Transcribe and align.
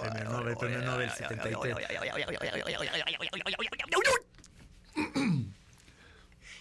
Premio 0.00 0.24
Nobel, 0.30 0.56
premio 0.56 0.82
Nobel 0.82 1.10
73. 1.10 1.74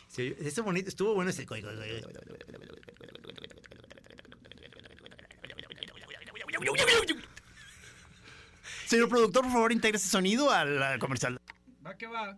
Sí, 0.07 0.33
bonito, 0.61 0.89
estuvo 0.89 1.13
bueno 1.13 1.29
ese. 1.29 1.45
Señor 8.87 9.09
productor, 9.09 9.43
por 9.43 9.51
favor, 9.51 9.71
integre 9.71 9.97
ese 9.97 10.07
sonido 10.07 10.51
al 10.51 10.81
al 10.81 10.99
comercial. 10.99 11.39
Va 11.85 11.97
que 11.97 12.07
va. 12.07 12.37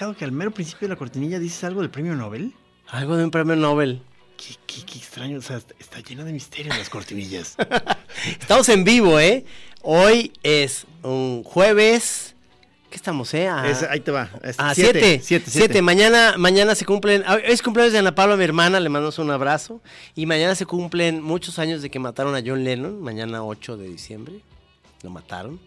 fijado 0.00 0.16
que 0.16 0.24
al 0.24 0.32
mero 0.32 0.50
principio 0.50 0.88
de 0.88 0.94
la 0.94 0.98
cortinilla 0.98 1.38
dices 1.38 1.62
algo 1.64 1.82
del 1.82 1.90
premio 1.90 2.14
Nobel. 2.14 2.54
Algo 2.88 3.18
de 3.18 3.24
un 3.24 3.30
premio 3.30 3.54
Nobel. 3.54 4.00
Qué, 4.38 4.54
qué- 4.66 4.82
qué 4.86 4.96
extraño, 4.98 5.36
o 5.38 5.42
sea, 5.42 5.58
está- 5.78 6.00
llena 6.00 6.24
de 6.24 6.32
misterios 6.32 6.78
las 6.78 6.88
cortinillas. 6.88 7.54
Estamos 8.40 8.70
en 8.70 8.84
vivo, 8.84 9.20
¿eh? 9.20 9.44
Hoy 9.82 10.32
es 10.42 10.86
un 11.02 11.42
jueves. 11.44 12.34
¿Qué 12.88 12.96
estamos, 12.96 13.34
eh? 13.34 13.48
A, 13.48 13.68
Es- 13.68 13.82
ahí 13.82 14.00
te 14.00 14.10
va. 14.10 14.30
es 14.42 14.58
a 14.58 14.74
siete, 14.74 14.92
siete, 15.00 15.20
siete, 15.22 15.50
siete. 15.50 15.50
siete. 15.50 15.82
Mañana, 15.82 16.34
mañana 16.38 16.74
se 16.74 16.86
cumplen. 16.86 17.22
ah, 17.26 17.36
Es 17.36 17.60
cumpleaños 17.60 17.92
de 17.92 17.98
Ana 17.98 18.14
Paula, 18.14 18.36
mi 18.36 18.44
hermana. 18.44 18.80
Le 18.80 18.88
mandamos 18.88 19.18
un 19.18 19.30
abrazo. 19.30 19.82
Y 20.14 20.24
mañana 20.24 20.54
se 20.54 20.64
cumplen 20.64 21.20
muchos 21.22 21.58
años 21.58 21.82
de 21.82 21.90
que 21.90 21.98
mataron 21.98 22.34
a 22.34 22.40
John 22.44 22.64
Lennon. 22.64 23.02
Mañana 23.02 23.44
8 23.44 23.76
de 23.76 23.86
diciembre. 23.88 24.36
Lo 25.02 25.10
mataron. 25.10 25.60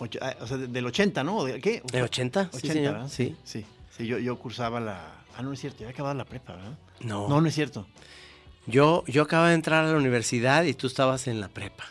Ocho- 0.00 0.18
ah, 0.22 0.34
o 0.40 0.46
sea, 0.46 0.56
de- 0.56 0.66
del 0.68 0.86
80, 0.86 1.24
¿no? 1.24 1.38
¿O 1.38 1.44
de 1.44 1.60
¿Qué? 1.60 1.82
¿De 1.92 2.02
80? 2.02 2.44
Sí, 2.52 2.56
80, 2.58 2.72
señor. 2.74 2.92
¿verdad? 2.94 3.08
Sí. 3.08 3.36
Sí, 3.44 3.64
sí, 3.96 4.06
yo, 4.06 4.18
yo 4.18 4.38
cursaba 4.38 4.80
la... 4.80 5.14
Ah, 5.36 5.42
no 5.42 5.52
es 5.52 5.60
cierto, 5.60 5.78
ya 5.80 5.86
había 5.86 5.94
acabado 5.94 6.14
la 6.14 6.24
prepa, 6.24 6.54
¿verdad? 6.56 6.72
No. 7.00 7.28
No, 7.28 7.40
no 7.40 7.48
es 7.48 7.54
cierto. 7.54 7.86
Yo, 8.66 9.04
yo 9.06 9.22
acababa 9.22 9.48
de 9.48 9.54
entrar 9.54 9.84
a 9.84 9.90
la 9.92 9.96
universidad 9.96 10.64
y 10.64 10.74
tú 10.74 10.86
estabas 10.86 11.26
en 11.26 11.40
la 11.40 11.48
prepa. 11.48 11.84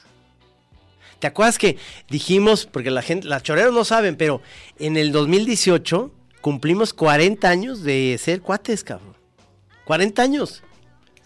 ¿Te 1.20 1.26
acuerdas 1.28 1.58
que 1.58 1.78
dijimos, 2.10 2.68
porque 2.68 2.92
la 2.92 3.02
gente, 3.02 3.28
las 3.28 3.42
choreros 3.42 3.74
no 3.74 3.84
saben, 3.84 4.16
pero 4.16 4.42
en 4.78 4.98
el 4.98 5.12
2018 5.12 6.12
cumplimos 6.42 6.94
40 6.94 7.50
años 7.50 7.82
de 7.84 8.18
ser 8.20 8.42
cuates, 8.42 8.84
cabrón? 8.84 9.16
40 9.86 10.22
años. 10.22 10.62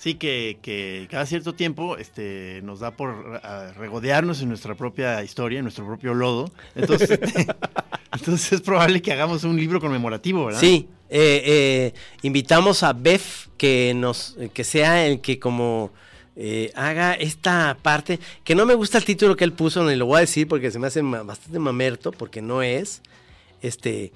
Sí, 0.02 0.16
que, 0.16 0.58
que 0.64 1.08
cada 1.12 1.28
cierto 1.28 1.54
tiempo 1.54 1.96
este, 1.96 2.62
nos 2.64 2.80
da 2.80 2.90
por 2.90 3.40
regodearnos 3.78 4.42
en 4.42 4.50
nuestra 4.50 4.74
propia 4.74 5.24
historia, 5.24 5.60
en 5.60 5.66
nuestro 5.66 5.86
propio 5.86 6.16
lodo. 6.16 6.50
Entonces, 6.74 7.12
este, 7.12 7.46
entonces 8.12 8.52
es 8.52 8.62
probable 8.62 9.04
que 9.04 9.12
hagamos 9.12 9.44
un 9.44 9.56
libro 9.58 9.80
conmemorativo, 9.80 10.48
¿verdad? 10.48 10.60
Sí, 10.60 10.90
eh, 11.08 11.44
eh, 11.46 11.94
invitamos 12.24 12.82
a 12.82 12.94
Bef 12.94 13.50
que 13.58 13.94
nos, 13.94 14.38
que 14.56 14.64
sea 14.64 15.06
el 15.06 15.22
que 15.22 15.38
como 15.38 15.92
eh, 16.36 16.72
haga 16.74 17.14
esta 17.14 17.78
parte, 17.80 18.20
que 18.44 18.56
no 18.56 18.66
me 18.66 18.74
gusta 18.74 18.98
el 18.98 19.06
título 19.06 19.36
que 19.36 19.44
él 19.44 19.54
puso, 19.54 19.88
ni 19.88 19.96
lo 19.96 20.08
voy 20.08 20.18
a 20.18 20.22
decir 20.22 20.48
porque 20.48 20.72
se 20.72 20.80
me 20.80 20.88
hace 20.88 21.04
bastante 21.04 21.60
mamerto, 21.60 22.12
porque 22.12 22.42
no 22.42 22.64
es, 22.64 23.04
este, 23.62 24.14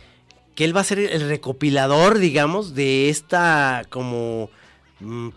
que 0.55 0.65
él 0.65 0.75
va 0.75 0.81
a 0.81 0.83
ser 0.83 0.97
el 0.97 1.29
recopilador, 1.29 2.17
digamos, 2.17 2.73
de 2.73 3.09
esta 3.09 3.83
como 3.89 4.49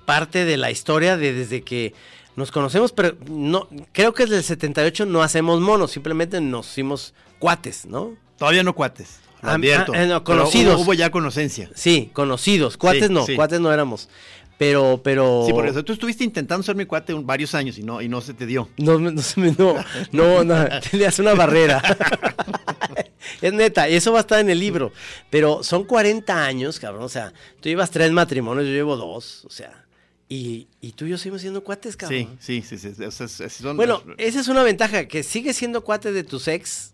parte 0.04 0.44
de 0.44 0.56
la 0.56 0.70
historia 0.70 1.16
de 1.16 1.32
desde 1.32 1.62
que 1.62 1.94
nos 2.36 2.50
conocemos, 2.52 2.92
pero 2.92 3.16
no, 3.28 3.68
creo 3.92 4.14
que 4.14 4.24
desde 4.24 4.36
el 4.38 4.44
78 4.44 5.06
no 5.06 5.22
hacemos 5.22 5.60
monos, 5.60 5.90
simplemente 5.90 6.40
nos 6.40 6.70
hicimos 6.70 7.14
cuates, 7.38 7.86
¿no? 7.86 8.12
Todavía 8.38 8.62
no 8.62 8.74
cuates. 8.74 9.20
Lo 9.42 9.50
Ah, 9.50 9.54
advierto. 9.54 9.92
ah, 9.94 10.02
eh, 10.02 10.06
no, 10.06 10.24
conocidos. 10.24 10.76
Hubo, 10.76 10.82
hubo 10.84 10.94
ya 10.94 11.10
conocencia. 11.10 11.70
Sí, 11.74 12.10
conocidos. 12.12 12.76
Cuates 12.76 13.06
Sí, 13.08 13.12
no, 13.12 13.24
sí. 13.26 13.34
cuates 13.36 13.60
no 13.60 13.72
éramos. 13.72 14.08
Pero, 14.56 15.00
pero. 15.04 15.44
Sí, 15.46 15.52
por 15.52 15.66
eso 15.68 15.84
tú 15.84 15.92
estuviste 15.92 16.24
intentando 16.24 16.64
ser 16.64 16.74
mi 16.74 16.84
cuate 16.84 17.14
un- 17.14 17.24
varios 17.24 17.54
años 17.54 17.78
y 17.78 17.84
no, 17.84 18.02
y 18.02 18.08
no 18.08 18.20
se 18.20 18.34
te 18.34 18.44
dio. 18.46 18.68
No, 18.76 18.98
no, 18.98 19.12
me- 19.36 19.52
no, 19.56 19.76
no, 20.10 20.42
no, 20.44 20.66
tenías 20.90 21.16
una 21.20 21.34
barrera. 21.34 21.80
es 23.42 23.52
neta, 23.52 23.88
y 23.88 23.94
eso 23.94 24.12
va 24.12 24.18
a 24.18 24.20
estar 24.22 24.40
en 24.40 24.50
el 24.50 24.58
libro. 24.58 24.92
Pero 25.30 25.62
son 25.62 25.84
40 25.84 26.44
años, 26.44 26.78
cabrón. 26.80 27.02
O 27.04 27.08
sea, 27.08 27.32
tú 27.60 27.68
llevas 27.68 27.90
tres 27.90 28.10
matrimonios, 28.12 28.66
yo 28.66 28.72
llevo 28.72 28.96
dos. 28.96 29.44
O 29.44 29.50
sea, 29.50 29.84
y, 30.28 30.68
y 30.80 30.92
tú 30.92 31.06
y 31.06 31.10
yo 31.10 31.18
seguimos 31.18 31.40
siendo 31.40 31.64
cuates, 31.64 31.96
cabrón. 31.96 32.36
Sí, 32.40 32.62
sí, 32.62 32.78
sí. 32.78 32.94
sí, 32.94 33.02
o 33.04 33.10
sea, 33.10 33.28
son- 33.28 33.76
Bueno, 33.76 34.02
esa 34.18 34.40
es 34.40 34.48
una 34.48 34.62
ventaja, 34.62 35.06
que 35.08 35.22
sigues 35.22 35.56
siendo 35.56 35.82
cuate 35.84 36.12
de 36.12 36.22
tus 36.24 36.48
ex 36.48 36.92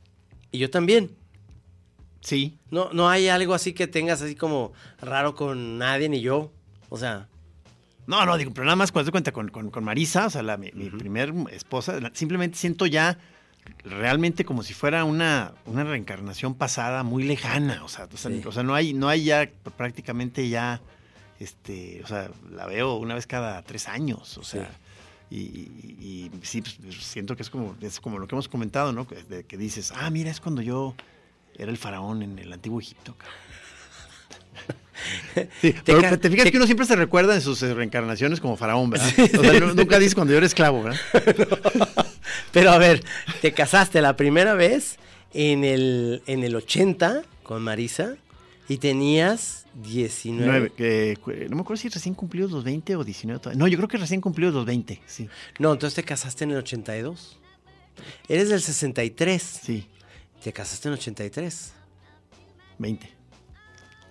y 0.52 0.58
yo 0.58 0.70
también. 0.70 1.10
sí. 2.20 2.58
No, 2.70 2.91
no 2.92 3.08
hay 3.08 3.28
algo 3.28 3.54
así 3.54 3.72
que 3.72 3.86
tengas 3.86 4.22
así 4.22 4.34
como 4.34 4.72
raro 5.00 5.34
con 5.34 5.78
nadie 5.78 6.08
ni 6.08 6.20
yo. 6.20 6.52
O 6.88 6.96
sea, 6.98 7.28
No, 8.06 8.26
no, 8.26 8.36
digo, 8.36 8.52
pero 8.52 8.64
nada 8.66 8.76
más 8.76 8.92
cuando 8.92 9.06
te 9.08 9.12
cuenta 9.12 9.32
con, 9.32 9.48
con- 9.48 9.70
con 9.70 9.82
Marisa, 9.82 10.26
o 10.26 10.30
sea, 10.30 10.42
la- 10.42 10.56
mi, 10.58 10.70
mi 10.72 10.91
primer 10.91 11.32
esposa, 11.50 11.98
simplemente 12.12 12.58
siento 12.58 12.84
ya 12.86 13.18
realmente 13.84 14.44
como 14.44 14.62
si 14.62 14.75
fuera 14.75 15.04
una, 15.04 15.52
una 15.66 15.84
reencarnación 15.84 16.54
pasada 16.54 17.02
muy 17.02 17.22
lejana, 17.25 17.84
o 17.84 17.88
sea, 17.88 18.08
o 18.12 18.16
sea, 18.16 18.30
Sí. 18.30 18.42
o 18.47 18.52
sea, 18.52 18.62
no 18.62 18.75
hay, 18.75 18.94
no 18.94 19.08
hay 19.08 19.25
ya 19.25 19.50
prácticamente 19.76 20.48
ya, 20.48 20.80
este, 21.41 22.00
o 22.04 22.06
sea, 22.06 22.30
la 22.50 22.66
veo 22.66 22.94
una 22.97 23.14
vez 23.14 23.26
cada 23.26 23.62
tres 23.62 23.88
años, 23.88 24.38
o 24.38 24.42
sea, 24.44 24.70
y, 25.30 25.38
y- 25.41 25.97
y 26.00 26.30
sí, 26.47 26.62
pues, 26.62 26.78
siento 27.04 27.36
que 27.36 27.42
es 27.42 27.50
como, 27.50 27.76
es 27.80 28.00
como 28.00 28.19
lo 28.19 28.26
que 28.26 28.34
hemos 28.34 28.48
comentado, 28.48 28.92
¿no? 28.92 29.06
Que, 29.06 29.56
dices, 29.56 29.92
ah, 29.97 30.08
mira, 30.10 30.30
es 30.30 30.41
cuando 30.41 30.62
yo 30.62 30.94
era 31.56 31.71
el 31.71 31.77
faraón 31.78 32.22
en 32.22 32.39
el 32.39 32.53
antiguo 32.53 32.80
Egipto, 32.80 33.15
cabrón. 33.16 33.34
Sí, 35.60 35.74
pero 35.84 36.00
te 36.18 36.30
fijas 36.30 36.44
te- 36.44 36.50
que 36.53 36.56
uno 36.56 36.66
siempre 36.66 36.86
se 36.86 36.94
recuerda 36.97 37.34
en 37.34 37.41
sus 37.42 37.60
reencarnaciones 37.60 38.41
como 38.41 38.56
faraón, 38.56 38.89
¿verdad? 38.91 39.09
O 39.39 39.42
sea, 39.42 39.60
nu- 39.60 39.74
nunca 39.74 39.98
dices 39.98 40.15
cuando 40.15 40.33
yo 40.33 40.36
era 40.39 40.47
esclavo, 40.47 40.84
¿verdad? 40.84 41.00
Pero 42.53 42.71
a 42.71 42.78
ver, 42.78 43.03
te 43.42 43.53
casaste 43.53 44.01
la 44.01 44.16
primera 44.16 44.54
vez 44.54 44.98
en 45.33 45.65
el, 45.65 46.22
en 46.27 46.45
el 46.45 46.54
80 46.57 47.22
con 47.42 47.63
Marisa 47.63 48.16
y 48.69 48.78
tenías 48.78 49.66
19. 49.83 50.47
Nueve, 50.47 50.72
que, 50.77 51.19
cu- 51.22 51.33
no 51.48 51.57
me 51.57 51.63
acuerdo 51.63 51.83
si 51.83 51.89
recién 51.89 52.15
cumplidos 52.15 52.51
los 52.53 52.65
20 52.65 52.97
o 52.97 53.04
19. 53.04 53.41
todavía. 53.41 53.59
No, 53.59 53.66
yo 53.69 53.77
creo 53.77 53.89
que 53.89 53.97
recién 53.98 54.21
cumplidos 54.21 54.54
los 54.54 54.65
20, 54.65 55.01
sí. 55.07 55.28
No, 55.59 55.72
entonces 55.72 55.95
te 55.97 56.03
casaste 56.04 56.45
en 56.45 56.53
el 56.53 56.59
82. 56.59 57.39
Eres 58.28 58.48
del 58.48 58.60
63. 58.60 59.42
Sí, 59.42 59.87
Te 60.42 60.53
casaste 60.53 60.89
en 60.89 60.95
el 60.95 60.98
83. 61.01 61.72
20. 62.78 63.09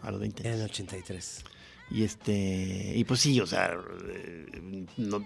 A 0.02 0.12
los 0.12 0.20
20. 0.20 0.48
En 0.48 0.54
el 0.56 0.62
83. 0.64 1.44
Y 1.92 2.04
este, 2.04 2.94
y 2.96 3.04
pues 3.04 3.20
sí, 3.20 3.40
o 3.40 3.46
sea, 3.48 3.76
eh, 4.10 4.86
no- 4.98 5.24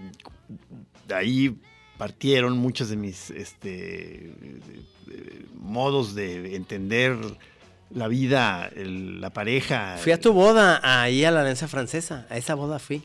ahí 1.16 1.56
partieron 1.98 2.58
muchos 2.58 2.90
de 2.90 2.96
mis 2.98 3.30
este, 3.32 4.32
modos 5.60 6.16
de 6.16 6.56
entender 6.56 7.18
la 7.90 8.08
vida, 8.08 8.70
el- 8.76 9.22
la 9.22 9.32
pareja. 9.32 9.98
Fui 10.00 10.12
a 10.12 10.20
tu 10.20 10.34
boda 10.34 10.80
ahí 10.84 11.24
a 11.26 11.32
la 11.32 11.42
Alianza 11.42 11.68
Francesa. 11.68 12.26
A 12.30 12.38
esa 12.38 12.56
boda 12.56 12.80
fui. 12.80 13.02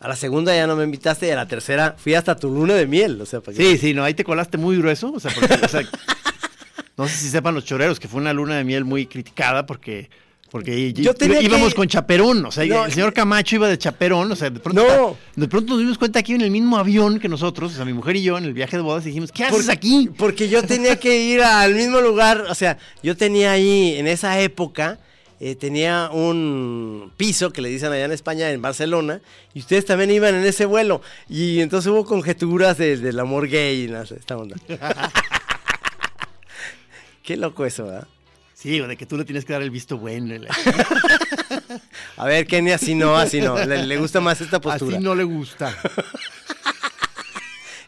A 0.00 0.08
la 0.08 0.16
segunda 0.16 0.54
ya 0.54 0.66
no 0.66 0.74
me 0.74 0.84
invitaste 0.84 1.28
y 1.28 1.30
a 1.30 1.36
la 1.36 1.46
tercera 1.46 1.94
fui 1.96 2.14
hasta 2.14 2.34
tu 2.34 2.48
luna 2.50 2.74
de 2.74 2.86
miel. 2.86 3.20
O 3.20 3.26
sea, 3.26 3.40
para 3.40 3.56
que- 3.56 3.62
Sí, 3.62 3.78
sí, 3.78 3.94
no, 3.94 4.02
ahí 4.02 4.14
te 4.14 4.24
colaste 4.24 4.58
muy 4.58 4.76
grueso. 4.78 5.12
O 5.12 5.20
sea, 5.20 5.30
porque, 5.32 5.54
o 5.64 5.68
sea, 5.68 5.82
no 6.96 7.06
sé 7.06 7.14
si 7.16 7.28
sepan 7.28 7.54
los 7.54 7.64
choreros 7.64 8.00
que 8.00 8.08
fue 8.08 8.20
una 8.20 8.32
luna 8.32 8.56
de 8.56 8.64
miel 8.64 8.84
muy 8.84 9.06
criticada 9.06 9.66
porque. 9.66 10.10
Porque 10.52 10.92
Yo 10.92 11.12
íbamos 11.40 11.70
que- 11.70 11.74
con 11.74 11.88
chaperón, 11.88 12.44
o 12.44 12.52
sea, 12.52 12.66
No, 12.66 12.84
el 12.84 12.92
señor 12.92 13.14
Camacho 13.14 13.56
iba 13.56 13.68
de 13.68 13.78
chaperón, 13.78 14.30
o 14.30 14.36
sea, 14.36 14.50
de 14.50 14.60
pronto, 14.60 14.86
No. 14.86 15.16
de 15.34 15.48
pronto 15.48 15.72
nos 15.72 15.80
dimos 15.80 15.96
cuenta 15.96 16.18
aquí 16.18 16.34
en 16.34 16.42
el 16.42 16.50
mismo 16.50 16.76
avión 16.76 17.18
que 17.18 17.28
nosotros, 17.28 17.72
o 17.72 17.76
sea, 17.76 17.86
mi 17.86 17.94
mujer 17.94 18.16
y 18.16 18.22
yo 18.22 18.36
en 18.36 18.44
el 18.44 18.52
viaje 18.52 18.76
de 18.76 18.82
bodas 18.82 19.02
dijimos, 19.04 19.32
¿qué 19.32 19.44
haces 19.44 19.70
aquí? 19.70 20.10
Porque 20.18 20.50
yo 20.50 20.62
tenía 20.62 21.00
que 21.00 21.16
ir 21.24 21.40
al 21.42 21.74
mismo 21.74 22.02
lugar, 22.02 22.44
o 22.50 22.54
sea, 22.54 22.76
yo 23.02 23.16
tenía 23.16 23.52
ahí, 23.52 23.94
en 23.96 24.06
esa 24.06 24.38
época, 24.40 24.98
eh, 25.40 25.54
tenía 25.56 26.10
un 26.12 27.10
piso 27.16 27.50
que 27.50 27.62
le 27.62 27.70
dicen 27.70 27.90
allá 27.90 28.04
en 28.04 28.12
España, 28.12 28.50
en 28.50 28.60
Barcelona, 28.60 29.22
y 29.54 29.60
ustedes 29.60 29.86
también 29.86 30.10
iban 30.10 30.34
en 30.34 30.44
ese 30.44 30.66
vuelo. 30.66 31.00
Y 31.30 31.60
entonces 31.60 31.90
hubo 31.90 32.04
conjeturas 32.04 32.76
de- 32.76 32.98
del 32.98 33.18
amor 33.18 33.48
gay 33.48 33.84
y 33.84 33.88
no 33.88 34.04
sé, 34.04 34.16
esta 34.16 34.36
onda. 34.36 34.56
Qué 37.22 37.36
loco 37.36 37.64
eso, 37.64 37.86
¿verdad? 37.86 38.06
Sí, 38.62 38.80
o 38.80 38.86
de 38.86 38.96
que 38.96 39.06
tú 39.06 39.16
le 39.16 39.24
tienes 39.24 39.44
que 39.44 39.52
dar 39.52 39.62
el 39.62 39.70
visto 39.70 39.98
bueno. 39.98 40.34
la- 40.38 40.54
A 42.16 42.26
ver, 42.26 42.46
Kenny, 42.46 42.70
así 42.70 42.94
no, 42.94 43.16
así 43.16 43.40
no. 43.40 43.58
Le, 43.64 43.84
le 43.86 43.96
gusta 43.96 44.20
más 44.20 44.40
esta 44.40 44.60
postura. 44.60 44.96
Así 44.98 45.04
no 45.04 45.16
le 45.16 45.24
gusta. 45.24 45.74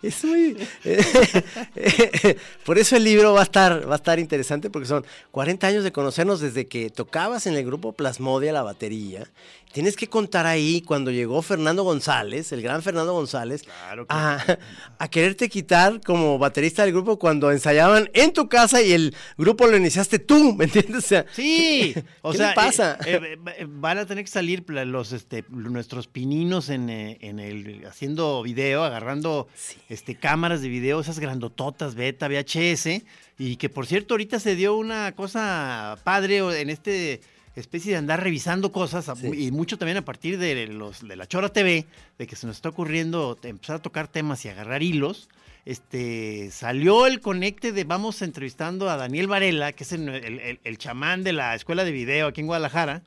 Es 0.06 0.24
muy. 0.24 0.56
por 2.64 2.78
eso 2.78 2.96
el 2.96 3.04
libro 3.04 3.32
va 3.32 3.40
a 3.40 3.44
estar, 3.44 3.88
va 3.88 3.94
a 3.94 3.96
estar 3.96 4.18
interesante, 4.18 4.70
porque 4.70 4.88
son 4.88 5.04
40 5.30 5.66
años 5.66 5.84
de 5.84 5.92
conocernos 5.92 6.40
desde 6.40 6.66
que 6.66 6.90
tocabas 6.90 7.46
en 7.46 7.54
el 7.54 7.64
grupo 7.64 7.92
Plasmodia 7.92 8.52
la 8.52 8.62
batería. 8.62 9.26
Tienes 9.72 9.96
que 9.96 10.08
contar 10.08 10.46
ahí 10.46 10.82
cuando 10.82 11.10
llegó 11.10 11.42
Fernando 11.42 11.82
González, 11.82 12.52
el 12.52 12.62
gran 12.62 12.80
Fernando 12.84 13.12
González, 13.12 13.64
Claro 13.64 14.06
que 14.06 14.14
a, 14.14 14.58
a 15.00 15.08
quererte 15.08 15.48
quitar 15.48 16.00
como 16.00 16.38
baterista 16.38 16.84
del 16.84 16.92
grupo 16.92 17.18
cuando 17.18 17.50
ensayaban 17.50 18.08
en 18.14 18.32
tu 18.32 18.48
casa 18.48 18.80
y 18.82 18.92
el 18.92 19.16
grupo 19.36 19.66
lo 19.66 19.76
iniciaste 19.76 20.20
tú, 20.20 20.54
¿me 20.54 20.66
entiendes? 20.66 21.04
O 21.04 21.08
sea, 21.08 21.26
Sí, 21.32 21.92
o 22.22 22.30
¿Qué 22.30 22.36
sea, 22.38 22.50
le 22.50 22.54
pasa? 22.54 22.98
eh, 23.04 23.20
eh, 23.20 23.36
eh, 23.58 23.66
van 23.68 23.98
a 23.98 24.06
tener 24.06 24.24
que 24.24 24.30
salir 24.30 24.64
los, 24.68 25.10
este, 25.10 25.44
nuestros 25.48 26.06
pininos 26.06 26.68
en, 26.68 26.88
eh, 26.88 27.18
en 27.20 27.40
el 27.40 27.84
haciendo 27.86 28.44
video, 28.44 28.84
agarrando 28.84 29.48
este, 29.94 30.14
cámaras 30.16 30.60
de 30.60 30.68
video, 30.68 31.00
esas 31.00 31.18
grandototas, 31.18 31.94
beta, 31.94 32.28
VHS, 32.28 33.02
y 33.38 33.56
que 33.56 33.68
por 33.68 33.86
cierto 33.86 34.14
ahorita 34.14 34.38
se 34.40 34.54
dio 34.56 34.76
una 34.76 35.12
cosa 35.12 35.98
padre 36.04 36.38
en 36.60 36.68
este 36.70 37.20
especie 37.56 37.92
de 37.92 37.98
andar 37.98 38.20
revisando 38.22 38.72
cosas 38.72 39.10
Sí. 39.18 39.28
y 39.46 39.50
mucho 39.52 39.78
también 39.78 39.96
a 39.96 40.04
partir 40.04 40.38
de 40.38 40.66
los 40.66 41.06
de 41.06 41.14
la 41.16 41.26
Chora 41.26 41.48
TV, 41.50 41.86
de 42.18 42.26
que 42.26 42.34
se 42.36 42.46
nos 42.48 42.56
está 42.56 42.68
ocurriendo 42.70 43.38
empezar 43.44 43.76
a 43.76 43.78
tocar 43.82 44.08
temas 44.08 44.44
y 44.44 44.48
agarrar 44.48 44.82
hilos. 44.82 45.28
Este 45.64 46.50
salió 46.50 47.06
el 47.06 47.20
conecte 47.20 47.72
de 47.72 47.84
vamos 47.84 48.22
entrevistando 48.22 48.90
a 48.90 48.96
Daniel 48.96 49.28
Varela, 49.28 49.72
que 49.72 49.84
es 49.84 49.92
el, 49.92 50.08
el- 50.08 50.40
el- 50.40 50.60
el 50.62 50.78
chamán 50.78 51.22
de 51.24 51.32
la 51.32 51.54
escuela 51.54 51.84
de 51.84 51.92
video 51.92 52.26
aquí 52.26 52.40
en 52.42 52.48
Guadalajara, 52.48 53.02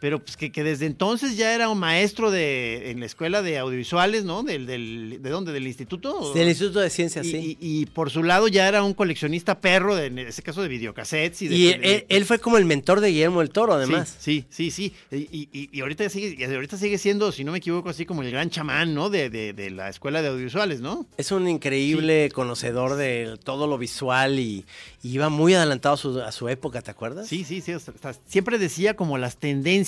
pero 0.00 0.22
pues 0.22 0.36
que, 0.36 0.52
que 0.52 0.62
desde 0.62 0.86
entonces 0.86 1.36
ya 1.36 1.54
era 1.54 1.68
un 1.68 1.78
maestro 1.78 2.30
de 2.30 2.90
en 2.90 3.00
la 3.00 3.06
escuela 3.06 3.40
de 3.42 3.58
audiovisuales, 3.58 4.24
¿no? 4.24 4.42
Del, 4.42 4.66
del- 4.66 5.18
¿De 5.22 5.30
dónde? 5.30 5.52
¿Del 5.52 5.66
instituto? 5.66 6.32
del 6.34 6.48
Instituto 6.48 6.80
de 6.80 6.90
Ciencias, 6.90 7.26
y, 7.26 7.30
sí. 7.30 7.58
y- 7.60 7.80
y 7.82 7.86
por 7.86 8.10
su 8.10 8.22
lado 8.22 8.48
ya 8.48 8.68
era 8.68 8.82
un 8.82 8.94
coleccionista 8.94 9.60
perro, 9.60 9.94
de, 9.96 10.06
en 10.06 10.18
ese 10.18 10.42
caso 10.42 10.62
de 10.62 10.68
videocassettes. 10.68 11.42
Y, 11.42 11.48
de- 11.48 11.56
Y 11.56 11.64
de- 11.66 11.94
él, 11.94 12.06
él 12.08 12.24
fue 12.26 12.38
como 12.38 12.58
el 12.58 12.64
mentor 12.64 13.00
de 13.00 13.08
Guillermo 13.08 13.40
el 13.42 13.50
Toro, 13.50 13.74
además. 13.74 14.16
Sí, 14.18 14.44
sí, 14.50 14.70
sí, 14.70 14.92
sí. 15.10 15.48
Y, 15.72 15.80
ahorita 15.80 16.08
sigue, 16.10 16.36
y 16.38 16.44
ahorita 16.44 16.76
sigue 16.76 16.98
siendo, 16.98 17.32
si 17.32 17.44
no 17.44 17.52
me 17.52 17.58
equivoco, 17.58 17.88
así 17.88 18.04
como 18.06 18.22
el 18.22 18.30
gran 18.30 18.50
chamán, 18.50 18.94
¿no? 18.94 19.10
De, 19.10 19.30
de- 19.30 19.52
de 19.52 19.70
la 19.70 19.88
escuela 19.88 20.20
de 20.22 20.28
audiovisuales, 20.28 20.80
¿no? 20.80 21.06
Es 21.16 21.32
un 21.32 21.48
increíble 21.48 22.30
conocedor 22.34 22.96
de 22.96 23.38
todo 23.42 23.66
lo 23.66 23.78
visual 23.78 24.38
y, 24.38 24.64
iba 25.02 25.28
muy 25.28 25.52
adelantado 25.54 25.94
a 25.94 25.98
su, 25.98 26.20
a 26.20 26.32
su 26.32 26.48
época, 26.48 26.80
¿te 26.82 26.90
acuerdas? 26.90 27.28
Sí, 27.28 27.44
sí, 27.44 27.60
sí. 27.60 27.72
sea, 27.78 28.14
siempre 28.26 28.58
decía 28.58 28.94
como 28.96 29.18
las 29.18 29.36
tendencias, 29.36 29.83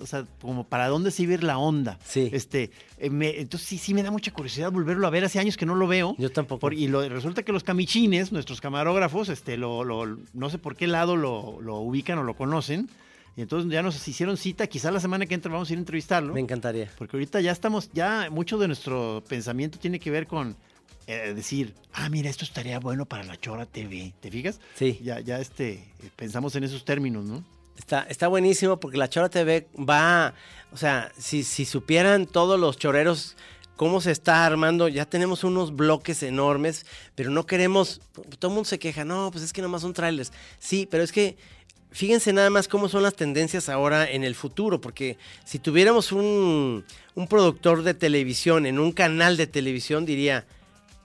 o 0.00 0.06
sea, 0.06 0.24
como 0.40 0.64
para 0.64 0.88
dónde 0.88 1.10
se 1.10 1.22
iba 1.24 1.32
a 1.32 1.34
ir 1.34 1.44
la 1.44 1.58
onda. 1.58 1.98
Sí. 2.04 2.28
Este, 2.32 2.70
eh, 2.98 3.10
me- 3.10 3.38
entonces 3.40 3.68
sí, 3.68 3.78
sí 3.78 3.94
me 3.94 4.02
da 4.02 4.10
mucha 4.10 4.32
curiosidad 4.32 4.70
volverlo 4.72 5.06
a 5.06 5.10
ver. 5.10 5.24
Hace 5.24 5.38
años 5.38 5.56
que 5.56 5.66
no 5.66 5.74
lo 5.74 5.86
veo. 5.86 6.14
Yo 6.18 6.30
tampoco. 6.30 6.60
Por- 6.60 6.74
y 6.74 6.88
lo- 6.88 7.08
resulta 7.08 7.42
que 7.42 7.52
los 7.52 7.64
camichines, 7.64 8.32
nuestros 8.32 8.60
camarógrafos, 8.60 9.28
este, 9.28 9.56
lo, 9.56 9.84
lo- 9.84 10.18
no 10.32 10.50
sé 10.50 10.58
por 10.58 10.76
qué 10.76 10.86
lado 10.86 11.16
lo, 11.16 11.60
lo 11.60 11.76
ubican 11.76 12.18
o 12.18 12.22
lo 12.22 12.34
conocen. 12.36 12.88
Y 13.36 13.42
entonces 13.42 13.70
ya 13.70 13.82
nos 13.82 14.06
hicieron 14.08 14.36
cita. 14.36 14.66
Quizá 14.66 14.90
la 14.90 14.98
semana 14.98 15.24
que 15.26 15.34
entra 15.34 15.52
vamos 15.52 15.70
a 15.70 15.72
ir 15.72 15.78
a 15.78 15.80
entrevistarlo. 15.80 16.34
Me 16.34 16.40
encantaría. 16.40 16.90
Porque 16.98 17.16
ahorita 17.16 17.40
ya 17.40 17.52
estamos, 17.52 17.88
ya 17.92 18.28
mucho 18.30 18.58
de 18.58 18.66
nuestro 18.66 19.22
pensamiento 19.28 19.78
tiene 19.78 20.00
que 20.00 20.10
ver 20.10 20.26
con 20.26 20.56
eh, 21.06 21.32
decir, 21.34 21.72
ah, 21.94 22.08
mira, 22.10 22.28
esto 22.28 22.44
estaría 22.44 22.78
bueno 22.80 23.06
para 23.06 23.24
la 23.24 23.36
Chora 23.40 23.64
TV. 23.64 24.12
¿Te 24.20 24.30
fijas? 24.30 24.60
Sí. 24.74 24.98
Ya, 25.02 25.20
ya 25.20 25.38
este, 25.40 25.84
pensamos 26.16 26.54
en 26.56 26.64
esos 26.64 26.84
términos, 26.84 27.24
¿no? 27.24 27.44
Está, 27.78 28.02
está 28.10 28.26
buenísimo 28.26 28.80
porque 28.80 28.98
la 28.98 29.08
Chora 29.08 29.28
TV 29.28 29.68
va, 29.78 30.34
o 30.72 30.76
sea, 30.76 31.12
si, 31.16 31.44
si 31.44 31.64
supieran 31.64 32.26
todos 32.26 32.58
los 32.58 32.76
choreros 32.76 33.36
cómo 33.76 34.00
se 34.00 34.10
está 34.10 34.44
armando, 34.44 34.88
ya 34.88 35.06
tenemos 35.06 35.44
unos 35.44 35.74
bloques 35.74 36.24
enormes, 36.24 36.84
pero 37.14 37.30
no 37.30 37.46
queremos, 37.46 38.00
todo 38.40 38.50
el 38.50 38.54
mundo 38.56 38.68
se 38.68 38.80
queja, 38.80 39.04
no, 39.04 39.30
pues 39.30 39.44
es 39.44 39.52
que 39.52 39.62
nomás 39.62 39.82
son 39.82 39.94
trailers. 39.94 40.32
Sí, 40.58 40.88
pero 40.90 41.04
es 41.04 41.12
que 41.12 41.36
fíjense 41.92 42.32
nada 42.32 42.50
más 42.50 42.66
cómo 42.66 42.88
son 42.88 43.04
las 43.04 43.14
tendencias 43.14 43.68
ahora 43.68 44.10
en 44.10 44.24
el 44.24 44.34
futuro, 44.34 44.80
porque 44.80 45.16
si 45.44 45.60
tuviéramos 45.60 46.10
un, 46.10 46.84
un 47.14 47.28
productor 47.28 47.84
de 47.84 47.94
televisión 47.94 48.66
en 48.66 48.80
un 48.80 48.90
canal 48.90 49.36
de 49.36 49.46
televisión 49.46 50.04
diría, 50.04 50.44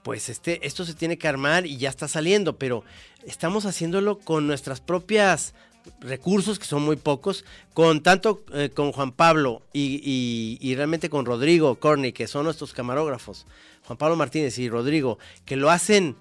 pues 0.02 0.28
este, 0.28 0.66
esto 0.66 0.84
se 0.84 0.94
tiene 0.94 1.16
que 1.16 1.28
armar 1.28 1.66
y 1.66 1.76
ya 1.76 1.88
está 1.88 2.08
saliendo, 2.08 2.58
pero 2.58 2.82
estamos 3.24 3.64
haciéndolo 3.64 4.18
con 4.18 4.48
nuestras 4.48 4.80
propias 4.80 5.54
recursos, 6.00 6.58
que 6.58 6.64
son 6.66 6.82
muy 6.82 6.96
pocos, 6.96 7.44
con 7.74 8.02
tanto 8.02 8.42
eh, 8.52 8.70
con 8.74 8.92
Juan 8.92 9.12
Pablo 9.12 9.62
y, 9.72 10.00
y- 10.02 10.58
y 10.60 10.74
realmente 10.76 11.10
con 11.10 11.24
Rodrigo 11.26 11.74
Corney, 11.76 12.12
que 12.12 12.26
son 12.26 12.44
nuestros 12.44 12.72
camarógrafos, 12.72 13.46
Juan 13.86 13.96
Pablo 13.98 14.16
Martínez 14.16 14.58
y 14.58 14.68
Rodrigo, 14.68 15.18
que 15.44 15.56
lo 15.56 15.70
hacen 15.70 16.16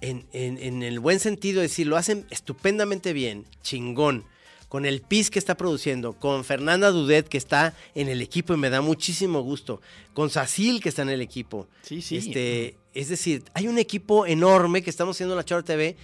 en, 0.00 0.26
en- 0.32 0.58
en 0.58 0.82
el 0.82 1.00
buen 1.00 1.18
sentido, 1.20 1.62
es 1.62 1.70
decir, 1.70 1.86
lo 1.86 1.96
hacen 1.96 2.26
estupendamente 2.30 3.12
bien, 3.12 3.44
chingón. 3.62 4.24
Con 4.68 4.84
el 4.84 5.00
PIS 5.00 5.30
que 5.30 5.38
está 5.38 5.56
produciendo, 5.56 6.12
con 6.12 6.44
Fernanda 6.44 6.90
Dudet 6.90 7.26
que 7.26 7.38
está 7.38 7.74
en 7.94 8.08
el 8.10 8.20
equipo 8.20 8.52
y 8.52 8.58
me 8.58 8.68
da 8.68 8.82
muchísimo 8.82 9.40
gusto, 9.40 9.80
con 10.12 10.28
Sacil 10.28 10.82
que 10.82 10.90
está 10.90 11.00
en 11.00 11.08
el 11.08 11.22
equipo. 11.22 11.66
Sí, 11.80 12.02
sí. 12.02 12.18
Este, 12.18 12.76
es 12.92 13.08
decir, 13.08 13.44
hay 13.54 13.66
un 13.66 13.78
equipo 13.78 14.26
enorme 14.26 14.82
que 14.82 14.90
estamos 14.90 15.16
haciendo 15.16 15.32
en 15.32 15.38
la 15.38 15.44
Chora 15.46 15.62
TV, 15.62 15.96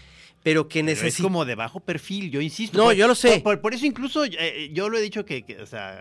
pero 0.45 0.69
que 0.69 0.81
Pero 0.85 0.93
es 0.93 0.99
necesita. 1.03 1.25
como 1.25 1.45
de 1.45 1.57
bajo 1.57 1.81
perfil, 1.81 2.31
yo 2.31 2.41
insisto. 2.41 2.79
No, 2.79 2.85
Por- 2.85 2.95
yo 2.95 3.09
lo 3.09 3.17
sé. 3.17 3.41
Por, 3.41 3.75
eso 3.75 3.87
incluso 3.87 4.25
eh, 4.25 4.71
yo 4.73 4.89
lo 4.89 4.97
he 4.99 5.01
dicho 5.01 5.25
que, 5.25 5.43
que, 5.43 5.61
o 5.61 5.67
sea, 5.67 5.99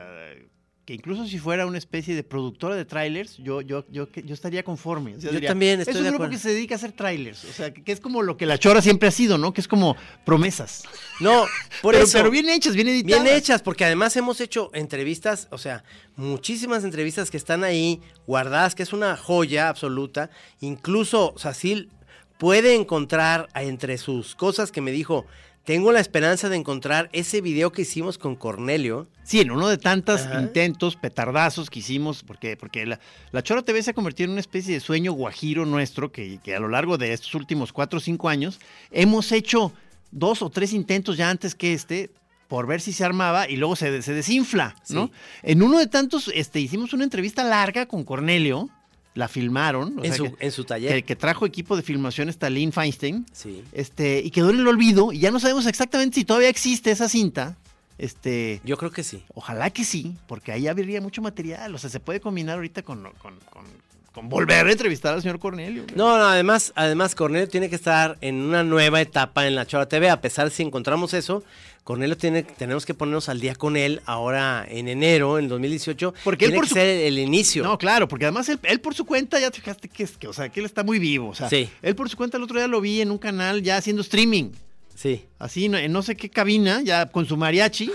que 0.86 0.94
incluso 0.94 1.26
si 1.26 1.40
fuera 1.40 1.66
una 1.66 1.78
especie 1.78 2.14
de 2.14 2.24
productora 2.24 2.76
de 2.76 2.84
trailers, 2.84 3.38
yo, 3.38 3.62
yo, 3.62 3.86
yo, 3.90 4.10
yo 4.12 4.34
estaría 4.34 4.64
conforme. 4.64 5.16
O 5.16 5.22
sea, 5.22 5.32
Yo 5.32 5.40
también 5.42 5.80
estoy 5.80 5.94
Es 5.94 5.98
un 6.00 6.04
de 6.04 6.10
grupo 6.10 6.26
acuerdo". 6.26 6.34
que 6.38 6.40
se 6.44 6.50
dedica 6.54 6.76
a 6.76 6.78
hacer 6.78 6.92
trailers, 6.92 7.46
o 7.46 7.54
sea, 7.54 7.74
que, 7.74 7.82
que 7.86 7.94
es 7.94 8.02
como 8.02 8.22
lo 8.22 8.36
que 8.36 8.46
la 8.46 8.58
chora 8.58 8.82
siempre 8.82 9.08
ha 9.08 9.12
sido, 9.12 9.38
¿no? 9.38 9.54
Que 9.54 9.62
es 9.62 9.68
como 9.70 9.96
promesas. 10.26 10.84
No, 11.22 11.46
por 11.82 11.94
pero, 11.94 12.04
eso. 12.04 12.18
pero 12.18 12.30
bien 12.30 12.50
hechas, 12.50 12.76
bien 12.76 12.90
editadas. 12.90 13.24
Bien 13.24 13.34
hechas, 13.38 13.62
porque 13.62 13.86
además 13.86 14.14
hemos 14.18 14.42
hecho 14.42 14.72
entrevistas, 14.74 15.48
o 15.52 15.58
sea, 15.58 15.86
muchísimas 16.18 16.84
entrevistas 16.84 17.32
que 17.32 17.38
están 17.38 17.64
ahí 17.64 18.02
guardadas, 18.28 18.76
que 18.76 18.84
es 18.84 18.92
una 18.92 19.16
joya 19.16 19.70
absoluta. 19.70 20.30
Incluso 20.60 21.34
Sacil 21.38 21.90
puede 22.38 22.76
encontrar 22.76 23.48
entre 23.56 23.98
sus 23.98 24.36
cosas 24.36 24.72
que 24.72 24.82
me 24.82 24.92
dijo, 24.92 25.26
tengo 25.64 25.94
la 25.94 26.02
esperanza 26.02 26.50
de 26.50 26.58
encontrar 26.58 27.10
ese 27.14 27.40
video 27.40 27.72
que 27.72 27.84
hicimos 27.84 28.18
con 28.18 28.36
Cornelio. 28.36 29.08
Sí, 29.24 29.40
en 29.40 29.52
uno 29.52 29.70
de 29.70 29.78
tantos 29.78 30.22
Ajá. 30.24 30.42
intentos, 30.42 30.98
petardazos 30.98 31.70
que 31.70 31.80
hicimos, 31.80 32.22
porque, 32.22 32.58
porque 32.58 32.86
la, 32.86 33.00
la 33.32 33.44
Chora 33.44 33.62
TV 33.62 33.82
se 33.82 33.92
ha 33.92 33.94
convertido 33.94 34.26
en 34.26 34.32
una 34.32 34.42
especie 34.42 34.74
de 34.74 34.82
sueño 34.82 35.14
guajiro 35.14 35.66
nuestro, 35.66 36.12
que, 36.12 36.40
que 36.44 36.54
a 36.54 36.60
lo 36.60 36.68
largo 36.68 36.98
de 36.98 37.14
estos 37.14 37.34
últimos 37.34 37.72
cuatro 37.72 37.98
o 37.98 38.02
cinco 38.02 38.28
años 38.28 38.60
hemos 38.92 39.32
hecho 39.32 39.72
dos 40.12 40.42
o 40.42 40.50
tres 40.50 40.74
intentos 40.74 41.16
ya 41.16 41.30
antes 41.30 41.56
que 41.56 41.74
este, 41.74 42.12
por 42.50 42.68
ver 42.68 42.82
si 42.82 42.92
se 42.92 43.06
armaba, 43.06 43.50
y 43.50 43.56
luego 43.56 43.78
se, 43.78 44.02
se 44.02 44.14
desinfla, 44.14 44.76
¿no? 44.90 45.08
Sí. 45.08 45.14
En 45.44 45.64
uno 45.64 45.80
de 45.80 45.88
tantos, 45.88 46.30
este, 46.36 46.60
hicimos 46.60 46.92
una 46.92 47.06
entrevista 47.06 47.44
larga 47.44 47.86
con 47.86 48.04
Cornelio, 48.04 48.70
la 49.16 49.28
filmaron, 49.28 50.00
o 50.00 50.04
En 50.04 50.12
sea, 50.14 50.18
su- 50.18 50.36
que- 50.36 50.46
en 50.46 50.52
su 50.52 50.64
taller. 50.64 50.92
Que, 50.94 51.04
que 51.04 51.16
trajo 51.16 51.46
equipo 51.46 51.76
de 51.76 51.84
filmación 51.84 52.30
Stalin 52.30 52.72
Feinstein, 52.72 53.26
Sí. 53.32 53.64
este, 53.72 54.22
y 54.24 54.32
quedó 54.32 54.50
en 54.50 54.60
el 54.60 54.68
olvido, 54.68 55.12
y 55.14 55.20
ya 55.20 55.30
no 55.32 55.40
sabemos 55.40 55.66
exactamente 55.68 56.16
si 56.16 56.26
todavía 56.26 56.50
existe 56.50 56.90
esa 56.92 57.08
cinta. 57.08 57.56
Este, 58.00 58.60
Yo 58.66 58.76
creo 58.78 58.90
que 58.92 59.04
sí. 59.04 59.24
Ojalá 59.36 59.70
que 59.70 59.84
sí, 59.84 60.16
porque 60.28 60.52
ahí 60.52 60.68
habría 60.68 61.00
mucho 61.00 61.22
material. 61.22 61.76
O 61.76 61.78
sea, 61.78 61.90
se 61.92 62.00
puede 62.00 62.20
combinar 62.20 62.56
ahorita 62.56 62.82
con, 62.82 63.04
con- 63.20 63.40
con- 63.52 63.66
con 64.14 64.30
volver 64.30 64.68
a 64.68 64.72
entrevistar 64.72 65.14
al 65.16 65.22
señor 65.22 65.40
Cornelio. 65.40 65.84
güey. 65.84 65.96
No, 65.96 66.18
no, 66.18 66.26
además, 66.26 66.72
además 66.76 67.16
Cornelio 67.16 67.48
tiene 67.50 67.70
que 67.70 67.76
estar 67.76 68.18
en 68.22 68.36
una 68.36 68.64
nueva 68.64 69.02
etapa 69.02 69.48
en 69.48 69.56
la 69.56 69.66
Chora 69.66 69.88
TV, 69.90 70.10
a 70.10 70.22
pesar 70.22 70.50
de 70.50 70.56
si 70.56 70.62
encontramos 70.64 71.14
eso, 71.16 71.44
Cornelio 71.84 72.16
tiene, 72.16 72.44
tenemos 72.44 72.86
que 72.86 72.94
ponernos 72.94 73.28
al 73.28 73.40
día 73.42 73.56
con 73.56 73.76
él 73.76 74.02
ahora 74.06 74.66
en 74.70 74.88
enero, 74.88 75.38
en 75.40 75.48
2018, 75.50 76.14
Porque 76.24 76.46
él 76.46 76.52
tiene 76.52 76.56
por 76.60 76.64
que 76.66 76.70
su- 76.70 76.76
ser 76.76 76.88
el 76.88 77.18
inicio. 77.20 77.64
No, 77.64 77.78
claro, 77.78 78.08
porque 78.08 78.26
además 78.26 78.48
él, 78.50 78.60
él 78.64 78.80
por 78.80 78.94
su 78.94 79.04
cuenta, 79.06 79.40
ya 79.40 79.50
te 79.52 79.60
fijaste 79.60 79.90
que, 79.90 80.04
es, 80.04 80.12
que, 80.12 80.28
o 80.28 80.34
sea, 80.34 80.48
que 80.48 80.60
él 80.62 80.66
está 80.66 80.84
muy 80.84 81.00
vivo. 81.00 81.30
O 81.30 81.36
sea, 81.36 81.50
Sí. 81.50 81.68
él 81.82 81.96
por 81.96 82.08
su 82.10 82.16
cuenta 82.16 82.38
el 82.38 82.44
otro 82.44 82.58
día 82.58 82.68
lo 82.68 82.80
vi 82.80 83.02
en 83.02 83.12
un 83.12 83.18
canal 83.18 83.64
ya 83.64 83.78
haciendo 83.78 84.02
streaming. 84.04 84.52
Sí. 84.96 85.26
Así, 85.40 85.68
no- 85.70 85.78
en 85.78 85.92
no 85.92 86.04
sé 86.04 86.16
qué 86.16 86.30
cabina, 86.30 86.82
ya 86.84 87.08
con 87.08 87.26
su 87.26 87.36
mariachi. 87.36 87.92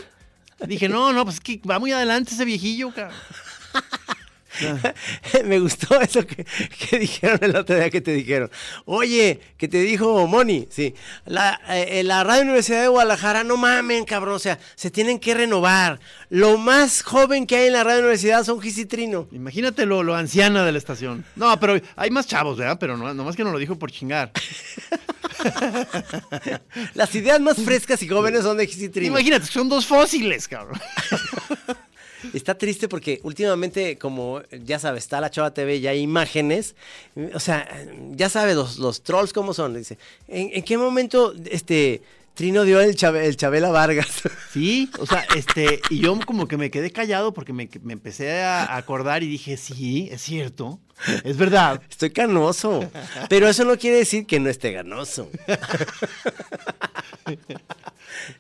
Dije, 0.67 0.89
no, 0.89 1.13
no, 1.13 1.23
pues 1.25 1.37
es 1.37 1.41
que 1.41 1.61
va 1.67 1.79
muy 1.79 1.93
adelante 1.93 2.35
ese 2.35 2.45
viejillo, 2.45 2.91
cabrón. 2.93 3.17
Me 5.45 5.59
gustó 5.59 6.01
eso 6.01 6.27
que, 6.27 6.45
que 6.45 6.99
dijeron 6.99 7.39
el 7.43 7.57
otro 7.57 7.77
día 7.77 7.91
que 7.91 8.01
te 8.01 8.13
dijeron. 8.13 8.51
Oye, 8.85 9.41
que 9.57 9.69
te 9.69 9.81
dijo 9.81 10.27
Moni, 10.27 10.67
sí. 10.71 10.95
La, 11.25 11.61
eh, 11.69 12.03
la 12.05 12.25
Radio 12.25 12.43
Universidad 12.43 12.83
de 12.83 12.89
Guadalajara, 12.89 13.45
no 13.45 13.57
mamen, 13.57 14.05
cabrón. 14.05 14.35
O 14.35 14.39
sea, 14.39 14.59
se 14.75 14.91
tienen 14.91 15.19
que 15.19 15.35
renovar. 15.35 16.01
Lo 16.31 16.59
más 16.59 17.03
joven 17.03 17.47
que 17.47 17.57
hay 17.57 17.67
en 17.69 17.73
la 17.75 17.85
Radio 17.85 18.01
Universidad 18.01 18.45
son 18.45 18.61
Gis 18.61 18.79
y 18.79 18.87
Trino. 18.87 19.29
Imagínate 19.33 19.87
lo, 19.87 20.03
lo 20.03 20.15
anciana 20.15 20.65
de 20.65 20.73
la 20.73 20.79
estación. 20.79 21.25
No, 21.37 21.59
pero 21.61 21.81
hay 21.97 22.11
más 22.11 22.27
chavos, 22.27 22.59
¿verdad? 22.59 22.79
Pero 22.79 22.97
no, 22.97 23.13
nomás 23.15 23.37
que 23.37 23.45
no 23.45 23.53
lo 23.53 23.59
dijo 23.59 23.79
por 23.79 23.91
chingar. 23.91 24.33
Las 26.95 27.15
ideas 27.15 27.41
más 27.41 27.57
frescas 27.57 28.03
y 28.03 28.09
jóvenes 28.09 28.43
son 28.43 28.57
de 28.57 28.67
Gis 28.67 28.83
y 28.83 28.89
Trino. 28.89 29.13
Imagínate, 29.13 29.47
son 29.47 29.69
dos 29.69 29.87
fósiles, 29.87 30.49
cabrón. 30.49 30.81
Está 32.33 32.57
triste 32.57 32.89
porque 32.89 33.21
últimamente, 33.23 33.99
como 33.99 34.43
ya 34.65 34.79
sabes, 34.79 35.05
está 35.05 35.21
la 35.21 35.31
Chava 35.31 35.53
TV, 35.53 35.81
ya 35.81 35.91
hay 35.91 36.01
imágenes. 36.01 36.75
O 37.35 37.41
sea, 37.41 37.69
ya 38.13 38.29
sabes 38.29 38.57
los, 38.57 38.79
los 38.79 39.03
trolls 39.03 39.33
cómo 39.33 39.55
son. 39.55 39.75
Dice, 39.75 39.99
¿en, 40.27 40.51
en 40.53 40.63
qué 40.63 40.79
momento 40.79 41.35
este 41.51 42.03
Trino 42.35 42.63
dio 42.63 42.81
el, 42.81 42.97
el 43.17 43.37
Chabela 43.37 43.71
Vargas? 43.71 44.23
Sí, 44.53 44.91
o 44.99 45.07
sea, 45.07 45.27
este, 45.37 45.81
y 45.91 45.99
yo 45.99 46.19
como 46.25 46.49
que 46.49 46.57
me 46.57 46.71
quedé 46.71 46.91
callado 46.91 47.35
porque 47.35 47.53
me, 47.53 47.69
me 47.83 47.93
empecé 47.93 48.41
a 48.41 48.77
acordar 48.77 49.23
y 49.23 49.29
dije, 49.29 49.57
sí, 49.57 50.09
es 50.11 50.23
cierto, 50.23 50.81
es 51.25 51.37
verdad. 51.37 51.83
Estoy 51.91 52.11
canoso. 52.11 52.91
Pero 53.29 53.49
eso 53.49 53.65
no 53.65 53.77
quiere 53.77 53.99
decir 53.99 54.27
que 54.27 54.41
no 54.41 54.49
esté 54.49 54.73
ganoso. 54.73 55.31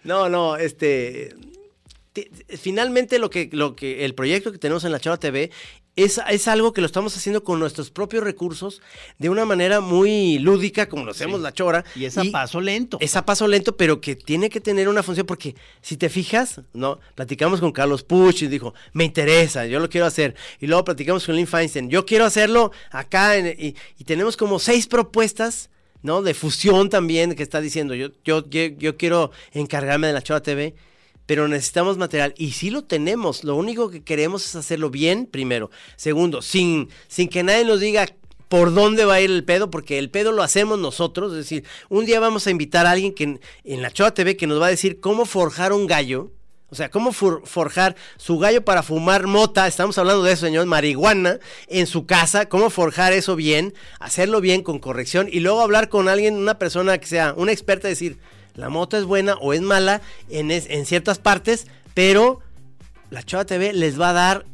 No, 0.03 0.29
no, 0.29 0.57
este. 0.57 1.37
Finalmente 2.61 3.19
lo 3.19 3.31
que, 3.31 3.49
lo 3.53 3.77
que 3.77 4.05
el 4.05 4.15
proyecto 4.15 4.53
que 4.53 4.59
tenemos 4.59 4.85
en 4.85 4.93
la 4.93 5.01
Chava 5.01 5.19
TV 5.19 5.51
es, 5.97 6.21
es 6.31 6.47
algo 6.47 6.73
que 6.73 6.81
lo 6.81 6.87
estamos 6.87 7.17
haciendo 7.17 7.43
con 7.43 7.59
nuestros 7.59 7.91
propios 7.91 8.23
recursos 8.23 8.81
de 9.19 9.31
una 9.31 9.45
manera 9.45 9.81
muy 9.81 10.39
lúdica, 10.39 10.89
como 10.89 11.05
lo 11.05 11.11
hacemos 11.11 11.41
la 11.41 11.53
Chora. 11.53 11.85
Y 11.97 12.05
es 12.05 12.17
a 12.17 12.23
paso 12.31 12.61
lento. 12.61 12.99
Es 13.01 13.17
a 13.17 13.27
paso 13.27 13.49
lento, 13.49 13.77
pero 13.77 14.01
que 14.01 14.15
tiene 14.15 14.49
que 14.49 14.61
tener 14.61 14.89
una 14.89 15.03
función, 15.03 15.27
porque 15.27 15.57
si 15.83 15.97
te 15.97 16.09
fijas, 16.09 16.61
¿no? 16.73 17.01
Platicamos 17.17 17.59
con 17.61 17.73
Carlos 17.73 18.05
Puch 18.05 18.43
y 18.43 18.47
dijo, 18.47 18.75
me 18.93 19.03
interesa, 19.05 19.67
yo 19.67 19.81
lo 19.81 19.89
quiero 19.89 20.07
hacer. 20.07 20.37
Y 20.61 20.69
luego 20.69 20.85
platicamos 20.85 21.27
con 21.27 21.35
Lynn 21.35 21.49
Feinstein, 21.49 21.91
yo 21.91 22.07
quiero 22.07 22.25
hacerlo 22.27 22.71
acá. 22.93 23.37
en- 23.37 23.49
y, 23.59 23.75
y 23.99 24.05
tenemos 24.05 24.37
como 24.37 24.61
seis 24.61 24.87
propuestas, 24.87 25.69
¿no? 26.03 26.23
De 26.23 26.33
fusión 26.33 26.91
también, 26.91 27.35
que 27.35 27.43
está 27.43 27.61
diciendo, 27.61 27.97
yo, 27.97 28.11
yo, 28.25 28.49
yo, 28.49 28.67
yo 28.79 28.97
quiero 28.97 29.33
encargarme 29.53 30.07
de 30.07 30.13
la 30.13 30.23
Chora 30.23 30.43
TV. 30.45 30.77
Pero 31.29 31.47
necesitamos 31.47 31.99
material 31.99 32.33
y 32.39 32.53
sí 32.53 32.71
lo 32.71 32.85
tenemos. 32.85 33.45
Lo 33.45 33.55
único 33.55 33.91
que 33.91 34.03
queremos 34.03 34.47
es 34.47 34.57
hacerlo 34.57 34.89
bien, 34.89 35.27
primero. 35.27 35.71
Segundo, 35.97 36.41
sin, 36.41 36.89
sin 37.07 37.29
que 37.29 37.43
nadie 37.43 37.67
nos 37.67 37.81
diga 37.81 38.07
por 38.49 38.73
dónde 38.73 39.05
va 39.05 39.15
a 39.17 39.21
ir 39.21 39.31
el 39.31 39.45
pedo, 39.45 39.71
porque 39.71 39.99
el 39.99 40.09
pedo 40.09 40.33
lo 40.33 40.43
hacemos 40.43 40.79
nosotros. 40.79 41.33
Es 41.33 41.39
decir, 41.41 41.65
un 41.91 42.07
día 42.07 42.19
vamos 42.19 42.47
a 42.47 42.51
invitar 42.51 42.87
a 42.87 42.93
alguien 42.93 43.13
que 43.13 43.25
en, 43.65 43.83
la 43.83 43.91
Choa 43.91 44.15
TV 44.15 44.39
que 44.39 44.47
nos 44.47 44.59
va 44.59 44.69
a 44.69 44.71
decir 44.71 45.01
cómo 45.01 45.27
forjar 45.27 45.75
un 45.75 45.87
gallo. 45.87 46.31
O 46.71 46.75
sea, 46.75 46.91
cómo 46.91 47.13
for- 47.13 47.43
forjar 47.47 47.95
su 48.17 48.39
gallo 48.39 48.65
para 48.65 48.83
fumar 48.83 49.27
mota, 49.27 49.67
estamos 49.67 49.99
hablando 49.99 50.23
de 50.23 50.33
eso, 50.33 50.47
señor, 50.47 50.65
marihuana, 50.65 51.41
en 51.67 51.87
su 51.87 52.07
casa, 52.07 52.47
cómo 52.49 52.71
forjar 52.71 53.13
eso 53.13 53.37
bien, 53.37 53.75
hacerlo 54.01 54.41
bien 54.41 54.63
con 54.63 54.79
corrección 54.79 55.29
y 55.31 55.41
luego 55.41 55.61
hablar 55.61 55.91
con 55.91 56.09
alguien, 56.09 56.37
una 56.37 56.59
persona 56.59 56.97
que 56.97 57.07
sea 57.07 57.35
una 57.37 57.53
experta, 57.53 57.87
decir, 57.89 58.19
la 58.59 58.69
mota 58.69 58.99
es 58.99 59.05
buena 59.05 59.35
o 59.41 59.53
es 59.55 59.61
mala 59.63 60.01
en, 60.29 60.51
es- 60.51 60.67
en 60.69 60.85
ciertas 60.85 61.19
partes, 61.19 61.67
pero 61.95 62.41
la 63.11 63.23
Chava 63.23 63.45
TV 63.47 63.73
les 63.73 63.99
va 63.99 64.11
a 64.11 64.13
dar 64.13 64.45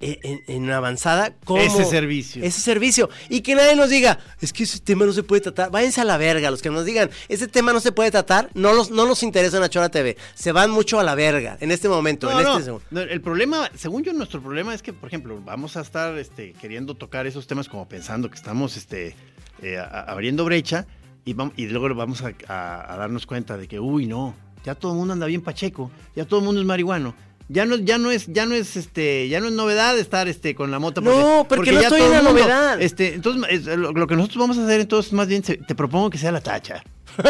en, 0.00 0.18
en- 0.24 0.42
en 0.48 0.70
avanzada 0.70 1.32
Ese 1.58 1.84
servicio. 1.84 2.42
Ese 2.42 2.60
servicio. 2.60 3.08
Y 3.28 3.42
que 3.42 3.54
nadie 3.54 3.76
nos 3.76 3.88
diga, 3.90 4.18
es 4.40 4.52
que 4.52 4.64
ese 4.64 4.80
tema 4.80 5.04
no 5.06 5.12
se 5.12 5.22
puede 5.22 5.40
tratar. 5.42 5.70
Váyanse 5.70 6.00
a 6.00 6.04
la 6.04 6.16
verga, 6.16 6.50
los 6.50 6.60
que 6.62 6.70
nos 6.70 6.84
digan, 6.84 7.08
ese 7.28 7.46
tema 7.46 7.72
no 7.72 7.78
se 7.80 7.92
puede 7.92 8.10
tratar, 8.10 8.48
no, 8.54 8.72
los, 8.72 8.90
no 8.90 9.06
nos 9.06 9.22
interesa 9.22 9.58
en 9.58 9.62
la 9.62 9.70
Chora 9.70 9.90
TV. 9.90 10.16
Se 10.34 10.50
van 10.50 10.70
mucho 10.72 10.98
a 10.98 11.04
la 11.04 11.14
verga 11.14 11.56
en 11.60 11.70
este 11.70 11.88
momento. 11.88 12.28
No, 12.30 12.38
en 12.40 12.44
no, 12.44 12.52
este 12.52 12.64
segundo. 12.64 12.84
no, 12.90 13.00
el 13.00 13.20
problema, 13.20 13.70
según 13.76 14.02
yo, 14.02 14.12
nuestro 14.12 14.42
problema 14.42 14.74
es 14.74 14.82
que, 14.82 14.92
por 14.92 15.06
ejemplo, 15.08 15.40
vamos 15.44 15.76
a 15.76 15.82
estar 15.82 16.18
este, 16.18 16.52
queriendo 16.54 16.94
tocar 16.96 17.26
esos 17.28 17.46
temas 17.46 17.68
como 17.68 17.88
pensando 17.88 18.28
que 18.28 18.36
estamos 18.36 18.76
este, 18.76 19.14
eh, 19.62 19.78
abriendo 19.78 20.44
brecha 20.44 20.86
y, 21.24 21.34
vam- 21.34 21.52
y 21.56 21.66
luego 21.66 21.94
vamos 21.94 22.22
a, 22.22 22.32
a- 22.48 22.94
a 22.94 22.96
darnos 22.96 23.26
cuenta 23.26 23.56
de 23.56 23.68
que, 23.68 23.78
uy, 23.80 24.06
no, 24.06 24.34
ya 24.64 24.74
todo 24.74 24.92
el 24.92 24.98
mundo 24.98 25.12
anda 25.14 25.26
bien 25.26 25.42
pacheco, 25.42 25.90
ya 26.16 26.24
todo 26.24 26.40
el 26.40 26.46
mundo 26.46 26.60
es 26.60 26.66
marihuano. 26.66 27.14
Ya 27.48 27.66
no, 27.66 27.76
ya 27.76 27.98
no 27.98 28.10
es, 28.10 28.28
ya 28.28 28.46
no 28.46 28.54
es, 28.54 28.76
este, 28.76 29.28
ya 29.28 29.38
no 29.40 29.46
es 29.48 29.52
novedad 29.52 29.98
estar, 29.98 30.26
este, 30.26 30.54
con 30.54 30.70
la 30.70 30.78
moto. 30.78 31.00
No, 31.02 31.44
porque 31.48 31.72
no 31.72 31.80
ya 31.82 31.88
estoy 31.88 32.00
en 32.02 32.10
la 32.12 32.22
mundo, 32.22 32.32
novedad. 32.40 32.80
Este, 32.80 33.12
entonces, 33.14 33.44
es- 33.50 33.66
lo, 33.66 33.92
lo 33.92 34.06
que 34.06 34.16
nosotros 34.16 34.38
vamos 34.40 34.56
a 34.58 34.64
hacer, 34.64 34.80
entonces, 34.80 35.12
más 35.12 35.26
bien, 35.28 35.42
te 35.42 35.74
propongo 35.74 36.08
que 36.08 36.16
sea 36.18 36.32
la 36.32 36.40
tacha. 36.40 36.82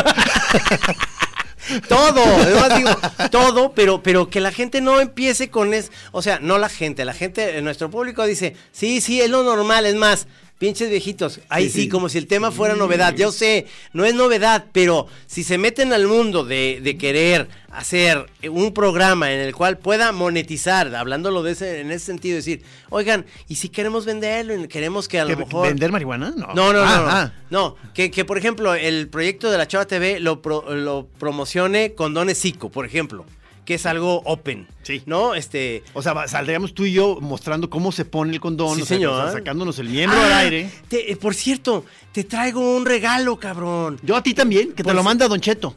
Todo, 1.88 2.22
además 2.24 2.76
digo, 2.76 2.90
todo, 3.30 3.72
pero, 3.72 4.02
pero 4.02 4.28
que 4.28 4.40
la 4.40 4.50
gente 4.50 4.80
no 4.80 5.00
empiece 5.00 5.48
con 5.48 5.72
es, 5.72 5.92
o 6.10 6.20
sea, 6.20 6.40
no 6.40 6.58
la 6.58 6.68
gente, 6.68 7.04
la 7.04 7.14
gente, 7.14 7.56
eh, 7.56 7.62
nuestro 7.62 7.88
público 7.88 8.24
dice, 8.26 8.56
sí, 8.72 9.00
sí, 9.00 9.20
es 9.20 9.30
lo 9.30 9.44
normal, 9.44 9.86
es 9.86 9.94
más, 9.94 10.26
pinches 10.62 10.88
viejitos, 10.90 11.40
ahí 11.48 11.64
sí, 11.64 11.70
Sí, 11.72 11.80
sí. 11.82 11.88
como 11.88 12.08
si 12.08 12.18
el 12.18 12.28
tema 12.28 12.52
fuera 12.52 12.76
novedad, 12.76 13.16
yo 13.16 13.32
sé, 13.32 13.66
no 13.92 14.04
es 14.04 14.14
novedad, 14.14 14.66
pero 14.70 15.08
si 15.26 15.42
se 15.42 15.58
meten 15.58 15.92
al 15.92 16.06
mundo 16.06 16.44
de, 16.44 16.78
de 16.80 16.96
querer 16.96 17.48
hacer 17.72 18.26
un 18.48 18.72
programa 18.72 19.32
en 19.32 19.40
el 19.40 19.56
cual 19.56 19.78
pueda 19.78 20.12
monetizar, 20.12 20.94
hablándolo 20.94 21.42
de 21.42 21.50
ese, 21.50 21.80
en 21.80 21.90
ese 21.90 22.06
sentido, 22.06 22.36
decir, 22.36 22.62
oigan, 22.90 23.26
y 23.48 23.56
si 23.56 23.70
queremos 23.70 24.04
venderlo, 24.06 24.54
queremos 24.68 25.08
que 25.08 25.18
a 25.18 25.26
¿Que- 25.26 25.32
lo 25.32 25.38
mejor... 25.38 25.66
¿Vender 25.66 25.90
marihuana? 25.90 26.32
No. 26.36 26.54
No, 26.54 26.72
no, 26.72 26.82
Ah, 26.82 26.96
no. 26.96 27.02
no. 27.02 27.10
ah. 27.10 27.32
No, 27.50 27.76
que, 27.92 28.12
que, 28.12 28.24
por 28.24 28.38
ejemplo 28.38 28.72
el 28.76 29.08
proyecto 29.08 29.50
de 29.50 29.58
la 29.58 29.66
Chava 29.66 29.86
TV 29.86 30.20
lo, 30.20 30.42
pro- 30.42 30.76
lo 30.76 31.08
promocione 31.18 31.94
Condones 31.94 32.40
Zico, 32.40 32.70
por 32.70 32.86
ejemplo, 32.86 33.26
que 33.64 33.74
es 33.74 33.86
algo 33.86 34.22
open. 34.24 34.66
Sí. 34.82 35.02
¿No? 35.06 35.34
Este. 35.34 35.84
O 35.94 36.02
sea, 36.02 36.26
saldríamos 36.28 36.74
tú 36.74 36.84
y 36.84 36.92
yo 36.92 37.18
mostrando 37.20 37.70
cómo 37.70 37.92
se 37.92 38.04
pone 38.04 38.32
el 38.32 38.40
condón, 38.40 38.76
Sí, 38.76 38.82
o 38.82 38.86
sea, 38.86 38.96
señor. 38.96 39.12
o 39.20 39.22
sea, 39.24 39.32
sacándonos 39.32 39.78
el 39.78 39.88
miembro 39.88 40.18
Ah, 40.20 40.26
al 40.26 40.32
aire. 40.46 40.70
te- 40.88 41.12
eh, 41.12 41.16
por 41.16 41.34
cierto, 41.34 41.84
te 42.12 42.24
traigo 42.24 42.76
un 42.76 42.84
regalo, 42.84 43.38
cabrón. 43.38 43.98
Yo 44.02 44.16
a 44.16 44.22
ti 44.22 44.34
también, 44.34 44.72
que 44.72 44.82
te 44.82 44.92
lo 44.94 45.02
manda 45.02 45.28
Don 45.28 45.40
Cheto. 45.40 45.76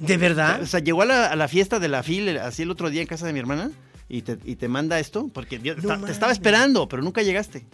¿De 0.00 0.16
verdad? 0.16 0.62
O 0.62 0.66
sea, 0.66 0.80
llegó 0.80 1.02
a 1.02 1.06
la, 1.06 1.26
a 1.26 1.34
la 1.36 1.48
fiesta 1.48 1.78
de 1.80 1.88
la 1.88 2.02
FIL 2.02 2.38
así 2.38 2.62
el 2.62 2.70
otro 2.70 2.88
día 2.88 3.00
en 3.02 3.08
casa 3.08 3.26
de 3.26 3.32
mi 3.32 3.40
hermana 3.40 3.72
y 4.08 4.22
te, 4.22 4.38
y 4.44 4.54
te 4.56 4.68
manda 4.68 4.98
esto, 5.00 5.28
porque 5.34 5.58
te 5.58 5.74
estaba 6.10 6.30
esperando, 6.32 6.88
pero 6.88 7.02
nunca 7.02 7.20
llegaste. 7.22 7.66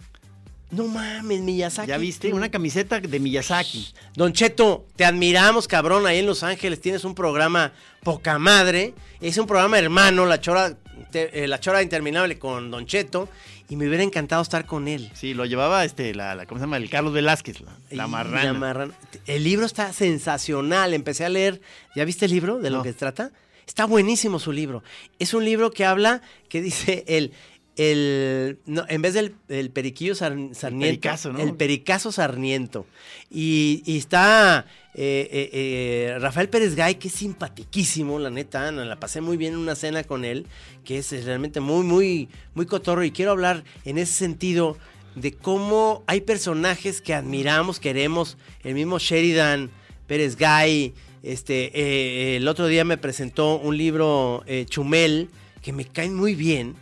No 0.71 0.87
mames, 0.87 1.41
Miyazaki. 1.41 1.87
ya 1.89 1.97
viste, 1.97 2.33
una 2.33 2.49
camiseta 2.49 2.99
de 2.99 3.19
Miyazaki. 3.19 3.87
Don 4.15 4.33
Cheto, 4.33 4.85
te 4.95 5.05
admiramos, 5.05 5.67
cabrón, 5.67 6.05
ahí 6.07 6.19
en 6.19 6.25
Los 6.25 6.43
Ángeles 6.43 6.81
tienes 6.81 7.03
un 7.05 7.15
programa 7.15 7.71
poca 8.03 8.39
madre, 8.39 8.93
es 9.21 9.37
un 9.37 9.47
programa 9.47 9.77
hermano, 9.79 10.25
La 10.25 10.41
Chora, 10.41 10.75
te- 11.11 11.43
eh, 11.43 11.47
la 11.47 11.59
Chora 11.59 11.81
Interminable 11.83 12.37
con 12.39 12.71
Don 12.71 12.85
Cheto, 12.87 13.29
y 13.69 13.75
me 13.77 13.87
hubiera 13.87 14.03
encantado 14.03 14.41
estar 14.41 14.65
con 14.65 14.87
él. 14.87 15.09
Sí, 15.13 15.33
lo 15.33 15.45
llevaba 15.45 15.85
este, 15.85 16.13
la, 16.13 16.35
la- 16.35 16.45
¿cómo 16.45 16.59
se 16.59 16.63
llama? 16.65 16.77
El 16.77 16.89
Carlos 16.89 17.13
Velázquez, 17.13 17.57
la, 17.91 18.07
marrana. 18.07 18.43
la 18.43 18.53
marrana. 18.53 18.93
El 19.27 19.43
libro 19.43 19.65
está 19.65 19.91
sensacional. 19.93 20.93
Empecé 20.93 21.25
a 21.25 21.29
leer. 21.29 21.61
¿Ya 21.95 22.05
viste 22.05 22.25
el 22.25 22.31
libro 22.31 22.59
de 22.59 22.69
lo 22.69 22.83
que 22.83 22.93
trata? 22.93 23.31
Está 23.65 23.85
buenísimo 23.85 24.37
su 24.37 24.51
libro. 24.51 24.83
Es 25.17 25.33
un 25.33 25.43
libro 25.45 25.71
que 25.71 25.83
habla, 25.85 26.21
que 26.49 26.61
dice 26.61 27.03
el. 27.07 27.31
El, 27.77 28.59
no, 28.65 28.85
en 28.87 29.01
vez 29.01 29.13
del 29.13 29.35
el 29.49 29.69
periquillo 29.69 30.15
sar- 30.15 30.37
sarniento, 30.53 30.87
pericazo, 31.01 31.33
¿no? 31.33 31.39
el 31.39 31.55
pericazo 31.55 32.11
sarniento. 32.11 32.85
Y, 33.29 33.83
y 33.85 33.97
está 33.97 34.65
eh, 34.93 35.27
eh, 35.29 35.49
eh, 35.51 36.19
Rafael 36.19 36.47
Pérez 36.47 36.75
Gay, 36.75 36.95
que 36.95 37.09
es 37.09 37.13
simpatiquísimo, 37.15 38.17
la 38.17 38.29
neta, 38.29 38.71
no, 38.71 38.85
la 38.85 38.97
pasé 38.97 39.19
muy 39.19 39.35
bien 39.35 39.55
en 39.55 39.59
una 39.59 39.75
cena 39.75 40.05
con 40.05 40.23
él, 40.23 40.45
que 40.85 40.99
es 40.99 41.11
realmente 41.25 41.59
muy, 41.59 41.83
muy, 41.85 42.29
muy 42.53 42.65
cotorro. 42.65 43.03
Y 43.03 43.11
quiero 43.11 43.31
hablar 43.31 43.65
en 43.83 43.97
ese 43.97 44.13
sentido 44.13 44.77
de 45.15 45.33
cómo 45.33 46.03
hay 46.07 46.21
personajes 46.21 47.01
que 47.01 47.13
admiramos, 47.13 47.81
queremos, 47.81 48.37
el 48.63 48.73
mismo 48.73 48.99
Sheridan 48.99 49.69
Pérez 50.07 50.37
Gay, 50.37 50.93
este, 51.23 52.37
el 52.37 52.47
otro 52.47 52.67
día 52.67 52.85
me 52.85 52.97
presentó 52.97 53.57
un 53.57 53.77
libro 53.77 54.45
Chumel, 54.69 55.29
que 55.61 55.73
me 55.73 55.83
caen 55.85 56.13
muy 56.13 56.35
bien, 56.35 56.75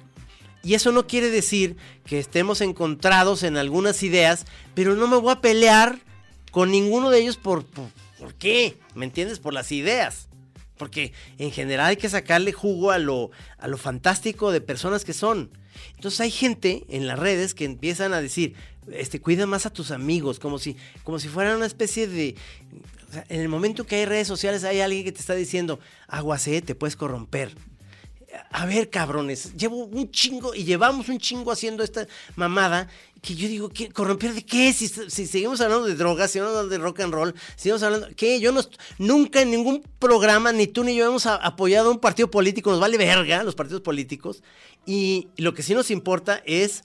Y 0.64 0.76
eso 0.76 0.94
no 0.94 1.08
quiere 1.08 1.30
decir 1.30 1.76
que 2.06 2.20
estemos 2.20 2.62
encontrados 2.62 3.44
en 3.44 3.58
algunas 3.58 4.02
ideas, 4.02 4.46
pero 4.74 4.96
no 4.96 5.08
me 5.08 5.18
voy 5.18 5.34
a 5.34 5.42
pelear 5.42 6.00
con 6.52 6.72
ninguno 6.72 7.10
de 7.10 7.20
ellos 7.20 7.36
por, 7.36 7.66
por, 7.66 7.90
¿por 8.18 8.34
qué? 8.36 8.78
¿Me 8.96 9.06
entiendes? 9.06 9.40
Por 9.40 9.54
las 9.54 9.74
ideas. 9.74 10.30
Porque 10.78 11.12
en 11.38 11.52
general 11.52 11.88
hay 11.88 11.98
que 11.98 12.10
sacarle 12.10 12.54
jugo 12.54 12.92
a 12.92 12.98
lo, 12.98 13.30
a 13.58 13.68
lo 13.68 13.78
fantástico 13.78 14.52
de 14.52 14.62
personas 14.62 15.04
que 15.04 15.14
son. 15.14 15.52
Entonces 15.96 16.22
hay 16.22 16.32
gente 16.32 16.86
en 16.88 17.08
las 17.08 17.20
redes 17.20 17.54
que 17.54 17.66
empiezan 17.66 18.14
a 18.14 18.22
decir, 18.22 18.56
este, 18.92 19.20
cuida 19.20 19.46
más 19.46 19.66
a 19.66 19.74
tus 19.74 19.92
amigos, 19.92 20.40
como 20.40 20.60
si, 20.60 20.78
como 21.04 21.20
si 21.20 21.28
fueran 21.28 21.58
una 21.58 21.66
especie 21.66 22.08
de... 22.08 22.36
en 23.30 23.42
el 23.42 23.50
momento 23.50 23.86
que 23.86 23.98
hay 23.98 24.06
redes 24.06 24.28
sociales 24.28 24.64
hay 24.64 24.80
alguien 24.80 25.04
que 25.04 25.12
te 25.12 25.20
está 25.20 25.36
diciendo, 25.36 25.80
aguacé, 26.08 26.62
te 26.62 26.76
puedes 26.76 26.96
corromper. 26.96 27.54
A 28.52 28.66
ver, 28.66 28.90
cabrones, 28.90 29.54
llevo 29.56 29.86
un 29.86 30.10
chingo 30.10 30.56
y 30.56 30.64
llevamos 30.64 31.08
un 31.10 31.20
chingo 31.20 31.52
haciendo 31.52 31.84
esta 31.84 32.08
mamada 32.36 32.88
que 33.22 33.36
yo 33.36 33.48
digo, 33.48 33.70
¿qué, 33.70 33.90
¿corromper 33.90 34.34
de 34.34 34.44
qué? 34.44 34.74
Si, 34.74 34.88
si 34.88 35.28
seguimos 35.28 35.62
hablando 35.62 35.86
de 35.86 35.96
drogas, 35.96 36.32
si 36.32 36.40
hablando 36.40 36.68
de 36.68 36.78
rock 36.78 37.02
and 37.02 37.14
roll, 37.14 37.36
seguimos 37.56 37.84
hablando... 37.84 38.10
¿Qué? 38.18 38.40
Yo 38.40 38.52
no... 38.52 38.62
Nunca 38.98 39.42
en 39.42 39.52
ningún 39.52 39.82
programa, 40.00 40.52
ni 40.52 40.68
tú 40.68 40.84
ni 40.84 40.96
yo 40.96 41.06
hemos 41.06 41.26
a- 41.26 41.36
apoyado 41.36 41.90
a 41.90 41.92
un 41.92 42.00
partido 42.00 42.30
político, 42.32 42.72
nos 42.72 42.80
vale 42.80 42.98
verga 42.98 43.44
los 43.44 43.56
partidos 43.56 43.82
políticos. 43.82 44.44
Y 44.86 45.28
lo 45.38 45.54
que 45.54 45.64
sí 45.64 45.74
nos 45.74 45.90
importa 45.92 46.42
es 46.46 46.84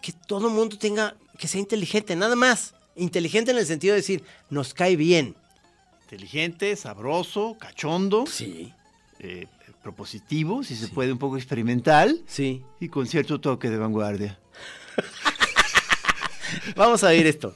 que 0.00 0.12
todo 0.12 0.48
el 0.48 0.54
mundo 0.54 0.78
tenga, 0.78 1.16
que 1.36 1.48
sea 1.48 1.60
inteligente, 1.60 2.14
nada 2.16 2.36
más. 2.36 2.74
Inteligente 2.94 3.50
en 3.50 3.58
el 3.58 3.66
sentido 3.66 3.92
de 3.94 4.00
decir, 4.00 4.22
nos 4.48 4.72
cae 4.72 4.96
bien. 4.96 5.34
Inteligente, 6.04 6.76
sabroso, 6.76 7.56
cachondo, 7.58 8.24
Sí. 8.26 8.72
eh, 9.18 9.46
propositivo, 9.86 10.64
si 10.64 10.74
se 10.74 10.88
puede, 10.88 11.12
un 11.12 11.18
poco 11.18 11.36
experimental 11.36 12.20
Sí. 12.26 12.64
y 12.80 12.88
con 12.88 13.06
cierto 13.06 13.40
toque 13.40 13.70
de 13.70 13.78
vanguardia. 13.78 14.36
Vamos 16.74 17.04
a 17.04 17.10
ver 17.10 17.24
esto. 17.28 17.54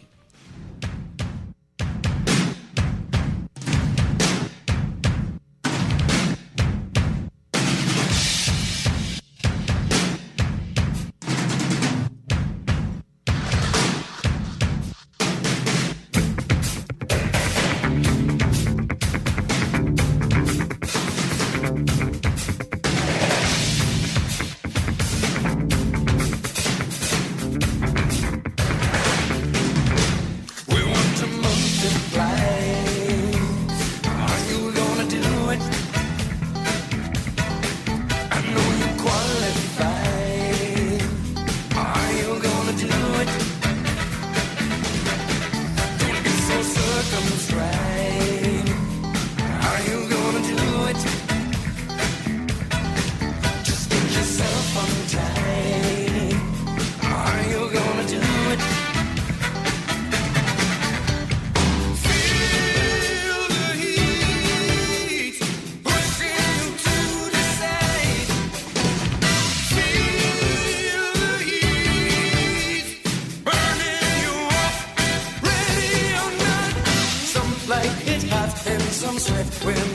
And 79.28 79.52
some 79.52 79.89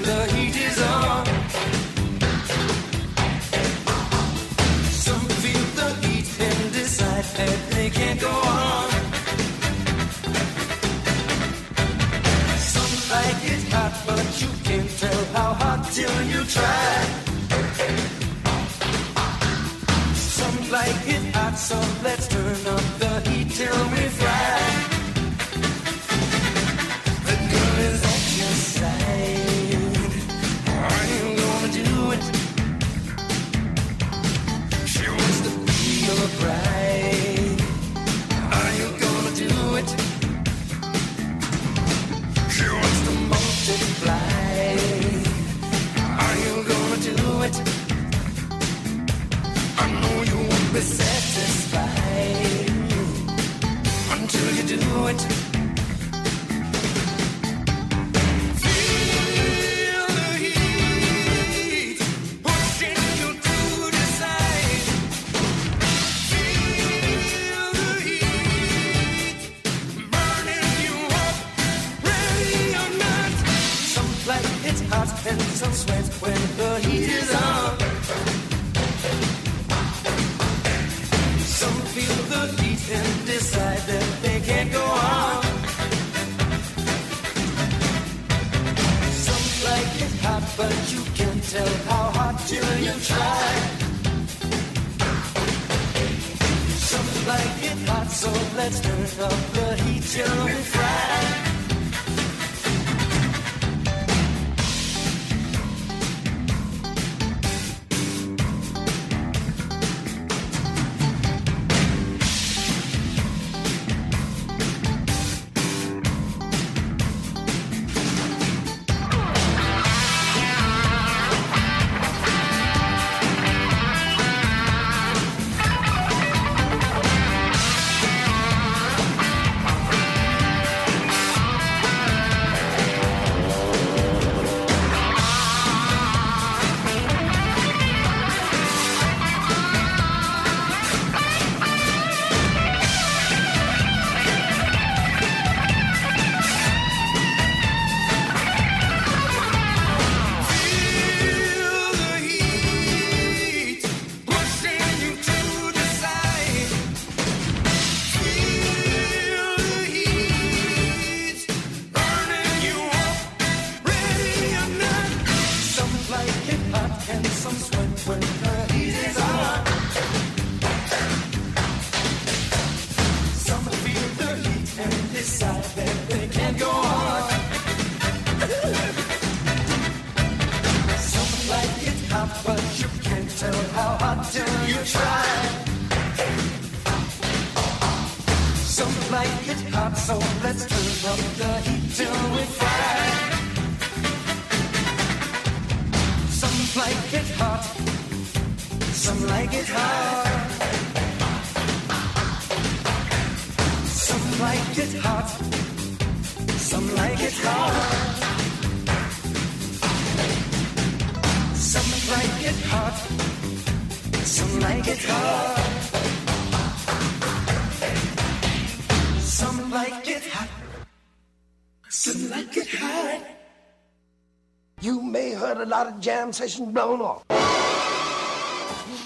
heard 225.45 225.61
a 225.61 225.65
lot 225.65 225.87
of 225.93 225.99
jam 226.03 226.31
sessions 226.33 226.71
blown 226.73 227.01
off. 227.01 227.23
You 227.29 227.35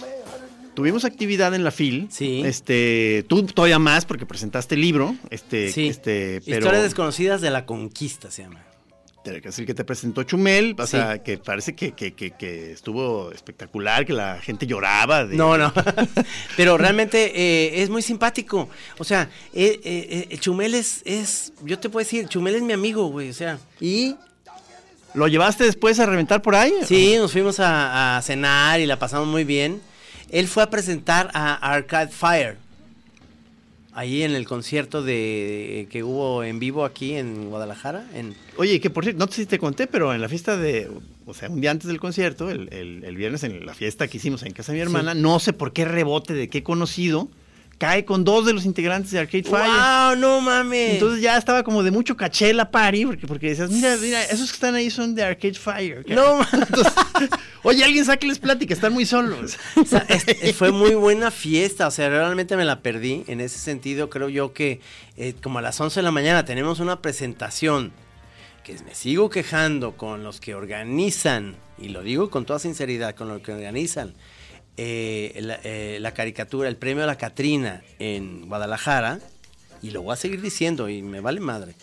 may 0.01 0.09
heard 0.09 0.43
a 0.71 0.75
Tuvimos 0.75 1.03
actividad 1.05 1.53
en 1.53 1.63
la 1.63 1.71
FIL. 1.71 2.07
Sí. 2.11 2.41
Este, 2.45 3.25
tú 3.27 3.43
todavía 3.45 3.79
más 3.79 4.05
porque 4.05 4.25
presentaste 4.25 4.75
el 4.75 4.81
libro. 4.81 5.15
Este, 5.29 5.71
Sí. 5.71 5.87
este, 5.87 6.41
pero 6.45 6.59
Historias 6.59 6.83
desconocidas 6.83 7.41
de 7.41 7.49
la 7.49 7.65
conquista 7.65 8.31
se 8.31 8.43
llama. 8.43 8.63
que 9.21 9.49
es 9.49 9.59
el 9.59 9.67
que 9.67 9.75
te 9.75 9.83
presentó 9.83 10.23
Chumel, 10.23 10.75
o 10.79 10.85
Sí. 10.87 10.91
sea, 10.91 11.21
que 11.21 11.37
parece 11.37 11.75
que, 11.75 11.91
que- 11.91 12.15
que- 12.15 12.31
que 12.31 12.71
estuvo 12.71 13.31
espectacular, 13.31 14.03
que 14.03 14.13
la 14.13 14.39
gente 14.41 14.65
lloraba. 14.65 15.23
de- 15.25 15.35
No, 15.35 15.55
no. 15.55 15.71
Pero 16.57 16.79
realmente 16.79 17.31
eh, 17.39 17.83
es 17.83 17.91
muy 17.91 18.01
simpático. 18.01 18.69
O 18.97 19.03
sea, 19.03 19.29
eh, 19.53 19.79
eh, 20.31 20.37
Chumel 20.39 20.73
es, 20.73 21.03
es, 21.05 21.53
yo 21.63 21.77
te 21.77 21.89
puedo 21.89 22.03
decir, 22.03 22.27
Chumel 22.27 22.55
es 22.55 22.63
mi 22.63 22.73
amigo, 22.73 23.07
güey. 23.09 23.29
O 23.29 23.33
sea, 23.33 23.59
y 23.79 24.15
¿Lo 25.13 25.27
llevaste 25.27 25.63
después 25.63 25.99
a 25.99 26.05
reventar 26.05 26.41
por 26.41 26.55
ahí? 26.55 26.73
sí, 26.85 27.15
nos 27.17 27.31
fuimos 27.31 27.59
a, 27.59 28.17
a 28.17 28.21
cenar 28.21 28.79
y 28.79 28.85
la 28.85 28.99
pasamos 28.99 29.27
muy 29.27 29.43
bien. 29.43 29.81
Él 30.29 30.47
fue 30.47 30.61
a 30.63 30.69
presentar 30.69 31.29
a 31.33 31.55
Arcade 31.55 32.11
Fire. 32.11 32.57
Ahí 33.91 34.21
en 34.23 34.31
el 34.35 34.45
concierto 34.47 35.01
de 35.01 35.87
que 35.89 36.03
hubo 36.03 36.43
en 36.43 36.59
vivo 36.59 36.85
aquí 36.85 37.15
en 37.15 37.49
Guadalajara. 37.49 38.05
En, 38.13 38.35
Oye, 38.55 38.79
que 38.79 38.89
por 38.91 39.03
cierto, 39.03 39.25
no 39.25 39.31
sé 39.31 39.41
si 39.41 39.45
te 39.47 39.57
conté, 39.57 39.87
pero 39.87 40.13
en 40.13 40.21
la 40.21 40.29
fiesta 40.29 40.55
de, 40.55 40.89
o 41.25 41.33
sea, 41.33 41.49
un 41.49 41.59
día 41.59 41.71
antes 41.71 41.87
del 41.87 41.99
concierto, 41.99 42.49
el, 42.51 42.69
el- 42.71 43.03
el 43.03 43.15
viernes 43.17 43.43
en 43.43 43.65
la 43.65 43.73
fiesta 43.73 44.07
que 44.07 44.17
hicimos 44.17 44.43
en 44.43 44.53
casa 44.53 44.71
de 44.71 44.77
mi 44.77 44.81
hermana, 44.83 45.15
no 45.15 45.39
sé 45.39 45.51
por 45.53 45.73
qué 45.73 45.85
rebote 45.85 46.33
de 46.33 46.47
qué 46.49 46.61
conocido, 46.63 47.29
cae 47.79 48.03
con 48.05 48.23
dos 48.25 48.45
de 48.45 48.53
los 48.53 48.65
integrantes 48.65 49.09
de 49.11 49.19
Arcade 49.19 49.43
Fire. 49.45 49.65
¡Wow! 49.65 50.15
¡No 50.17 50.41
mames! 50.41 50.93
Entonces 50.95 51.21
ya 51.21 51.37
estaba 51.37 51.63
como 51.63 51.81
de 51.81 51.89
mucho 51.91 52.15
caché 52.15 52.53
la 52.53 52.69
party, 52.69 53.05
porque, 53.05 53.25
porque 53.25 53.47
decías, 53.49 53.71
mira, 53.71 53.95
mira, 53.97 54.21
esos 54.25 54.49
que 54.49 54.55
están 54.55 54.75
ahí 54.75 54.91
son 54.91 55.15
de 55.15 55.23
Arcade 55.23 55.53
Fire. 55.55 56.03
No, 56.07 56.41
Entonces, 56.53 56.93
oye, 57.63 57.83
alguien 57.83 58.03
sáqueles 58.05 58.37
plática, 58.37 58.73
están 58.73 58.93
muy 58.93 59.05
solos. 59.05 59.57
O 59.77 59.85
sea, 59.85 60.05
es- 60.09 60.55
fue 60.55 60.71
muy 60.71 60.93
buena 60.93 61.31
fiesta, 61.31 61.87
o 61.87 61.91
sea, 61.91 62.09
realmente 62.09 62.55
me 62.57 62.65
la 62.65 62.81
perdí. 62.81 63.23
En 63.27 63.39
ese 63.41 63.57
sentido, 63.57 64.09
creo 64.09 64.27
yo 64.29 64.51
que 64.53 64.81
eh, 65.17 65.33
como 65.41 65.59
a 65.59 65.61
las 65.61 65.79
11 65.79 65.99
de 66.01 66.03
la 66.03 66.11
mañana 66.11 66.43
tenemos 66.45 66.79
una 66.81 67.01
presentación 67.01 67.93
que 68.65 68.73
me 68.85 68.93
sigo 68.93 69.29
quejando 69.29 69.95
con 69.95 70.23
los 70.23 70.41
que 70.41 70.53
organizan, 70.53 71.55
y 71.77 71.87
lo 71.89 72.03
digo 72.03 72.29
con 72.29 72.45
toda 72.45 72.59
sinceridad, 72.59 73.15
con 73.15 73.29
los 73.29 73.41
que 73.41 73.53
organizan 73.53 74.13
eh, 74.81 75.37
la, 75.41 75.59
eh, 75.63 75.97
la 75.99 76.13
caricatura, 76.13 76.69
el 76.69 76.77
premio 76.77 77.03
a 77.03 77.07
la 77.07 77.17
Catrina 77.17 77.81
en 77.99 78.47
Guadalajara, 78.47 79.19
y 79.81 79.91
lo 79.91 80.01
voy 80.03 80.13
a 80.13 80.15
seguir 80.15 80.41
diciendo 80.41 80.87
y 80.87 81.01
me 81.01 81.19
vale 81.19 81.41
madre. 81.41 81.73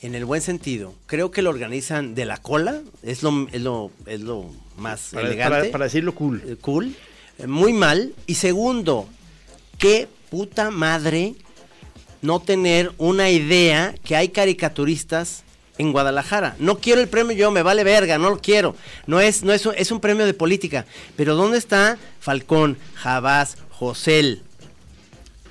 En 0.00 0.14
el 0.14 0.24
buen 0.24 0.40
sentido, 0.40 0.94
creo 1.06 1.30
que 1.30 1.42
lo 1.42 1.50
organizan 1.50 2.14
de 2.14 2.24
la 2.24 2.38
cola, 2.38 2.80
es 3.02 3.22
lo, 3.22 3.46
es 3.52 3.60
lo, 3.60 3.90
es 4.06 4.20
lo 4.22 4.50
más 4.78 5.10
Para, 5.12 5.26
elegante 5.26 5.58
para- 5.58 5.70
para 5.72 5.84
decirlo 5.84 6.14
cool. 6.14 6.42
eh, 6.46 6.56
cool, 6.60 6.94
eh, 7.38 7.46
muy 7.46 7.72
mal. 7.74 8.14
Y 8.26 8.34
segundo, 8.36 9.06
qué 9.78 10.08
puta 10.30 10.70
madre 10.70 11.34
no 12.22 12.40
tener 12.40 12.92
una 12.98 13.28
idea 13.30 13.94
que 14.04 14.16
hay 14.16 14.28
caricaturistas 14.30 15.44
en 15.78 15.92
Guadalajara. 15.92 16.56
No 16.58 16.78
quiero 16.78 17.00
el 17.00 17.08
premio 17.08 17.36
yo, 17.36 17.50
me 17.50 17.62
vale 17.62 17.84
verga, 17.84 18.18
no 18.18 18.30
lo 18.30 18.38
quiero. 18.40 18.74
No 19.06 19.20
es, 19.20 19.42
no 19.42 19.52
es, 19.52 19.66
un- 19.66 19.74
es 19.76 19.90
un 19.90 20.00
premio 20.00 20.24
de 20.26 20.34
política. 20.34 20.86
Pero 21.16 21.34
¿dónde 21.34 21.58
está 21.58 21.98
Falcón, 22.20 22.78
Jabás, 22.94 23.56
Josel? 23.70 24.42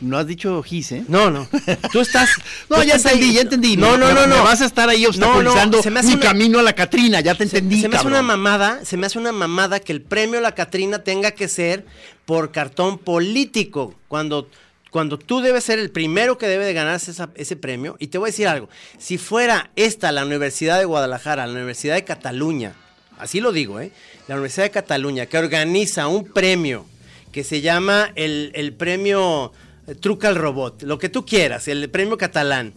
No 0.01 0.17
has 0.17 0.27
dicho 0.27 0.61
Gis, 0.61 0.91
¿eh? 0.91 1.05
No, 1.07 1.31
no. 1.31 1.47
Tú 1.91 2.01
estás. 2.01 2.29
No, 2.69 2.77
tú 2.77 2.83
ya 2.83 2.95
estás 2.95 3.13
entendí, 3.13 3.29
ahí. 3.29 3.35
ya 3.35 3.41
entendí. 3.41 3.77
No, 3.77 3.97
no, 3.97 4.11
no, 4.13 4.21
me 4.21 4.27
no. 4.35 4.43
vas 4.43 4.59
a 4.61 4.65
estar 4.65 4.89
ahí 4.89 5.03
No, 5.03 5.09
no, 5.09 5.27
obstaculizando 5.27 5.81
se 5.81 5.89
me 5.89 5.99
hace 6.01 6.09
mi 6.09 6.15
una- 6.15 6.25
camino 6.25 6.59
a 6.59 6.63
la 6.63 6.73
Catrina, 6.73 7.21
ya 7.21 7.33
te 7.35 7.43
entendí, 7.43 7.79
se 7.81 7.88
me 7.88 7.95
hace 7.95 8.07
una 8.07 8.21
mamada, 8.21 8.83
se 8.83 8.97
me 8.97 9.05
hace 9.05 9.17
una 9.19 9.31
mamada 9.31 9.79
que 9.79 9.93
el 9.93 10.01
premio 10.01 10.39
a 10.39 10.41
la 10.41 10.53
Catrina 10.53 10.99
tenga 10.99 11.31
que 11.31 11.47
ser 11.47 11.85
por 12.25 12.51
cartón 12.51 12.97
político, 12.97 13.93
cuando, 14.09 14.49
cuando 14.95 15.19
tú 15.19 15.41
debes 15.41 15.65
ser 15.65 15.77
el 15.77 15.91
primero 15.91 16.38
que 16.38 16.47
debe 16.47 16.63
de 16.63 16.71
ganarse 16.71 17.12
ese 17.36 17.55
premio. 17.58 17.97
Y 17.99 18.08
te 18.08 18.17
voy 18.17 18.27
a 18.27 18.31
decir 18.31 18.47
algo, 18.47 18.69
si 18.97 19.17
fuera 19.17 19.69
esta 19.75 20.13
la 20.13 20.25
Universidad 20.25 20.79
de 20.79 20.86
Guadalajara, 20.86 21.45
la 21.45 21.51
Universidad 21.51 21.95
de 21.95 22.05
Cataluña, 22.05 22.71
así 23.17 23.41
lo 23.41 23.51
digo, 23.51 23.81
¿eh? 23.81 23.91
La 24.29 24.36
Universidad 24.36 24.63
de 24.67 24.71
Cataluña, 24.71 25.25
que 25.25 25.38
organiza 25.38 26.08
un 26.08 26.23
premio 26.23 26.86
que 27.34 27.43
se 27.43 27.60
llama 27.60 28.13
el, 28.15 28.53
el 28.55 28.71
premio 28.71 29.51
eh, 29.86 29.95
Truca 29.95 30.29
al 30.29 30.36
Robot, 30.38 30.84
lo 30.84 30.97
que 30.97 31.10
tú 31.10 31.25
quieras, 31.25 31.67
el 31.67 31.89
premio 31.89 32.17
catalán, 32.17 32.71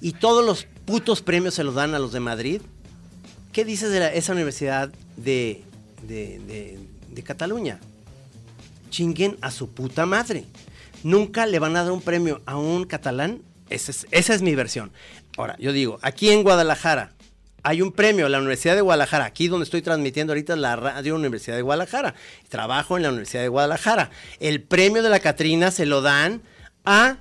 y 0.00 0.12
todos 0.12 0.44
los 0.46 0.68
putos 0.84 1.20
premios 1.20 1.54
se 1.54 1.64
los 1.64 1.74
dan 1.74 1.96
a 1.96 1.98
los 1.98 2.12
de 2.12 2.20
Madrid, 2.20 2.60
¿Qué 3.52 3.64
dices 3.64 3.90
de 3.90 4.16
esa 4.16 4.34
universidad 4.34 4.92
de, 5.16 5.64
de, 6.06 6.38
de- 6.46 6.78
de 7.10 7.22
Cataluña? 7.24 7.80
Chinguen 8.90 9.36
a 9.40 9.50
su 9.50 9.70
puta 9.70 10.06
madre. 10.06 10.44
Nunca 11.02 11.46
le 11.46 11.58
van 11.58 11.76
a 11.76 11.82
dar 11.82 11.92
un 11.92 12.00
premio 12.00 12.42
a 12.46 12.56
un 12.56 12.84
catalán. 12.84 13.42
Esa 13.68 14.06
es, 14.10 14.42
mi 14.42 14.54
versión. 14.54 14.92
Ahora, 15.36 15.56
yo 15.58 15.72
digo, 15.72 15.98
aquí 16.02 16.30
en 16.30 16.42
Guadalajara 16.42 17.12
hay 17.62 17.82
un 17.82 17.90
premio, 17.90 18.28
la 18.28 18.38
Universidad 18.38 18.76
de 18.76 18.80
Guadalajara, 18.80 19.24
aquí 19.24 19.48
donde 19.48 19.64
estoy 19.64 19.82
transmitiendo 19.82 20.32
ahorita 20.32 20.54
la 20.54 20.76
radio 20.76 21.16
Universidad 21.16 21.56
de 21.56 21.62
Guadalajara. 21.62 22.14
Trabajo 22.48 22.96
en 22.96 23.02
la 23.02 23.08
Universidad 23.08 23.42
de 23.42 23.48
Guadalajara. 23.48 24.10
El 24.38 24.62
premio 24.62 25.02
de 25.02 25.10
la 25.10 25.18
Catrina 25.18 25.72
se 25.72 25.84
lo 25.84 26.00
dan 26.00 26.42
a 26.84 27.18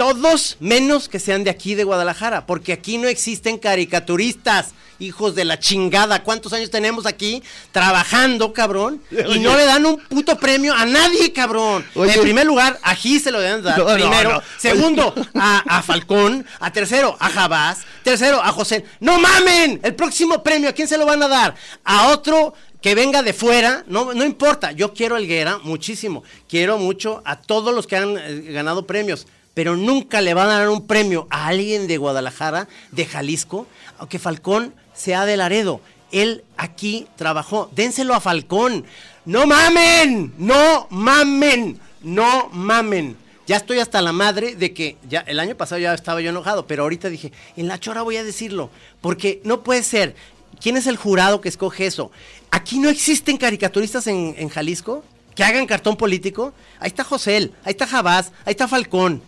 todos 0.00 0.56
menos 0.60 1.10
que 1.10 1.18
sean 1.18 1.44
de 1.44 1.50
aquí 1.50 1.74
de 1.74 1.84
Guadalajara, 1.84 2.46
porque 2.46 2.72
aquí 2.72 2.96
no 2.96 3.06
existen 3.06 3.58
caricaturistas, 3.58 4.70
hijos 4.98 5.34
de 5.34 5.44
la 5.44 5.58
chingada. 5.58 6.22
¿Cuántos 6.22 6.54
años 6.54 6.70
tenemos 6.70 7.04
aquí 7.04 7.42
trabajando, 7.70 8.54
cabrón? 8.54 9.02
Y 9.10 9.40
no 9.40 9.54
le 9.58 9.66
dan 9.66 9.84
un 9.84 9.98
puto 9.98 10.38
premio 10.38 10.72
a 10.72 10.86
nadie, 10.86 11.34
cabrón. 11.34 11.84
Oye. 11.94 12.14
En 12.14 12.22
primer 12.22 12.46
lugar, 12.46 12.78
a 12.82 12.94
Gis 12.94 13.24
se 13.24 13.30
lo 13.30 13.40
deben 13.40 13.62
dar. 13.62 13.76
No, 13.76 13.92
primero. 13.92 14.32
no. 14.32 14.42
Segundo, 14.56 15.14
a, 15.34 15.58
a 15.66 15.82
Falcón. 15.82 16.46
A 16.60 16.72
tercero, 16.72 17.14
a 17.20 17.28
Jabás. 17.28 17.80
Tercero, 18.02 18.42
a 18.42 18.52
José. 18.52 18.86
¡No 19.00 19.20
mamen! 19.20 19.80
El 19.82 19.94
próximo 19.94 20.42
premio, 20.42 20.70
¿a 20.70 20.72
quién 20.72 20.88
se 20.88 20.96
lo 20.96 21.04
van 21.04 21.22
a 21.22 21.28
dar? 21.28 21.54
A 21.84 22.08
otro 22.08 22.54
que 22.80 22.94
venga 22.94 23.22
de 23.22 23.34
fuera, 23.34 23.84
no, 23.86 24.14
no 24.14 24.24
importa. 24.24 24.72
Yo 24.72 24.94
quiero 24.94 25.16
a 25.16 25.18
Helguera 25.18 25.58
muchísimo. 25.58 26.24
Quiero 26.48 26.78
mucho 26.78 27.20
a 27.26 27.36
todos 27.36 27.74
los 27.74 27.86
que 27.86 27.96
han 27.96 28.16
eh, 28.16 28.50
ganado 28.50 28.86
premios. 28.86 29.26
Pero 29.54 29.76
nunca 29.76 30.20
le 30.20 30.34
van 30.34 30.48
a 30.48 30.58
dar 30.58 30.68
un 30.68 30.86
premio 30.86 31.26
a 31.30 31.48
alguien 31.48 31.86
de 31.86 31.98
Guadalajara, 31.98 32.68
de 32.92 33.04
Jalisco, 33.04 33.66
aunque 33.98 34.18
Falcón 34.18 34.74
sea 34.94 35.26
de 35.26 35.36
Laredo. 35.36 35.80
Él 36.12 36.44
aquí 36.56 37.06
trabajó. 37.16 37.70
Dénselo 37.74 38.14
a 38.14 38.20
Falcón. 38.20 38.84
No 39.24 39.46
mamen, 39.46 40.32
no 40.38 40.86
mamen, 40.90 41.78
no 42.02 42.48
mamen. 42.52 43.16
Ya 43.46 43.56
estoy 43.56 43.80
hasta 43.80 44.00
la 44.00 44.12
madre 44.12 44.54
de 44.54 44.72
que 44.72 44.96
ya 45.08 45.20
el 45.20 45.40
año 45.40 45.56
pasado 45.56 45.80
ya 45.80 45.92
estaba 45.92 46.20
yo 46.20 46.30
enojado, 46.30 46.66
pero 46.66 46.84
ahorita 46.84 47.08
dije, 47.08 47.32
en 47.56 47.66
la 47.66 47.80
chora 47.80 48.02
voy 48.02 48.16
a 48.16 48.24
decirlo, 48.24 48.70
porque 49.00 49.40
no 49.44 49.62
puede 49.62 49.82
ser. 49.82 50.14
¿Quién 50.60 50.76
es 50.76 50.86
el 50.86 50.96
jurado 50.96 51.40
que 51.40 51.48
escoge 51.48 51.86
eso? 51.86 52.12
Aquí 52.50 52.78
no 52.78 52.88
existen 52.88 53.36
caricaturistas 53.36 54.06
en, 54.06 54.34
en 54.38 54.48
Jalisco 54.50 55.02
que 55.34 55.42
hagan 55.42 55.66
cartón 55.66 55.96
político. 55.96 56.52
Ahí 56.78 56.88
está 56.88 57.02
José, 57.02 57.50
ahí 57.64 57.72
está 57.72 57.86
Jabás, 57.86 58.32
ahí 58.44 58.52
está 58.52 58.68
Falcón. 58.68 59.22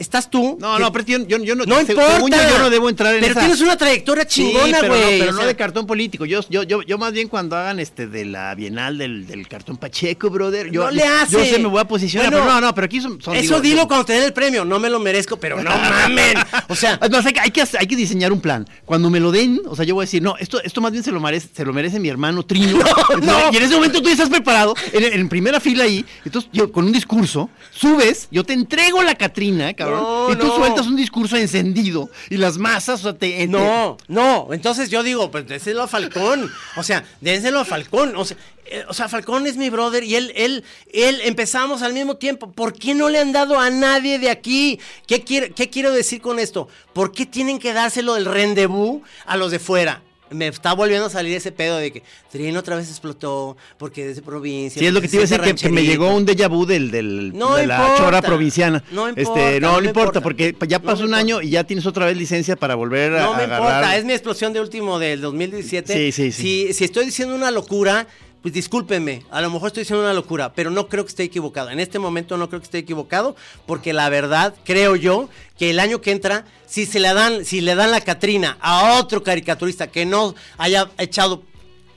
Estás 0.00 0.28
tú. 0.30 0.56
No, 0.60 0.76
que- 0.76 0.82
no, 0.82 0.92
pero 0.92 1.04
yo, 1.04 1.18
yo, 1.26 1.38
yo 1.38 1.54
no, 1.54 1.64
No 1.64 1.80
importa. 1.80 2.16
según 2.16 2.30
yo, 2.32 2.36
yo 2.48 2.58
no 2.58 2.70
debo 2.70 2.88
entrar 2.88 3.14
en 3.14 3.20
Pero 3.20 3.32
esa- 3.32 3.40
tienes 3.40 3.60
una 3.60 3.76
trayectoria 3.76 4.24
Sí, 4.28 4.42
chingona, 4.50 4.78
pero 4.80 4.94
no- 4.94 5.00
güey. 5.00 5.18
pero 5.20 5.30
o 5.30 5.34
no 5.34 5.38
sea, 5.40 5.46
de 5.46 5.56
cartón 5.56 5.86
político. 5.86 6.24
Yo, 6.24 6.40
yo, 6.50 6.62
yo, 6.64 6.82
yo 6.82 6.98
más 6.98 7.12
bien 7.12 7.28
cuando 7.28 7.56
hagan 7.56 7.78
este 7.78 8.06
de 8.06 8.24
la 8.24 8.54
Bienal 8.54 8.98
del, 8.98 9.26
del 9.26 9.46
cartón 9.46 9.76
Pacheco, 9.76 10.30
brother. 10.30 10.70
Yo, 10.70 10.84
no 10.84 10.90
le 10.90 11.02
hace. 11.04 11.32
Yo 11.32 11.44
sé, 11.44 11.58
me 11.58 11.68
voy 11.68 11.80
a 11.80 11.84
posicionar. 11.84 12.30
Bueno, 12.30 12.44
pero 12.44 12.54
no, 12.60 12.60
no, 12.66 12.74
pero 12.74 12.84
aquí 12.86 13.00
son. 13.00 13.20
son, 13.22 13.34
Eso 13.36 13.60
digo, 13.60 13.60
dilo 13.60 13.86
cuando 13.88 14.06
te 14.06 14.14
den 14.14 14.24
el 14.24 14.32
premio. 14.32 14.64
No 14.64 14.78
me 14.80 14.90
lo 14.90 14.98
merezco, 14.98 15.36
pero 15.38 15.62
no 15.62 15.70
mamen. 15.76 16.36
O 16.68 16.74
sea, 16.74 16.98
Además, 17.00 17.26
hay, 17.26 17.32
que, 17.32 17.40
hay, 17.40 17.50
que, 17.50 17.62
hacer- 17.62 17.80
hay 17.80 17.86
que 17.86 17.96
diseñar 17.96 18.32
un 18.32 18.40
plan. 18.40 18.66
Cuando 18.84 19.10
me 19.10 19.20
lo 19.20 19.30
den, 19.30 19.60
o 19.66 19.76
sea, 19.76 19.84
yo 19.84 19.94
voy 19.94 20.02
a 20.02 20.06
decir, 20.06 20.22
no, 20.22 20.36
esto, 20.38 20.62
esto 20.62 20.80
más 20.80 20.92
bien 20.92 21.04
se 21.04 21.12
lo 21.12 21.20
merece, 21.20 21.48
se 21.54 21.64
lo 21.64 21.72
merece 21.72 22.00
mi 22.00 22.08
hermano 22.08 22.42
Trino. 22.44 22.78
no. 23.22 23.52
Y 23.52 23.56
en 23.56 23.62
ese 23.62 23.74
momento 23.74 24.00
tú 24.00 24.06
ya 24.06 24.12
estás 24.12 24.28
preparado, 24.30 24.74
en, 24.92 25.04
en 25.20 25.28
primera 25.28 25.60
fila 25.60 25.84
ahí, 25.84 26.04
entonces 26.24 26.50
yo 26.52 26.70
con 26.72 26.84
un 26.86 26.92
discurso, 26.92 27.50
subes, 27.70 28.28
yo 28.30 28.44
te 28.44 28.52
entrego 28.52 29.02
la 29.02 29.14
Catrina, 29.14 29.72
cabrón, 29.74 29.89
No, 29.90 30.32
y 30.32 30.36
tú 30.36 30.46
no. 30.46 30.56
sueltas 30.56 30.86
un 30.86 30.96
discurso 30.96 31.36
encendido, 31.36 32.10
y 32.28 32.36
las 32.36 32.58
masas, 32.58 33.00
o 33.00 33.02
sea, 33.02 33.12
te... 33.12 33.30
te- 33.30 33.46
No, 33.46 33.96
no, 34.08 34.48
entonces 34.52 34.90
yo 34.90 35.02
digo, 35.02 35.30
pues 35.30 35.46
dénselo 35.48 35.82
a 35.82 35.88
Falcón. 35.88 36.50
O 36.76 36.82
sea, 36.82 37.04
dénselo 37.20 37.60
a 37.60 37.64
Falcón. 37.64 38.14
O 38.16 38.24
sea, 38.24 38.36
eh, 38.66 38.84
o 38.88 38.94
sea, 38.94 39.08
Falcón 39.08 39.46
es 39.46 39.56
mi 39.56 39.70
brother 39.70 40.04
y 40.04 40.14
él, 40.16 40.32
él, 40.36 40.64
él 40.92 41.20
empezamos 41.24 41.82
al 41.82 41.92
mismo 41.92 42.16
tiempo. 42.16 42.52
¿Por 42.52 42.72
qué 42.72 42.94
no 42.94 43.08
le 43.08 43.18
han 43.18 43.32
dado 43.32 43.58
a 43.58 43.70
nadie 43.70 44.18
de 44.18 44.30
aquí? 44.30 44.78
¿Qué, 45.06 45.22
quiere- 45.24 45.50
qué 45.52 45.70
quiero 45.70 45.92
decir 45.92 46.20
con 46.20 46.38
esto? 46.38 46.68
¿Por 46.92 47.12
qué 47.12 47.26
tienen 47.26 47.58
que 47.58 47.72
dárselo 47.72 48.14
del 48.14 48.26
rendezvous 48.26 49.02
a 49.26 49.36
los 49.36 49.50
de 49.50 49.58
fuera? 49.58 50.02
Me 50.30 50.46
está 50.48 50.74
volviendo 50.74 51.06
a 51.06 51.10
salir 51.10 51.36
ese 51.36 51.50
pedo 51.52 51.76
de 51.78 51.92
que 51.92 52.02
Trino 52.30 52.60
otra 52.60 52.76
vez 52.76 52.88
explotó 52.88 53.56
porque 53.78 54.10
es 54.10 54.16
de 54.16 54.22
provincia. 54.22 54.78
Sí, 54.78 54.86
es 54.86 54.92
lo 54.92 55.00
que 55.00 55.08
te 55.08 55.16
iba 55.16 55.24
a 55.24 55.26
decir, 55.26 55.40
que, 55.40 55.54
que 55.54 55.68
me 55.70 55.82
llegó 55.84 56.14
un 56.14 56.24
déjà 56.26 56.48
vu 56.48 56.66
del, 56.66 56.90
del- 56.90 57.32
No 57.36 57.56
de 57.56 57.66
la 57.66 57.94
chora 57.98 58.22
provinciana. 58.22 58.82
No 58.92 59.08
este, 59.08 59.22
importa, 59.22 59.50
no, 59.60 59.72
no 59.72 59.80
no 59.80 59.86
importa, 59.88 60.18
importa. 60.18 60.20
porque 60.20 60.54
ya 60.68 60.78
pasó 60.80 61.04
un 61.04 61.14
año 61.14 61.42
y 61.42 61.50
ya 61.50 61.64
tienes 61.64 61.84
otra 61.86 62.06
vez 62.06 62.16
licencia 62.16 62.54
para 62.56 62.74
volver 62.76 63.14
a 63.16 63.22
No 63.24 63.34
me 63.34 63.42
agarrar. 63.42 63.58
importa, 63.58 63.96
es 63.96 64.04
mi 64.04 64.12
explosión 64.12 64.52
de 64.52 64.60
último 64.60 64.98
del 64.98 65.20
2017. 65.20 65.92
Sí, 65.92 66.12
sí, 66.12 66.32
sí. 66.32 66.42
Si, 66.42 66.74
si 66.74 66.84
estoy 66.84 67.06
diciendo 67.06 67.34
una 67.34 67.50
locura, 67.50 68.06
pues 68.42 68.54
discúlpenme, 68.54 69.24
a 69.30 69.40
lo 69.42 69.50
mejor 69.50 69.68
estoy 69.68 69.82
diciendo 69.82 70.02
una 70.02 70.14
locura, 70.14 70.52
pero 70.54 70.70
no 70.70 70.88
creo 70.88 71.04
que 71.04 71.10
esté 71.10 71.24
equivocado. 71.24 71.70
En 71.70 71.80
este 71.80 71.98
momento 71.98 72.36
no 72.36 72.48
creo 72.48 72.60
que 72.60 72.64
esté 72.64 72.78
equivocado, 72.78 73.36
porque 73.66 73.92
la 73.92 74.08
verdad, 74.08 74.54
creo 74.64 74.96
yo, 74.96 75.28
que 75.58 75.70
el 75.70 75.78
año 75.78 76.00
que 76.00 76.12
entra, 76.12 76.46
si 76.66 76.86
se 76.86 77.00
le 77.00 77.12
dan, 77.12 77.44
si 77.44 77.60
le 77.60 77.74
dan 77.74 77.90
la 77.90 78.00
Catrina 78.00 78.56
a 78.60 78.98
otro 78.98 79.22
caricaturista 79.22 79.88
que 79.88 80.06
no 80.06 80.34
haya 80.56 80.90
echado 80.98 81.42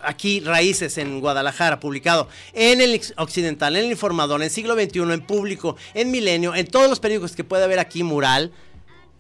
aquí 0.02 0.42
raíces 0.42 0.98
en 0.98 1.22
Guadalajara, 1.22 1.80
publicado 1.80 2.28
en 2.52 2.82
el 2.82 3.02
Occidental, 3.16 3.78
en 3.78 3.86
el 3.86 3.92
Informador, 3.92 4.44
en 4.44 4.50
Siglo 4.50 4.74
XXI, 4.76 5.00
en 5.14 5.26
Público, 5.26 5.78
en 5.94 6.12
Milenio, 6.12 6.54
en 6.56 6.68
todos 6.68 6.90
los 6.90 7.00
periódicos 7.00 7.36
que 7.36 7.46
puede 7.46 7.64
haber 7.64 7.80
aquí 7.80 8.04
mural, 8.04 8.52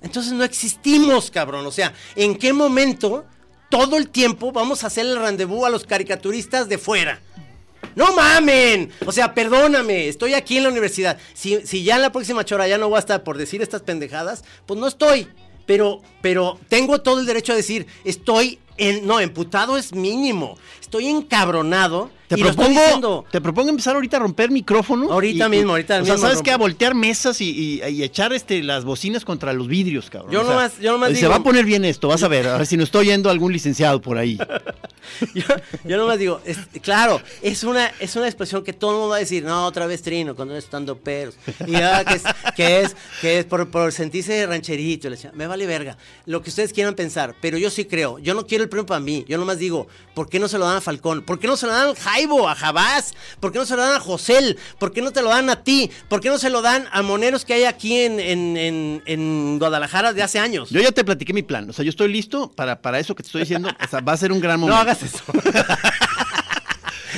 entonces 0.02 0.34
no 0.34 0.44
existimos, 0.44 1.32
cabrón. 1.32 1.66
O 1.66 1.72
sea, 1.72 1.94
¿en 2.16 2.36
qué 2.36 2.52
momento 2.52 3.26
todo 3.70 3.98
el 3.98 4.10
tiempo 4.10 4.52
vamos 4.52 4.84
a 4.84 4.88
hacer 4.88 5.06
el 5.06 5.20
rendezvous 5.20 5.66
a 5.66 5.70
los 5.70 5.86
caricaturistas 5.86 6.70
de 6.70 6.78
fuera? 6.78 7.22
No 7.96 8.14
mamen. 8.14 8.92
O 9.06 9.12
sea, 9.12 9.34
perdóname, 9.34 10.08
estoy 10.08 10.34
aquí 10.34 10.58
en 10.58 10.64
la 10.64 10.70
universidad. 10.70 11.18
Si, 11.34 11.66
si 11.66 11.84
ya 11.84 11.96
en 11.96 12.02
la 12.02 12.12
próxima 12.12 12.46
chora 12.46 12.68
ya 12.68 12.78
no 12.78 12.90
voy 12.90 12.98
a 12.98 13.00
estar 13.00 13.24
por 13.24 13.38
decir 13.38 13.62
estas 13.62 13.82
pendejadas, 13.82 14.44
pues 14.66 14.80
no 14.80 14.88
estoy. 14.88 15.28
Pero, 15.66 16.02
pero 16.22 16.60
tengo 16.68 17.02
todo 17.02 17.20
el 17.20 17.26
derecho 17.26 17.54
a 17.54 17.56
decir, 17.56 17.88
estoy 18.04 18.60
no, 19.04 19.20
emputado 19.20 19.78
es 19.78 19.94
mínimo. 19.94 20.58
Estoy 20.82 21.08
encabronado. 21.08 22.10
Te 22.28 22.40
y 22.40 22.44
propongo, 22.44 22.70
diciendo. 22.70 23.26
te 23.32 23.42
propongo 23.42 23.70
empezar 23.70 23.94
ahorita 23.96 24.18
a 24.18 24.22
romper 24.22 24.50
micrófonos. 24.50 25.12
Ahorita 25.12 25.50
mismo, 25.50 25.72
ahorita 25.72 25.96
O 26.02 26.06
sea, 26.06 26.14
mismo 26.14 26.18
¿sabes 26.18 26.36
rompo. 26.38 26.44
qué? 26.46 26.52
A 26.52 26.58
voltear 26.58 26.96
mesas 26.96 27.42
y, 27.42 27.50
y- 27.84 27.88
y 27.90 28.02
echar 28.04 28.34
este, 28.34 28.64
las 28.64 28.86
bocinas 28.86 29.24
contra 29.26 29.54
los 29.54 29.68
vidrios, 29.68 30.10
cabrón. 30.10 30.32
Yo 30.32 30.42
O 30.42 30.44
sea, 30.46 30.54
nomás- 30.54 30.80
yo 30.80 30.92
nomás 30.94 31.10
Se 31.10 31.16
digo- 31.18 31.30
va 31.30 31.36
a 31.36 31.44
poner 31.44 31.66
bien 31.66 31.86
esto, 31.86 32.08
vas 32.08 32.24
a 32.24 32.28
ver. 32.28 32.48
A 32.48 32.58
ver 32.58 32.66
si 32.66 32.78
no 32.78 32.84
estoy 32.84 33.08
yendo 33.08 33.30
algún 33.30 33.54
licenciado 33.54 34.02
por 34.02 34.18
ahí. 34.18 34.38
Yo, 35.36 35.44
yo 35.84 35.98
nomás 35.98 36.18
digo, 36.18 36.40
es- 36.46 36.58
claro, 36.82 37.22
es 37.42 37.64
una, 37.66 37.88
es 38.00 38.16
una 38.16 38.26
expresión 38.26 38.64
que 38.64 38.72
todo 38.72 38.92
el 38.92 38.96
mundo 38.98 39.10
va 39.10 39.18
a 39.18 39.20
decir, 39.20 39.44
no, 39.44 39.66
otra 39.66 39.86
vez 39.86 40.02
trino, 40.02 40.34
cuando 40.34 40.56
estando 40.56 40.98
peros. 40.98 41.36
Y 41.68 41.76
ah, 41.76 42.04
que 42.06 42.14
es, 42.16 42.24
que 42.56 42.80
es, 42.82 42.96
que 43.22 43.40
es 43.40 43.46
por, 43.46 43.70
por 43.70 43.92
sentirse 43.92 44.46
rancherito. 44.48 45.10
Me 45.34 45.46
vale 45.46 45.68
verga. 45.68 45.98
Lo 46.26 46.42
que 46.42 46.50
ustedes 46.50 46.72
quieran 46.72 46.96
pensar, 46.96 47.36
pero 47.42 47.58
yo 47.58 47.70
sí 47.70 47.84
creo, 47.86 48.18
yo 48.20 48.34
no 48.34 48.48
quiero 48.48 48.63
el 48.64 48.70
premio 48.70 48.86
para 48.86 49.00
mí. 49.00 49.24
Yo 49.28 49.38
nomás 49.38 49.60
digo, 49.60 49.88
¿por 50.16 50.28
qué 50.30 50.40
no 50.40 50.48
se 50.48 50.58
lo 50.58 50.66
dan 50.66 50.78
a 50.78 50.82
Falcón? 50.82 51.22
¿Por 51.22 51.40
qué 51.40 51.48
no 51.48 51.56
se 51.58 51.66
lo 51.68 51.72
dan 51.74 51.90
a 51.90 51.96
Jaibo, 51.96 52.50
a 52.50 52.56
Jabás? 52.56 53.14
¿Por 53.40 53.52
qué 53.52 53.60
no 53.60 53.66
se 53.66 53.76
lo 53.76 53.82
dan 53.84 53.96
a 53.96 54.00
Josel? 54.00 54.58
¿Por 54.80 54.92
qué 54.94 55.02
no 55.02 55.12
te 55.12 55.22
lo 55.22 55.30
dan 55.30 55.50
a 55.50 55.64
ti? 55.64 55.92
¿Por 56.10 56.20
qué 56.22 56.30
no 56.30 56.38
se 56.38 56.50
lo 56.50 56.62
dan 56.62 56.88
a 56.92 57.02
moneros 57.02 57.46
que 57.46 57.54
hay 57.54 57.64
aquí 57.66 57.98
en, 58.00 58.20
en, 58.20 58.58
en, 58.58 59.04
en 59.06 59.60
Guadalajara 59.60 60.14
de 60.14 60.24
hace 60.24 60.40
años? 60.40 60.70
Yo 60.70 60.82
ya 60.82 60.92
te 60.92 61.04
platiqué 61.04 61.34
mi 61.34 61.44
plan. 61.44 61.70
O 61.70 61.74
sea, 61.74 61.84
yo 61.86 61.90
estoy 61.90 62.12
listo 62.12 62.52
para, 62.52 62.82
para 62.82 63.00
eso 63.00 63.14
que 63.16 63.24
te 63.24 63.28
estoy 63.28 63.42
diciendo. 63.42 63.70
O 63.70 63.88
sea, 63.88 64.00
va 64.02 64.14
a 64.14 64.18
ser 64.18 64.32
un 64.32 64.40
gran 64.40 64.60
no 64.60 64.68
momento. 64.68 64.82
hagas 64.82 65.04
eso. 65.04 65.24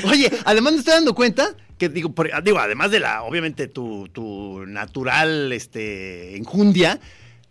Oye, 0.03 0.29
además 0.43 0.73
me 0.73 0.79
estoy 0.79 0.93
dando 0.93 1.15
cuenta 1.15 1.55
que 1.77 1.89
digo, 1.89 2.11
por- 2.13 2.29
digo, 2.43 2.59
además 2.59 2.91
de 2.91 2.99
la, 2.99 3.23
obviamente, 3.23 3.67
tu, 3.67 4.07
tu 4.09 4.65
natural 4.65 5.51
este, 5.53 6.37
enjundia, 6.37 6.99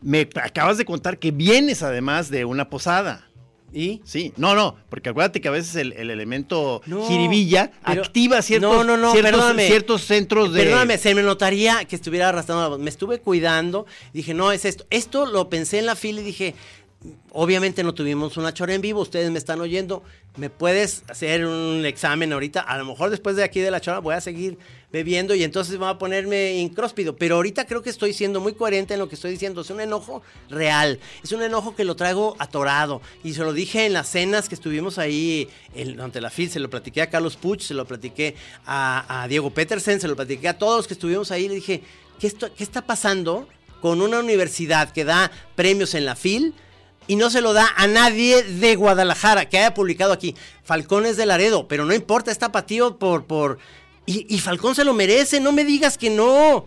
me 0.00 0.28
acabas 0.42 0.76
de 0.78 0.84
contar 0.84 1.18
que 1.18 1.30
vienes 1.30 1.82
además 1.82 2.30
de 2.30 2.44
una 2.44 2.68
posada. 2.68 3.26
¿Y? 3.74 4.00
Sí, 4.04 4.32
no, 4.36 4.54
no, 4.54 4.76
porque 4.88 5.08
acuérdate 5.08 5.40
que 5.40 5.48
a 5.48 5.50
veces 5.50 5.74
el, 5.76 5.92
el 5.94 6.08
elemento 6.10 6.80
No, 6.86 7.06
jiribilla 7.08 7.72
pero- 7.84 8.02
activa 8.02 8.40
ciertos, 8.40 8.70
No, 8.72 8.84
no, 8.84 8.96
no, 8.96 9.12
ciertos, 9.12 9.56
ciertos 9.56 10.04
centros 10.04 10.52
de... 10.52 10.62
Perdóname, 10.62 10.96
se 10.96 11.14
me 11.14 11.22
notaría 11.22 11.84
que 11.84 11.96
estuviera 11.96 12.28
arrastrando 12.28 12.62
la 12.62 12.68
voz. 12.68 12.78
Me 12.78 12.90
estuve 12.90 13.18
cuidando. 13.18 13.86
Dije, 14.12 14.32
no, 14.32 14.52
es 14.52 14.64
esto. 14.64 14.86
Esto 14.90 15.26
lo 15.26 15.48
pensé 15.50 15.80
en 15.80 15.86
la 15.86 15.96
fila 15.96 16.20
y 16.20 16.24
dije, 16.24 16.54
obviamente 17.32 17.82
no 17.82 17.94
tuvimos 17.94 18.36
una 18.36 18.52
chora 18.54 18.74
en 18.74 18.80
vivo. 18.80 19.00
Ustedes 19.00 19.30
me 19.30 19.38
están 19.38 19.60
oyendo. 19.60 20.02
¿Me 20.36 20.50
puedes 20.50 21.04
hacer 21.08 21.44
un 21.46 21.84
examen 21.86 22.32
ahorita? 22.32 22.60
A 22.60 22.76
lo 22.78 22.84
mejor 22.84 23.10
después 23.10 23.36
de 23.36 23.44
aquí 23.44 23.60
de 23.60 23.70
la 23.70 23.80
chora 23.80 24.00
voy 24.00 24.14
a 24.14 24.20
seguir 24.20 24.58
bebiendo 24.90 25.34
y 25.34 25.42
entonces 25.44 25.76
voy 25.76 25.88
a 25.88 25.98
ponerme 25.98 26.54
incróspido. 26.58 27.16
Pero 27.16 27.36
ahorita 27.36 27.66
creo 27.66 27.82
que 27.82 27.90
estoy 27.90 28.12
siendo 28.12 28.40
muy 28.40 28.54
coherente 28.54 28.94
en 28.94 29.00
lo 29.00 29.08
que 29.08 29.14
estoy 29.16 29.32
diciendo. 29.32 29.60
Es 29.60 29.70
un 29.70 29.80
enojo 29.80 30.22
real. 30.48 30.98
Es 31.22 31.32
un 31.32 31.42
enojo 31.42 31.76
que 31.76 31.84
lo 31.84 31.94
traigo 31.96 32.36
atorado. 32.38 33.00
Y 33.22 33.34
se 33.34 33.40
lo 33.42 33.52
dije 33.52 33.86
en 33.86 33.92
las 33.92 34.08
cenas 34.08 34.48
que 34.48 34.54
estuvimos 34.54 34.98
ahí 34.98 35.48
en- 35.74 36.00
ante 36.00 36.20
la 36.20 36.30
FIL. 36.30 36.50
Se 36.50 36.60
lo 36.60 36.70
platiqué 36.70 37.02
a 37.02 37.10
Carlos 37.10 37.36
Puch, 37.36 37.62
se 37.62 37.74
lo 37.74 37.84
platiqué 37.86 38.34
a, 38.66 39.26
Diego 39.28 39.50
Petersen, 39.50 40.00
se 40.00 40.08
lo 40.08 40.16
platiqué 40.16 40.48
a 40.48 40.58
todos 40.58 40.78
los 40.78 40.86
que 40.88 40.94
estuvimos 40.94 41.30
ahí. 41.30 41.48
Le 41.48 41.56
dije, 41.56 41.82
¿qué, 42.18 42.32
qué 42.56 42.64
está 42.64 42.82
pasando 42.82 43.48
con 43.80 44.00
una 44.00 44.18
universidad 44.18 44.90
que 44.92 45.04
da 45.04 45.30
premios 45.54 45.94
en 45.94 46.06
la 46.06 46.16
FIL? 46.16 46.54
Y 47.06 47.16
no 47.16 47.30
se 47.30 47.40
lo 47.40 47.52
da 47.52 47.72
a 47.76 47.86
nadie 47.86 48.42
de 48.42 48.76
Guadalajara 48.76 49.48
que 49.48 49.58
haya 49.58 49.74
publicado 49.74 50.12
aquí. 50.12 50.34
Falcón 50.62 51.06
es 51.06 51.16
de 51.16 51.26
Laredo, 51.26 51.68
pero 51.68 51.84
no 51.84 51.94
importa, 51.94 52.30
está 52.30 52.52
patío 52.52 52.98
por... 52.98 53.24
por 53.24 53.58
y, 54.06 54.26
y 54.34 54.38
Falcón 54.40 54.74
se 54.74 54.84
lo 54.84 54.92
merece, 54.94 55.40
no 55.40 55.52
me 55.52 55.64
digas 55.64 55.96
que 55.96 56.10
no. 56.10 56.66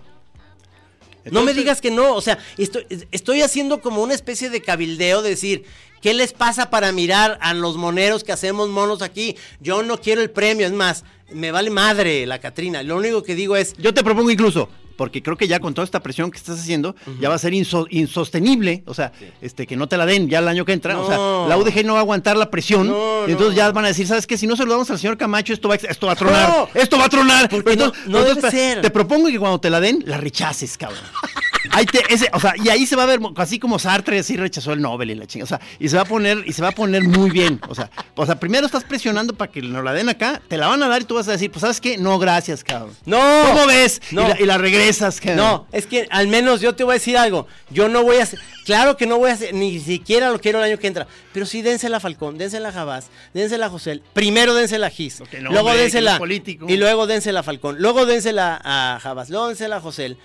no 1.26 1.44
me 1.44 1.54
digas 1.54 1.82
que 1.82 1.92
no, 1.92 2.16
o 2.16 2.22
sea, 2.22 2.40
estoy, 2.58 2.86
estoy 3.12 3.42
haciendo 3.42 3.82
como 3.82 4.02
una 4.02 4.16
especie 4.16 4.50
de 4.50 4.62
cabildeo 4.62 5.22
de 5.22 5.30
decir, 5.30 5.66
¿qué 6.02 6.14
les 6.14 6.34
pasa 6.34 6.70
para 6.70 6.92
mirar 6.92 7.38
a 7.42 7.54
los 7.54 7.76
moneros 7.76 8.24
que 8.24 8.32
hacemos 8.32 8.70
monos 8.70 9.02
aquí? 9.02 9.38
Yo 9.60 9.84
no 9.84 10.02
quiero 10.02 10.22
el 10.22 10.32
premio, 10.32 10.66
es 10.66 10.74
más, 10.74 11.04
me 11.32 11.52
vale 11.52 11.70
madre 11.70 12.26
la 12.26 12.40
Catrina, 12.40 12.82
lo 12.82 12.98
único 12.98 13.22
que 13.22 13.36
digo 13.36 13.56
es, 13.56 13.74
Yo 13.78 13.94
te 13.94 14.04
propongo 14.04 14.32
incluso, 14.32 14.70
porque 14.98 15.24
creo 15.24 15.38
que 15.38 15.48
ya 15.48 15.60
con 15.62 15.74
toda 15.74 15.86
esta 15.86 16.02
presión 16.02 16.30
que 16.32 16.38
estás 16.38 16.60
haciendo, 16.60 16.96
ya 17.22 17.30
va 17.30 17.36
a 17.36 17.38
ser 17.40 17.54
inso- 17.54 17.88
insostenible, 17.90 18.84
o 18.86 18.94
sea, 18.94 19.14
este 19.42 19.66
que 19.66 19.78
no 19.78 19.88
te 19.88 19.96
la 19.96 20.06
den 20.06 20.28
ya 20.28 20.40
el 20.40 20.48
año 20.50 20.66
que 20.66 20.74
entra, 20.74 21.00
o 21.00 21.08
sea, 21.08 21.18
la 21.48 21.58
UDG 21.58 21.86
no 21.86 21.94
va 21.94 22.00
a 22.00 22.02
aguantar 22.02 22.36
la 22.36 22.50
presión, 22.52 22.88
No, 22.88 23.28
y 23.28 23.32
entonces 23.32 23.52
no. 23.56 23.58
ya 23.58 23.72
van 23.72 23.86
a 23.86 23.90
decir, 23.90 24.06
¿sabes 24.08 24.28
qué? 24.28 24.38
Si 24.38 24.48
no 24.48 24.56
se 24.58 24.66
lo 24.66 24.72
damos 24.72 24.90
al 24.92 25.00
señor 25.00 25.18
Camacho, 25.18 25.54
esto 25.54 25.70
va, 25.70 25.76
a- 25.76 25.78
esto 25.78 26.08
va 26.08 26.14
a 26.14 26.16
tronar, 26.18 26.68
esto 26.74 26.98
va 26.98 27.06
a 27.06 27.10
tronar. 27.10 27.50
Entonces- 27.54 27.78
no 28.08 28.20
entonces, 28.20 28.36
debe 28.36 28.52
ser. 28.52 28.82
Te 28.82 28.90
propongo 28.90 29.28
que 29.30 29.40
cuando 29.40 29.60
te 29.60 29.70
la 29.70 29.80
den, 29.80 30.04
la 30.06 30.18
rechaces, 30.18 30.78
cabrón. 30.78 31.00
Ahí 31.72 31.86
te, 31.86 32.02
ese, 32.14 32.30
o 32.34 32.40
sea, 32.40 32.54
y 32.58 32.70
ahí 32.70 32.86
se 32.86 32.96
va 32.96 33.04
a 33.04 33.06
ver 33.06 33.20
así 33.36 33.60
como 33.60 33.80
Sartre 33.80 34.20
así 34.20 34.38
rechazó 34.38 34.74
el 34.74 34.82
Nobel 34.82 35.12
y 35.12 35.16
la 35.16 35.26
chinga, 35.26 35.44
o 35.44 35.48
sea, 35.48 35.60
y 35.80 35.90
se 35.90 35.96
va 35.96 36.04
a 36.04 36.06
poner 36.06 36.44
y 36.46 36.54
se 36.54 36.62
va 36.62 36.70
a 36.70 36.72
poner 36.72 37.04
muy 37.04 37.30
bien, 37.30 37.60
o 37.68 37.76
sea, 37.76 37.90
o 38.16 38.26
sea, 38.26 38.40
primero 38.40 38.66
estás 38.66 38.84
presionando 38.84 39.34
para 39.36 39.52
que 39.52 39.62
nos 39.62 39.84
la 39.84 39.94
den 39.94 40.10
acá, 40.10 40.42
te 40.48 40.58
la 40.58 40.68
van 40.68 40.82
a 40.84 40.88
dar 40.88 41.02
y 41.02 41.06
tú 41.06 41.16
vas 41.16 41.28
a 41.28 41.32
decir, 41.32 41.52
pues 41.52 41.62
sabes 41.62 41.82
qué, 41.82 41.98
no 41.98 42.20
gracias, 42.20 42.64
cabrón. 42.64 42.96
no. 43.06 43.18
¿Cómo 43.48 43.68
ves? 43.68 44.02
No. 44.12 44.24
Y, 44.24 44.28
la, 44.30 44.42
y 44.42 44.46
la 44.46 44.58
regresas, 44.58 45.20
cabrón. 45.20 45.38
No, 45.38 45.68
es 45.72 45.86
que 45.86 46.08
al 46.10 46.28
menos 46.28 46.62
yo 46.62 46.76
te 46.76 46.84
voy 46.84 46.94
a 46.94 46.94
decir 46.96 47.18
algo. 47.18 47.48
Yo 47.70 47.90
no 47.90 48.04
voy 48.04 48.18
a 48.18 48.24
hacer. 48.24 48.40
Claro 48.66 48.98
que 48.98 49.06
no 49.06 49.18
voy 49.18 49.30
a 49.30 49.34
hacer. 49.34 49.54
Ni 49.54 49.80
siquiera 49.80 50.30
lo 50.30 50.40
quiero 50.40 50.60
el 50.60 50.66
año 50.66 50.78
que 50.78 50.88
entra. 50.88 51.08
Pero 51.34 51.46
sí 51.46 51.62
dénsela 51.62 51.98
a 51.98 52.00
Falcón, 52.00 52.38
dénsela 52.38 52.70
a 52.70 52.72
Jabás, 52.72 53.10
dénsela 53.34 53.68
a 53.68 53.70
José. 53.70 54.02
Primero 54.14 54.54
dénsela 54.54 54.88
a 54.88 54.90
Gis. 54.90 55.20
No, 55.20 55.52
luego 55.52 55.70
hombre, 55.70 55.84
dénsela. 55.84 56.18
político. 56.18 56.66
Y 56.68 56.78
luego 56.78 57.08
dénsela 57.08 57.42
a 57.42 57.44
Falcón. 57.44 57.78
Luego 57.80 58.06
dénsela 58.06 58.60
a 58.64 59.00
Jabás. 59.02 59.30
Luego 59.30 59.48
dénsela 59.48 59.78
a 59.78 59.82
José. 59.82 60.18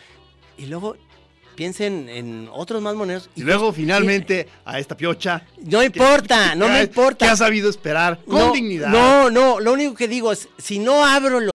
Y 0.58 0.66
luego 0.66 0.96
piensen 1.62 2.08
en 2.08 2.48
otros 2.50 2.82
más 2.82 2.96
moneros. 2.96 3.30
Y 3.36 3.42
luego 3.42 3.72
finalmente 3.72 4.48
a 4.64 4.80
esta 4.80 4.96
piocha. 4.96 5.46
No 5.64 5.80
importa, 5.80 6.56
no 6.56 6.66
que- 6.66 6.72
me 6.72 7.14
Que 7.16 7.24
ha 7.24 7.36
sabido 7.36 7.70
esperar 7.70 8.18
con 8.26 8.34
no, 8.34 8.52
dignidad. 8.52 8.88
No, 8.88 9.30
no, 9.30 9.60
lo 9.60 9.72
único 9.72 9.94
que 9.94 10.08
digo 10.08 10.32
es, 10.32 10.48
si 10.58 10.80
no 10.80 11.04
abro 11.06 11.38
los 11.38 11.52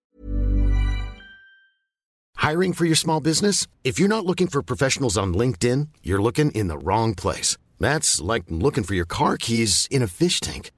Hiring 2.38 2.72
for 2.72 2.86
your 2.86 2.96
small 2.96 3.20
business? 3.20 3.66
If 3.84 3.98
you're 3.98 4.08
not 4.08 4.24
looking 4.24 4.46
for 4.48 4.62
professionals 4.62 5.18
on 5.18 5.34
LinkedIn, 5.34 5.88
you're 6.02 6.22
looking 6.22 6.50
in 6.52 6.68
the 6.68 6.78
wrong 6.78 7.14
place. 7.14 7.58
That's 7.78 8.18
like 8.18 8.44
looking 8.48 8.84
for 8.84 8.94
your 8.94 9.04
car 9.06 9.36
keys 9.36 9.86
in 9.90 10.02
a 10.02 10.06
fish 10.06 10.40
tank. 10.40 10.70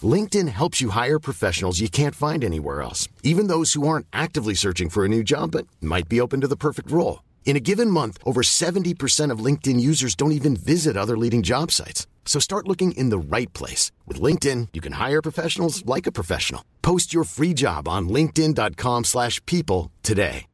LinkedIn 0.00 0.46
helps 0.48 0.80
you 0.80 0.90
hire 0.90 1.18
professionals 1.18 1.80
you 1.80 1.88
can't 1.88 2.14
find 2.14 2.44
anywhere 2.44 2.82
else, 2.82 3.08
even 3.24 3.48
those 3.48 3.72
who 3.72 3.88
aren't 3.88 4.06
actively 4.12 4.54
searching 4.54 4.88
for 4.90 5.04
a 5.04 5.08
new 5.08 5.24
job 5.24 5.50
but 5.50 5.66
might 5.80 6.08
be 6.08 6.20
open 6.20 6.40
to 6.40 6.46
the 6.46 6.56
perfect 6.56 6.92
role. 6.92 7.18
In 7.46 7.56
a 7.56 7.60
given 7.60 7.90
month, 7.90 8.18
over 8.24 8.42
70% 8.42 9.32
of 9.32 9.38
LinkedIn 9.44 9.80
users 9.80 10.14
don't 10.14 10.32
even 10.32 10.54
visit 10.54 10.96
other 10.98 11.16
leading 11.16 11.42
job 11.42 11.70
sites. 11.72 12.06
So 12.26 12.38
start 12.38 12.68
looking 12.68 12.92
in 12.92 13.08
the 13.08 13.18
right 13.18 13.50
place. 13.54 13.90
With 14.06 14.20
LinkedIn, 14.20 14.68
you 14.74 14.80
can 14.82 14.92
hire 14.92 15.22
professionals 15.22 15.82
like 15.86 16.06
a 16.06 16.12
professional. 16.12 16.62
Post 16.82 17.12
your 17.14 17.24
free 17.24 17.54
job 17.54 17.88
on 17.88 18.08
linkedin.com/people 18.10 19.04
slash 19.04 19.40
people 19.46 19.90
today. 20.02 20.44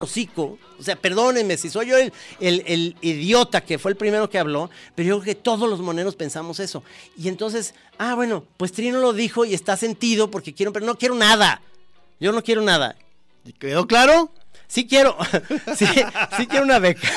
hocico. 0.00 0.58
O 0.78 0.82
sea, 0.82 0.96
perdónenme 0.96 1.56
si 1.56 1.70
soy 1.70 1.86
yo 1.86 1.96
el, 1.96 2.12
el- 2.40 2.62
el 2.66 2.96
idiota 3.00 3.62
que 3.62 3.78
fue 3.78 3.90
el 3.92 3.96
primero 3.96 4.28
que 4.28 4.38
habló, 4.38 4.68
pero 4.94 5.08
yo 5.08 5.20
creo 5.20 5.34
que 5.34 5.40
todos 5.40 5.68
los 5.70 5.80
moneros 5.80 6.14
pensamos 6.14 6.60
eso. 6.60 6.82
Y 7.16 7.28
entonces, 7.28 7.74
ah, 7.98 8.14
bueno, 8.14 8.44
pues 8.58 8.72
Trino 8.72 9.00
lo 9.00 9.12
dijo 9.14 9.44
y 9.46 9.54
está 9.54 9.76
sentido 9.78 10.30
porque 10.30 10.52
quiero, 10.52 10.72
pero 10.74 10.84
no 10.84 10.98
quiero 10.98 11.14
nada. 11.14 11.62
Yo 12.20 12.32
no 12.32 12.42
quiero 12.42 12.60
nada. 12.60 12.96
¿Quedó 13.52 13.86
claro? 13.86 14.32
Sí 14.66 14.86
quiero, 14.86 15.16
sí, 15.76 15.86
sí 16.36 16.46
quiero 16.46 16.64
una 16.64 16.78
beca. 16.78 17.08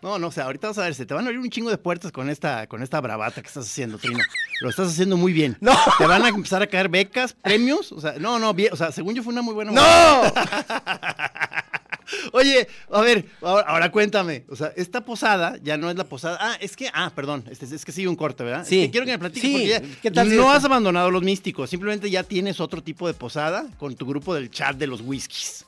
No, 0.00 0.18
no, 0.18 0.28
o 0.28 0.32
sea, 0.32 0.44
ahorita 0.44 0.68
vas 0.68 0.78
a 0.78 0.84
ver, 0.84 0.94
se 0.94 1.06
te 1.06 1.14
van 1.14 1.24
a 1.24 1.28
abrir 1.28 1.40
un 1.40 1.50
chingo 1.50 1.70
de 1.70 1.78
puertas 1.78 2.12
con 2.12 2.30
esta, 2.30 2.66
con 2.68 2.82
esta 2.82 3.00
bravata 3.00 3.42
que 3.42 3.48
estás 3.48 3.66
haciendo, 3.66 3.98
Trino. 3.98 4.20
Lo 4.60 4.70
estás 4.70 4.88
haciendo 4.88 5.16
muy 5.16 5.32
bien. 5.32 5.56
No. 5.60 5.76
Te 5.98 6.06
van 6.06 6.24
a 6.24 6.28
empezar 6.28 6.62
a 6.62 6.66
caer 6.68 6.88
becas, 6.88 7.32
premios. 7.34 7.92
O 7.92 8.00
sea, 8.00 8.14
no, 8.18 8.38
no, 8.38 8.54
bien, 8.54 8.72
o 8.72 8.76
sea, 8.76 8.92
según 8.92 9.14
yo 9.14 9.22
fue 9.22 9.32
una 9.32 9.42
muy 9.42 9.54
buena. 9.54 9.72
¡No! 9.72 10.22
Oye, 12.32 12.68
a 12.90 13.00
ver, 13.00 13.26
ahora, 13.42 13.66
ahora 13.68 13.92
cuéntame. 13.92 14.44
O 14.48 14.56
sea, 14.56 14.72
esta 14.76 15.04
posada 15.04 15.56
ya 15.62 15.76
no 15.76 15.90
es 15.90 15.96
la 15.96 16.04
posada. 16.04 16.38
Ah, 16.40 16.56
es 16.60 16.76
que, 16.76 16.90
ah, 16.92 17.12
perdón, 17.14 17.44
este, 17.50 17.66
es 17.66 17.84
que 17.84 17.92
sigue 17.92 18.08
un 18.08 18.16
corte, 18.16 18.44
¿verdad? 18.44 18.64
Sí. 18.66 18.80
Es 18.80 18.86
que 18.86 18.90
quiero 18.92 19.06
que 19.06 19.12
me 19.12 19.18
platiques 19.18 19.42
Sí, 19.42 19.52
porque 19.52 19.68
ya 19.68 19.82
¿qué 20.02 20.10
tal 20.10 20.34
no 20.34 20.50
has 20.50 20.64
abandonado 20.64 21.10
los 21.10 21.22
místicos, 21.22 21.70
simplemente 21.70 22.10
ya 22.10 22.22
tienes 22.22 22.60
otro 22.60 22.82
tipo 22.82 23.06
de 23.06 23.14
posada 23.14 23.66
con 23.78 23.94
tu 23.96 24.06
grupo 24.06 24.34
del 24.34 24.50
chat 24.50 24.76
de 24.76 24.86
los 24.86 25.00
whiskies. 25.00 25.64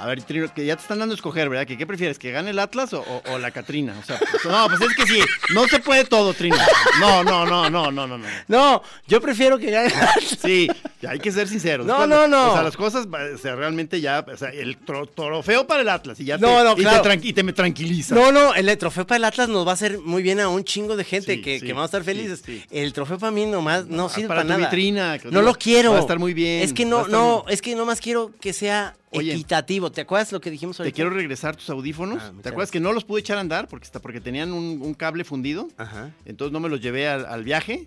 A 0.00 0.06
ver, 0.06 0.22
Trino, 0.22 0.52
que 0.54 0.64
ya 0.64 0.76
te 0.76 0.82
están 0.82 0.98
dando 1.00 1.12
a 1.14 1.16
escoger, 1.16 1.48
¿verdad? 1.48 1.66
¿Que 1.66 1.76
¿Qué 1.76 1.86
prefieres? 1.86 2.18
¿Que 2.18 2.30
gane 2.30 2.50
el 2.50 2.58
Atlas 2.58 2.92
o, 2.92 3.00
o- 3.00 3.22
o 3.32 3.38
la 3.38 3.50
Catrina? 3.50 3.96
O 4.00 4.04
sea, 4.04 4.18
pues, 4.18 4.44
no, 4.44 4.66
pues 4.68 4.80
es 4.80 4.96
que 4.96 5.06
sí, 5.06 5.20
no 5.54 5.66
se 5.66 5.80
puede 5.80 6.04
todo, 6.04 6.32
Trino. 6.34 6.56
No, 7.00 7.24
no, 7.24 7.44
no, 7.46 7.68
no, 7.68 7.90
no, 7.90 8.06
no, 8.06 8.18
no. 8.18 8.26
No, 8.46 8.82
yo 9.08 9.20
prefiero 9.20 9.58
que 9.58 9.70
gane. 9.70 9.92
Sí, 10.40 10.68
ya 11.02 11.10
hay 11.10 11.18
que 11.18 11.32
ser 11.32 11.48
sinceros. 11.48 11.86
No, 11.86 11.96
Cuando- 11.96 12.16
no, 12.16 12.28
no. 12.28 12.50
O 12.50 12.54
sea, 12.54 12.62
las 12.62 12.76
cosas, 12.76 13.06
o 13.06 13.38
sea, 13.38 13.56
realmente 13.56 14.00
ya, 14.00 14.24
o 14.32 14.36
sea, 14.36 14.50
el 14.50 14.78
tro- 14.84 15.08
trofeo 15.12 15.66
para 15.66 15.82
el 15.82 15.88
Atlas 15.88 16.20
y 16.20 16.24
ya 16.26 16.36
te, 16.38 16.42
No, 16.42 16.62
no, 16.62 16.72
y 16.72 16.76
te 16.76 16.82
claro. 16.82 17.02
tranqui- 17.04 17.24
y 17.24 17.32
te 17.32 17.42
me 17.42 17.52
tranquiliza. 17.52 18.14
No, 18.14 18.30
no, 18.30 18.54
el 18.54 18.78
trofeo 18.78 19.06
para 19.06 19.16
el 19.16 19.24
Atlas 19.24 19.48
nos 19.48 19.66
va 19.66 19.72
a 19.72 19.74
hacer 19.74 19.98
muy 19.98 20.22
bien 20.22 20.38
a 20.40 20.48
un 20.48 20.62
chingo 20.64 20.96
de 20.96 21.04
gente 21.04 21.34
Sí, 21.34 21.42
que, 21.42 21.58
sí, 21.60 21.66
que 21.66 21.72
vamos 21.72 21.92
a 21.92 21.98
estar 21.98 22.02
sí, 22.02 22.06
felices. 22.06 22.42
sí. 22.44 22.62
El 22.70 22.92
trofeo 22.92 23.18
para 23.18 23.32
mí 23.32 23.46
nomás 23.46 23.86
no, 23.86 23.96
No, 24.04 24.08
sirve 24.08 24.28
para 24.28 24.42
para, 24.42 24.54
tu 24.54 24.60
nada. 24.60 24.70
vitrina, 24.70 25.18
no 25.30 25.42
lo 25.42 25.54
quiero. 25.54 25.90
va 25.92 25.98
a 25.98 26.00
estar 26.02 26.18
muy 26.18 26.34
bien, 26.34 26.62
Es 26.62 26.72
que 26.72 26.84
no, 26.84 27.08
no, 27.08 27.42
muy- 27.44 27.52
es 27.52 27.62
que 27.62 27.74
nomás 27.74 28.00
quiero 28.00 28.30
que 28.40 28.52
sea 28.52 28.94
Oye. 29.10 29.32
equitativo. 29.32 29.90
¿Te 29.92 30.00
acuerdas 30.02 30.30
lo 30.32 30.40
que 30.40 30.50
dijimos 30.50 30.76
Te 30.76 30.82
ahorita? 30.82 30.94
quiero 30.96 31.10
regresar 31.10 31.56
tus 31.56 31.68
audífonos. 31.70 32.22
Ah, 32.22 32.32
¿Te 32.42 32.48
acuerdas 32.48 32.70
que 32.70 32.80
no 32.80 32.92
los 32.92 33.04
pude 33.04 33.20
echar 33.20 33.38
a 33.38 33.40
andar 33.40 33.68
porque, 33.68 33.84
está, 33.86 34.00
porque 34.00 34.20
tenían 34.20 34.52
un, 34.52 34.80
un 34.82 34.94
cable 34.94 35.24
fundido? 35.24 35.68
Ajá. 35.76 36.12
Entonces 36.24 36.52
no 36.52 36.60
me 36.60 36.68
los 36.68 36.80
llevé 36.80 37.08
al, 37.08 37.24
al 37.26 37.44
viaje. 37.44 37.86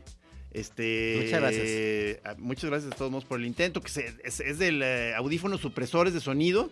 Este, 0.51 1.19
Muchas 1.23 1.39
gracias. 1.41 1.63
eh, 1.65 2.21
muchas 2.37 2.69
gracias 2.69 2.89
de 2.91 2.95
todos 2.97 3.23
por 3.25 3.39
el 3.39 3.45
intento. 3.45 3.81
Que 3.81 3.89
se- 3.89 4.13
es, 4.23 4.39
es 4.41 4.59
del 4.59 4.81
eh, 4.83 5.13
audífonos 5.15 5.61
supresores 5.61 6.13
de 6.13 6.19
sonido. 6.19 6.69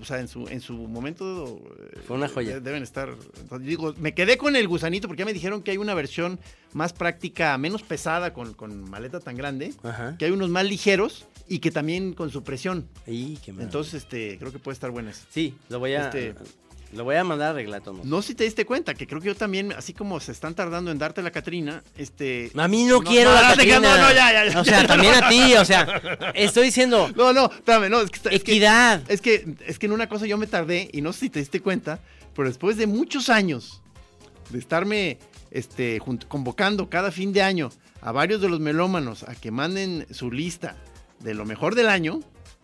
O 0.00 0.04
sea, 0.04 0.20
en 0.20 0.28
su, 0.28 0.46
en 0.48 0.60
su 0.60 0.74
momento. 0.74 1.60
eh, 1.92 1.98
Fue 2.06 2.16
una 2.16 2.28
joya. 2.28 2.54
de- 2.54 2.60
Deben 2.60 2.82
estar. 2.82 3.08
entonces, 3.40 3.66
digo, 3.68 3.94
me 3.98 4.14
quedé 4.14 4.36
con 4.38 4.56
el 4.56 4.66
gusanito 4.68 5.08
porque 5.08 5.20
ya 5.20 5.26
me 5.26 5.32
dijeron 5.32 5.62
que 5.62 5.70
hay 5.72 5.76
una 5.78 5.94
versión 5.94 6.38
más 6.72 6.92
práctica, 6.92 7.56
menos 7.58 7.82
pesada, 7.82 8.32
con, 8.32 8.54
con 8.54 8.88
maleta 8.88 9.20
tan 9.20 9.36
grande. 9.36 9.72
Ajá. 9.82 10.16
Que 10.18 10.26
hay 10.26 10.30
unos 10.30 10.48
más 10.50 10.64
ligeros 10.64 11.26
y 11.48 11.58
que 11.58 11.70
también 11.70 12.12
con 12.14 12.30
supresión. 12.30 12.88
Y 13.06 13.36
qué. 13.38 13.50
Entonces, 13.50 13.94
este, 13.94 14.38
creo 14.38 14.52
que 14.52 14.58
puede 14.58 14.74
estar 14.74 14.90
buena 14.90 15.10
esa. 15.10 15.24
sí, 15.30 15.54
lo 15.68 15.78
voy 15.78 15.94
a, 15.94 16.04
este- 16.04 16.34
lo 16.92 17.04
voy 17.04 17.14
a 17.16 17.22
mandar 17.24 17.48
a 17.48 17.50
arreglar 17.50 17.82
todo. 17.82 18.00
No 18.04 18.20
si 18.22 18.34
te 18.34 18.44
diste 18.44 18.64
cuenta, 18.66 18.94
que 18.94 19.06
creo 19.06 19.20
que 19.20 19.28
yo 19.28 19.36
también, 19.36 19.72
así 19.72 19.92
como 19.92 20.18
se 20.20 20.32
están 20.32 20.54
tardando 20.54 20.90
en 20.90 20.98
darte 20.98 21.22
la 21.22 21.30
Catrina, 21.30 21.82
este... 21.96 22.50
A 22.56 22.66
mí 22.68 22.84
no, 22.84 23.00
quiero 23.02 23.32
la 23.32 23.42
no, 23.42 23.46
quedas- 23.48 23.56
Catrina. 23.56 23.78
no, 23.80 23.96
no, 23.96 24.12
ya, 24.12 24.32
ya, 24.32 24.52
ya. 24.52 24.60
O 24.60 24.64
sea, 24.64 24.86
también 24.86 25.14
a 25.14 25.28
ti, 25.28 25.54
o 25.58 25.64
sea, 25.64 26.32
estoy 26.34 26.64
diciendo 26.66 27.08
No, 27.14 27.32
no, 27.32 27.46
espérame, 27.46 27.88
no, 27.90 28.00
es 28.00 28.10
que... 28.10 28.16
está- 28.16 28.30
es 28.30 28.42
que- 28.42 28.52
equidad. 28.52 29.02
Es 29.08 29.20
que, 29.20 29.54
es 29.66 29.78
que 29.78 29.86
en 29.86 29.92
una 29.92 30.08
cosa 30.08 30.26
yo 30.26 30.36
me 30.36 30.46
tardé, 30.48 30.88
y 30.92 31.00
no 31.00 31.12
sé 31.12 31.20
si 31.20 31.30
te 31.30 31.38
diste 31.38 31.60
cuenta, 31.60 32.00
pero 32.34 32.48
después 32.48 32.76
de 32.76 32.86
muchos 32.86 33.28
años 33.28 33.82
de 34.50 34.58
estarme 34.58 35.18
este, 35.52 36.00
convocando 36.28 36.90
cada 36.90 37.12
fin 37.12 37.32
de 37.32 37.42
año 37.42 37.70
a 38.02 38.10
varios 38.12 38.40
de 38.40 38.48
los 38.48 38.58
melómanos 38.60 39.22
a 39.24 39.34
que 39.36 39.50
manden 39.52 40.06
su 40.10 40.32
lista 40.32 40.76
de 41.20 41.34
lo 41.34 41.44
mejor 41.44 41.74
del 41.76 41.88
año, 41.88 42.20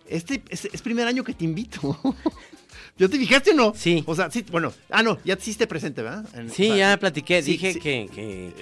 este 0.08 0.42
es, 0.48 0.64
es 0.64 0.82
primer 0.82 1.06
año 1.06 1.22
que 1.24 1.34
te 1.34 1.44
invito. 1.44 1.96
¿Ya 2.98 3.08
te 3.08 3.18
fijaste 3.18 3.50
o 3.50 3.54
no? 3.54 3.74
Sí. 3.76 4.02
O 4.06 4.14
sea, 4.14 4.30
sí, 4.30 4.44
bueno, 4.50 4.72
ah, 4.90 5.02
no, 5.02 5.18
ya 5.24 5.36
te 5.36 5.42
hiciste 5.42 5.66
presente, 5.66 6.00
¿verdad? 6.02 6.24
En- 6.34 6.48
Sí, 6.50 6.64
o 6.64 6.74
sea, 6.74 6.92
ya 6.92 6.96
platiqué, 6.96 7.42
sí, 7.42 7.52
dije 7.52 7.74
sí. 7.74 7.78
que, 7.80 8.08
que 8.14 8.52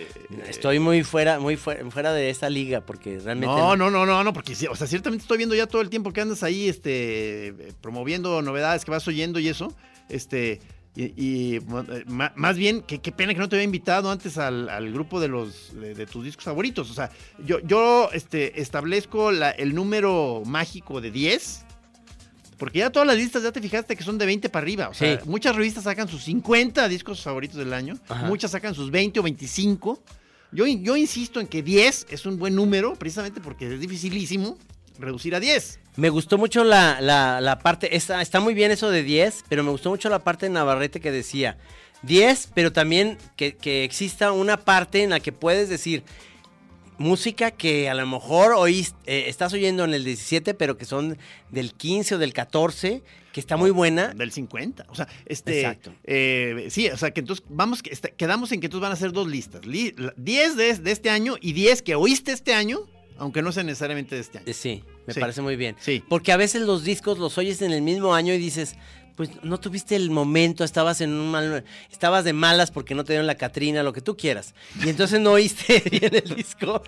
estoy 0.49 0.81
muy 0.81 1.05
fuera, 1.05 1.39
muy 1.39 1.57
fuera, 1.57 1.89
fuera 1.91 2.13
de 2.13 2.31
esta 2.31 2.51
liga 2.51 2.81
porque 2.81 3.21
realmente 3.21 3.47
No, 3.55 3.77
no, 3.77 3.91
no, 3.93 4.05
no, 4.05 4.25
no, 4.25 4.33
porque 4.33 4.55
sí, 4.57 4.67
o 4.67 4.75
sea, 4.75 4.87
ciertamente 4.89 5.23
estoy 5.23 5.39
viendo 5.39 5.55
ya 5.55 5.67
todo 5.69 5.83
el 5.83 5.89
tiempo 5.91 6.13
que 6.13 6.21
andas 6.21 6.43
ahí, 6.43 6.69
este, 6.69 7.47
eh, 7.49 7.73
promoviendo 7.81 8.43
novedades 8.43 8.85
que 8.85 8.91
vas 8.91 9.07
oyendo 9.07 9.39
y 9.39 9.47
eso, 9.49 9.73
este, 10.09 10.61
y, 10.97 11.05
y, 11.17 11.57
eh, 11.57 12.05
más 12.35 12.57
bien, 12.57 12.83
que 12.83 13.01
qué 13.01 13.13
pena 13.13 13.35
que 13.35 13.41
no 13.41 13.49
te 13.49 13.55
había 13.57 13.65
invitado 13.65 14.11
antes 14.11 14.37
al, 14.39 14.69
al 14.69 14.93
grupo 14.93 15.21
de 15.21 15.29
los, 15.29 15.73
de, 15.81 15.95
de 15.95 16.07
tus 16.07 16.25
discos 16.25 16.45
favoritos, 16.45 16.91
o 16.91 16.95
sea, 16.95 17.11
yo, 17.45 17.61
yo, 17.61 18.11
este, 18.13 18.61
establezco 18.61 19.31
la- 19.31 19.51
el 19.53 19.75
número 19.77 20.43
mágico 20.45 21.01
de 21.01 21.11
10, 21.13 21.65
porque 22.65 22.79
ya 22.79 22.89
todas 22.91 23.07
las 23.07 23.17
listas 23.19 23.43
ya 23.43 23.53
te 23.53 23.61
fijaste 23.61 23.95
que 23.95 24.03
son 24.03 24.17
de 24.17 24.25
20 24.25 24.49
para 24.49 24.65
arriba, 24.65 24.89
o 24.89 24.95
sea, 24.95 25.21
Sí. 25.21 25.29
muchas 25.29 25.55
revistas 25.55 25.85
sacan 25.85 26.09
sus 26.09 26.25
50 26.25 26.89
discos 26.89 27.23
favoritos 27.23 27.59
del 27.59 27.75
año, 27.75 27.99
Ajá. 28.09 28.27
muchas 28.27 28.53
sacan 28.53 28.75
sus 28.75 28.91
20 28.91 29.21
o 29.21 29.23
25, 29.23 30.03
yo, 30.51 30.67
yo 30.67 30.97
insisto 30.97 31.41
en 31.41 31.47
que 31.47 31.63
10 31.63 32.07
es 32.09 32.25
un 32.25 32.39
buen 32.39 32.55
número, 32.55 32.95
precisamente 32.95 33.43
porque 33.43 33.75
es 33.75 33.79
dificilísimo 33.81 34.57
reducir 34.99 35.35
a 35.35 35.41
10. 35.41 35.79
Me 35.97 36.09
gustó 36.09 36.39
mucho 36.39 36.65
la, 36.65 37.01
la- 37.03 37.43
la 37.43 37.59
parte, 37.59 37.95
está, 37.97 38.23
está 38.23 38.41
muy 38.41 38.55
bien 38.55 38.71
eso 38.71 38.91
de 38.91 39.03
10, 39.03 39.45
pero 39.51 39.63
me 39.63 39.71
gustó 39.71 39.91
mucho 39.91 40.09
la 40.09 40.21
parte 40.21 40.47
de 40.47 40.51
Navarrete 40.53 41.01
que 41.01 41.11
decía 41.11 41.59
10, 42.03 42.49
pero 42.55 42.73
también 42.73 43.19
que, 43.37 43.57
que 43.57 43.85
exista 43.85 44.33
una 44.33 44.57
parte 44.57 45.03
en 45.03 45.11
la 45.11 45.21
que 45.21 45.33
puedes 45.33 45.69
decir 45.69 46.03
música 46.99 47.51
que 47.51 47.89
a 47.89 47.95
lo 47.95 48.07
mejor 48.07 48.53
oís, 48.55 48.95
eh, 49.07 49.25
estás 49.29 49.53
oyendo 49.53 49.85
en 49.85 49.95
el 49.95 50.05
17, 50.05 50.55
pero 50.55 50.77
que 50.79 50.85
son 50.85 51.19
del 51.51 51.73
15 51.75 52.15
o 52.15 52.19
del 52.19 52.33
14, 52.33 53.03
que 53.33 53.41
está 53.41 53.57
muy 53.57 53.71
buena. 53.71 54.15
Del 54.15 54.31
50. 54.33 54.87
O 54.89 54.95
sea, 54.95 55.09
este. 55.27 55.61
Exacto. 55.61 55.93
eh, 56.05 56.69
sí, 56.71 56.89
o 56.89 56.97
sea, 56.97 57.11
que 57.13 57.21
entonces 57.21 57.45
vamos, 57.49 57.83
que 57.83 57.91
este- 57.91 58.13
quedamos 58.17 58.53
en 58.53 58.61
que 58.61 58.67
entonces 58.67 58.83
van 58.83 58.93
a 58.93 58.97
ser 58.97 59.13
dos 59.13 59.27
listas. 59.27 59.67
Li- 59.67 59.95
la- 59.97 60.15
10 60.17 60.57
de, 60.57 60.75
de 60.79 60.91
este 60.93 61.11
año 61.11 61.37
y 61.41 61.53
10 61.53 61.83
que 61.83 61.95
oíste 61.97 62.31
este 62.33 62.55
año, 62.55 62.79
aunque 63.19 63.43
no 63.43 63.51
sea 63.53 63.63
necesariamente 63.65 64.15
de 64.15 64.21
este 64.21 64.39
año. 64.39 64.53
Sí, 64.53 64.85
me 65.07 65.15
Sí. 65.15 65.21
parece 65.21 65.43
muy 65.43 65.57
bien. 65.57 65.77
Sí. 65.81 66.03
Porque 66.09 66.31
a 66.33 66.37
veces 66.37 66.63
los 66.63 66.85
discos 66.85 67.19
los 67.19 67.37
oyes 67.39 67.61
en 67.63 67.73
el 67.73 67.83
mismo 67.83 68.15
año 68.15 68.33
y 68.35 68.39
dices, 68.39 68.77
pues 69.17 69.31
no 69.43 69.59
tuviste 69.59 69.95
el 69.97 70.11
momento, 70.11 70.65
estabas 70.65 71.01
en 71.01 71.13
un 71.13 71.31
mal, 71.31 71.65
estabas 71.91 72.25
de 72.25 72.33
malas 72.33 72.71
porque 72.71 72.95
no 72.95 73.05
te 73.05 73.13
dieron 73.13 73.27
la 73.27 73.37
Catrina, 73.37 73.83
lo 73.83 73.93
que 73.93 74.01
tú 74.01 74.17
quieras. 74.17 74.55
Y 74.85 74.89
entonces 74.89 75.21
no 75.21 75.33
oíste 75.33 75.83
bien 75.91 76.15
el 76.15 76.35
disco. 76.35 76.83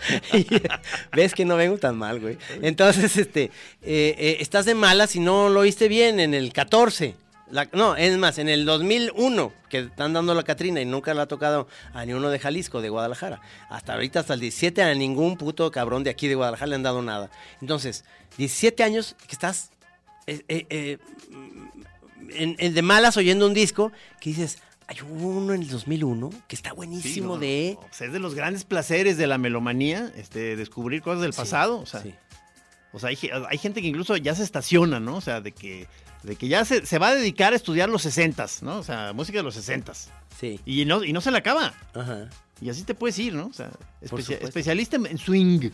Ves 1.12 1.34
que 1.34 1.44
no 1.44 1.56
vengo 1.56 1.78
tan 1.78 1.96
mal, 1.96 2.20
güey. 2.20 2.36
Entonces, 2.62 3.16
este, 3.16 3.44
eh, 3.82 4.14
eh, 4.18 4.36
estás 4.40 4.64
de 4.64 4.74
malas 4.74 5.14
y 5.16 5.20
no 5.20 5.48
lo 5.48 5.60
oíste 5.60 5.88
bien 5.88 6.20
en 6.20 6.34
el 6.34 6.52
14. 6.52 7.16
La- 7.50 7.68
no, 7.72 7.94
es 7.94 8.16
más, 8.18 8.38
en 8.38 8.48
el 8.48 8.64
2001, 8.64 9.52
que 9.70 9.78
están 9.78 10.12
dando 10.12 10.34
la 10.34 10.42
Catrina 10.42 10.80
y 10.80 10.84
nunca 10.84 11.14
la 11.14 11.22
ha 11.22 11.26
tocado 11.28 11.68
a 11.94 12.04
ni 12.04 12.12
uno 12.12 12.28
de 12.28 12.40
Jalisco, 12.40 12.80
de 12.80 12.88
Guadalajara. 12.88 13.40
Hasta 13.70 13.92
ahorita, 13.94 14.18
hasta 14.20 14.34
el 14.34 14.40
17, 14.40 14.82
a 14.82 14.92
ningún 14.94 15.36
puto 15.36 15.70
cabrón 15.70 16.02
de 16.02 16.10
aquí 16.10 16.26
de 16.26 16.34
Guadalajara 16.34 16.70
le 16.70 16.74
han 16.74 16.82
dado 16.82 17.02
nada. 17.02 17.30
Entonces, 17.60 18.04
17 18.36 18.82
años 18.82 19.14
que 19.28 19.32
estás 19.32 19.70
eh, 20.26 20.42
eh, 20.48 20.66
eh, 20.70 20.98
en, 22.34 22.56
en 22.58 22.74
de 22.74 22.82
malas 22.82 23.16
oyendo 23.16 23.46
un 23.46 23.54
disco 23.54 23.92
que 24.20 24.30
dices, 24.30 24.58
Hay 24.88 24.98
uno 25.08 25.52
en 25.54 25.62
el 25.62 25.68
2001 25.68 26.30
que 26.48 26.54
está 26.56 26.70
Sí, 26.70 26.76
buenísimo 26.76 27.34
no, 27.34 27.38
de... 27.40 27.72
no, 27.74 27.80
o 27.80 27.88
sea, 27.92 28.06
es 28.06 28.12
de 28.12 28.18
los 28.20 28.34
grandes 28.34 28.64
placeres 28.64 29.16
de 29.16 29.26
la 29.26 29.36
melomanía, 29.38 30.12
este, 30.16 30.54
descubrir 30.56 31.02
cosas 31.02 31.22
del 31.22 31.32
Sí, 31.32 31.38
pasado. 31.38 31.78
O 31.80 31.86
sea, 31.86 32.02
sí. 32.02 32.14
o 32.92 32.98
sea 33.00 33.08
hay, 33.08 33.18
hay 33.48 33.58
gente 33.58 33.82
que 33.82 33.88
incluso 33.88 34.16
ya 34.16 34.34
se 34.34 34.44
estaciona, 34.44 35.00
¿no? 35.00 35.16
O 35.16 35.20
sea, 35.20 35.40
de 35.40 35.50
que, 35.52 35.88
de 36.22 36.36
que 36.36 36.46
ya 36.48 36.64
se, 36.64 36.86
se 36.86 36.98
va 36.98 37.08
a 37.08 37.14
dedicar 37.16 37.52
a 37.52 37.56
estudiar 37.56 37.88
los 37.88 38.06
60s, 38.06 38.62
¿no? 38.62 38.78
O 38.78 38.82
sea, 38.84 39.12
música 39.12 39.38
de 39.38 39.42
los 39.44 39.56
60s. 39.56 40.08
Sí. 40.38 40.60
Y 40.64 40.84
no, 40.84 41.02
y 41.02 41.12
no 41.12 41.20
se 41.20 41.30
la 41.32 41.38
acaba. 41.38 41.74
Ajá. 41.94 42.28
Y 42.60 42.70
así 42.70 42.84
te 42.84 42.94
puedes 42.94 43.18
ir, 43.18 43.34
¿no? 43.34 43.46
O 43.48 43.52
sea, 43.52 43.70
especia- 44.00 44.38
especialista 44.40 44.96
en, 44.96 45.18
swing. 45.18 45.70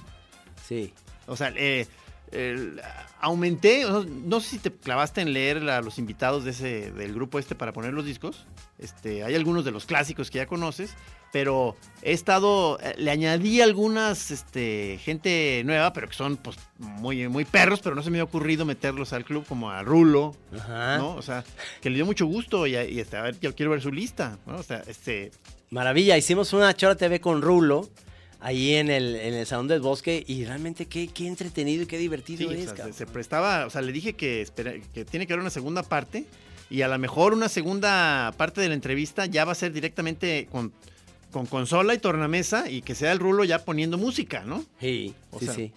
Sí. 0.66 0.92
O 1.26 1.36
sea, 1.36 1.52
eh, 1.56 1.86
el- 2.32 2.80
aumenté, 3.22 3.84
no 3.84 4.40
sé 4.40 4.48
si 4.48 4.58
te 4.58 4.72
clavaste 4.72 5.20
en 5.20 5.32
leer 5.32 5.58
a 5.70 5.80
los 5.80 5.98
invitados 5.98 6.44
de 6.44 6.50
ese, 6.50 6.90
del 6.90 7.14
grupo 7.14 7.38
este 7.38 7.54
para 7.54 7.72
poner 7.72 7.94
los 7.94 8.04
discos. 8.04 8.46
Este, 8.78 9.22
hay 9.22 9.36
algunos 9.36 9.64
de 9.64 9.70
los 9.70 9.86
clásicos 9.86 10.28
que 10.28 10.38
ya 10.38 10.46
conoces, 10.46 10.94
pero 11.32 11.76
he 12.02 12.12
estado, 12.12 12.80
eh, 12.82 12.94
le 12.98 13.12
añadí 13.12 13.60
algunas, 13.60 14.32
este, 14.32 14.98
gente 15.04 15.62
nueva, 15.64 15.92
pero 15.92 16.08
que 16.08 16.14
son 16.14 16.36
pues 16.36 16.58
muy, 16.78 17.28
muy 17.28 17.44
perros, 17.44 17.78
pero 17.80 17.94
no 17.94 18.02
se 18.02 18.10
me 18.10 18.18
ha 18.18 18.24
ocurrido 18.24 18.64
meterlos 18.64 19.12
al 19.12 19.24
club 19.24 19.46
como 19.46 19.70
a 19.70 19.84
Rulo, 19.84 20.34
Ajá. 20.52 20.98
¿no? 20.98 21.14
O 21.14 21.22
sea, 21.22 21.44
que 21.80 21.90
le 21.90 21.96
dio 21.96 22.06
mucho 22.06 22.26
gusto 22.26 22.66
y, 22.66 22.74
este, 22.74 23.16
a 23.16 23.22
ver, 23.22 23.38
yo 23.38 23.54
quiero 23.54 23.70
ver 23.70 23.80
su 23.80 23.92
lista, 23.92 24.36
¿no? 24.46 24.56
O 24.56 24.62
sea, 24.64 24.82
este, 24.88 25.30
Maravilla, 25.70 26.18
hicimos 26.18 26.52
una 26.52 26.74
Chora 26.74 26.96
TV 26.96 27.20
con 27.20 27.40
Rulo 27.40 27.88
ahí 28.42 28.74
en 28.74 28.90
el, 28.90 29.16
en 29.16 29.34
el 29.34 29.46
Salón 29.46 29.68
del 29.68 29.80
Bosque 29.80 30.24
y 30.26 30.44
realmente 30.44 30.86
qué, 30.86 31.08
qué 31.08 31.26
entretenido 31.26 31.84
y 31.84 31.86
qué 31.86 31.96
divertido 31.98 32.38
Sí, 32.50 32.56
o 32.56 32.58
es, 32.58 32.70
sea, 32.70 32.92
se, 32.92 33.06
prestaba, 33.06 33.66
o 33.66 33.70
sea, 33.70 33.80
le 33.82 33.92
dije 33.92 34.14
que, 34.14 34.42
espera- 34.42 34.74
que 34.92 35.04
tiene 35.04 35.26
que 35.26 35.32
haber 35.32 35.40
una 35.42 35.50
segunda 35.50 35.82
parte 35.82 36.24
y 36.68 36.82
a 36.82 36.88
lo 36.88 36.98
mejor 36.98 37.32
una 37.34 37.48
segunda 37.48 38.32
parte 38.36 38.60
de 38.60 38.68
la 38.68 38.74
entrevista 38.74 39.26
ya 39.26 39.44
va 39.44 39.52
a 39.52 39.54
ser 39.54 39.72
directamente 39.72 40.48
con, 40.50 40.72
con 41.30 41.46
consola 41.46 41.94
y 41.94 41.98
tornamesa 41.98 42.68
y 42.68 42.82
que 42.82 42.94
sea 42.94 43.12
el 43.12 43.18
rulo 43.20 43.44
ya 43.44 43.64
poniendo 43.64 43.96
música, 43.98 44.44
¿no? 44.44 44.64
Sí, 44.80 45.14
O 45.30 45.38
sí, 45.38 45.44
sea, 45.46 45.54
sí. 45.54 45.72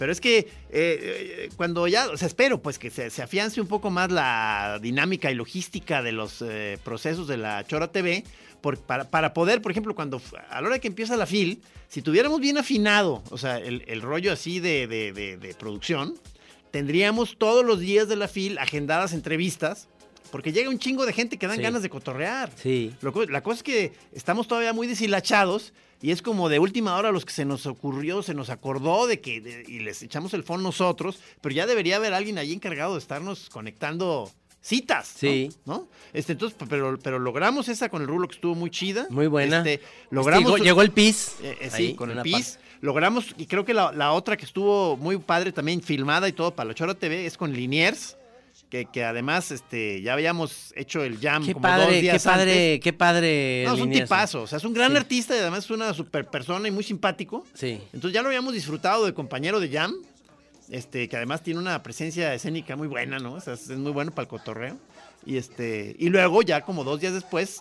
Pero 0.00 0.12
es 0.12 0.20
que 0.22 0.38
eh, 0.38 0.46
eh, 0.70 1.48
cuando 1.56 1.86
ya, 1.86 2.08
o 2.08 2.16
sea, 2.16 2.26
espero 2.26 2.62
pues 2.62 2.78
que 2.78 2.88
se, 2.90 3.10
se 3.10 3.22
afiance 3.22 3.60
un 3.60 3.66
poco 3.66 3.90
más 3.90 4.10
la 4.10 4.78
dinámica 4.80 5.30
y 5.30 5.34
logística 5.34 6.02
de 6.02 6.12
los 6.12 6.40
eh, 6.40 6.78
procesos 6.82 7.28
de 7.28 7.36
la 7.36 7.62
Chora 7.66 7.92
TV, 7.92 8.24
por- 8.62 8.78
para, 8.78 9.10
para 9.10 9.34
poder, 9.34 9.60
por 9.60 9.70
ejemplo, 9.70 9.94
cuando 9.94 10.18
a 10.48 10.62
la 10.62 10.68
hora 10.68 10.78
que 10.78 10.88
empieza 10.88 11.18
la 11.18 11.26
FIL, 11.26 11.60
si 11.88 12.00
tuviéramos 12.00 12.40
bien 12.40 12.56
afinado, 12.56 13.22
o 13.30 13.36
sea, 13.36 13.58
el, 13.58 13.84
el 13.88 14.00
rollo 14.00 14.32
así 14.32 14.58
de, 14.58 14.86
de- 14.86 15.12
de- 15.12 15.36
de 15.36 15.52
producción, 15.52 16.14
tendríamos 16.70 17.36
todos 17.36 17.62
los 17.62 17.78
días 17.80 18.08
de 18.08 18.16
la 18.16 18.26
FIL 18.26 18.56
agendadas 18.58 19.12
entrevistas, 19.12 19.86
porque 20.30 20.52
llega 20.52 20.70
un 20.70 20.78
chingo 20.78 21.04
de 21.04 21.12
gente 21.12 21.36
que 21.36 21.46
dan 21.46 21.56
Sí. 21.56 21.62
ganas 21.62 21.82
de 21.82 21.90
cotorrear. 21.90 22.50
Sí. 22.56 22.94
Lo 23.02 23.12
la 23.26 23.42
cosa 23.42 23.56
es 23.58 23.62
que 23.64 23.92
estamos 24.12 24.48
todavía 24.48 24.72
muy 24.72 24.86
deshilachados 24.86 25.72
y 26.02 26.10
es 26.12 26.22
como 26.22 26.48
de 26.48 26.58
última 26.58 26.96
hora 26.96 27.10
los 27.12 27.24
que 27.24 27.32
se 27.32 27.44
nos 27.44 27.66
ocurrió, 27.66 28.22
se 28.22 28.34
nos 28.34 28.50
acordó 28.50 29.06
de 29.06 29.20
que 29.20 29.40
de- 29.40 29.64
y 29.68 29.80
les 29.80 30.02
echamos 30.02 30.32
el 30.34 30.42
phone 30.42 30.62
nosotros, 30.62 31.18
pero 31.40 31.54
ya 31.54 31.66
debería 31.66 31.96
haber 31.96 32.14
alguien 32.14 32.38
ahí 32.38 32.52
encargado 32.52 32.94
de 32.94 33.00
estarnos 33.00 33.48
conectando 33.50 34.30
citas. 34.62 35.12
Sí. 35.16 35.50
¿no? 35.64 35.88
Este, 36.12 36.32
entonces, 36.32 36.58
pero, 36.68 36.98
pero 37.02 37.18
logramos 37.18 37.68
esa 37.68 37.88
con 37.88 38.02
el 38.02 38.08
rulo 38.08 38.28
que 38.28 38.34
estuvo 38.34 38.54
muy 38.54 38.70
chida. 38.70 39.06
Muy 39.10 39.26
buena. 39.26 39.58
Este, 39.58 39.80
logramos. 40.10 40.44
Llegó, 40.52 40.64
llegó 40.64 40.82
el 40.82 40.90
PIS. 40.90 41.36
Eh, 41.42 41.58
eh, 41.62 41.70
sí, 41.70 41.94
con 41.94 42.10
el 42.10 42.20
PIS. 42.22 42.58
Logramos, 42.82 43.34
y 43.36 43.44
creo 43.46 43.64
que 43.66 43.74
la, 43.74 43.92
la 43.92 44.12
otra 44.12 44.36
que 44.38 44.46
estuvo 44.46 44.96
muy 44.96 45.18
padre 45.18 45.52
también, 45.52 45.82
filmada 45.82 46.28
y 46.28 46.32
todo 46.32 46.54
para 46.54 46.68
la 46.68 46.74
Chora 46.74 46.94
TV, 46.94 47.26
es 47.26 47.36
con 47.36 47.52
Liniers, 47.52 48.16
que, 48.70 48.86
que 48.86 49.04
además 49.04 49.50
este, 49.50 50.00
ya 50.00 50.12
habíamos 50.14 50.72
hecho 50.76 51.02
el 51.02 51.18
jam 51.20 51.44
Qué 51.44 51.52
como 51.52 51.66
dos 51.68 51.76
padre, 51.76 51.94
qué 51.96 52.00
días 52.02 52.22
padre, 52.24 52.52
antes. 52.74 52.80
qué 52.84 52.92
padre. 52.92 53.64
No, 53.66 53.74
es 53.74 53.80
un 53.80 53.90
tipazo, 53.90 54.42
o 54.42 54.46
sea, 54.46 54.58
es 54.58 54.64
un 54.64 54.72
gran 54.72 54.92
Sí. 54.92 54.96
artista 54.96 55.36
y 55.36 55.40
además 55.40 55.64
es 55.64 55.70
una 55.70 55.92
super 55.92 56.24
persona 56.26 56.68
y 56.68 56.70
muy 56.70 56.84
simpático. 56.84 57.44
Sí. 57.54 57.80
Entonces 57.92 58.12
ya 58.14 58.22
lo 58.22 58.28
habíamos 58.28 58.54
disfrutado 58.54 59.04
de 59.04 59.12
compañero 59.12 59.58
de 59.60 59.68
Jam, 59.70 59.92
este, 60.70 61.08
que 61.08 61.16
además 61.16 61.42
tiene 61.42 61.58
una 61.60 61.82
presencia 61.82 62.32
escénica 62.32 62.76
muy 62.76 62.86
buena, 62.88 63.18
¿no? 63.18 63.34
O 63.34 63.40
sea, 63.40 63.54
es 63.54 63.68
es 63.68 63.76
muy 63.78 63.90
bueno 63.92 64.12
para 64.12 64.22
el 64.22 64.28
cotorreo. 64.28 64.76
Y 65.26 65.36
este, 65.36 65.96
y 65.98 66.08
luego 66.08 66.42
ya 66.42 66.62
como 66.62 66.84
dos 66.84 67.00
días 67.00 67.12
después 67.12 67.60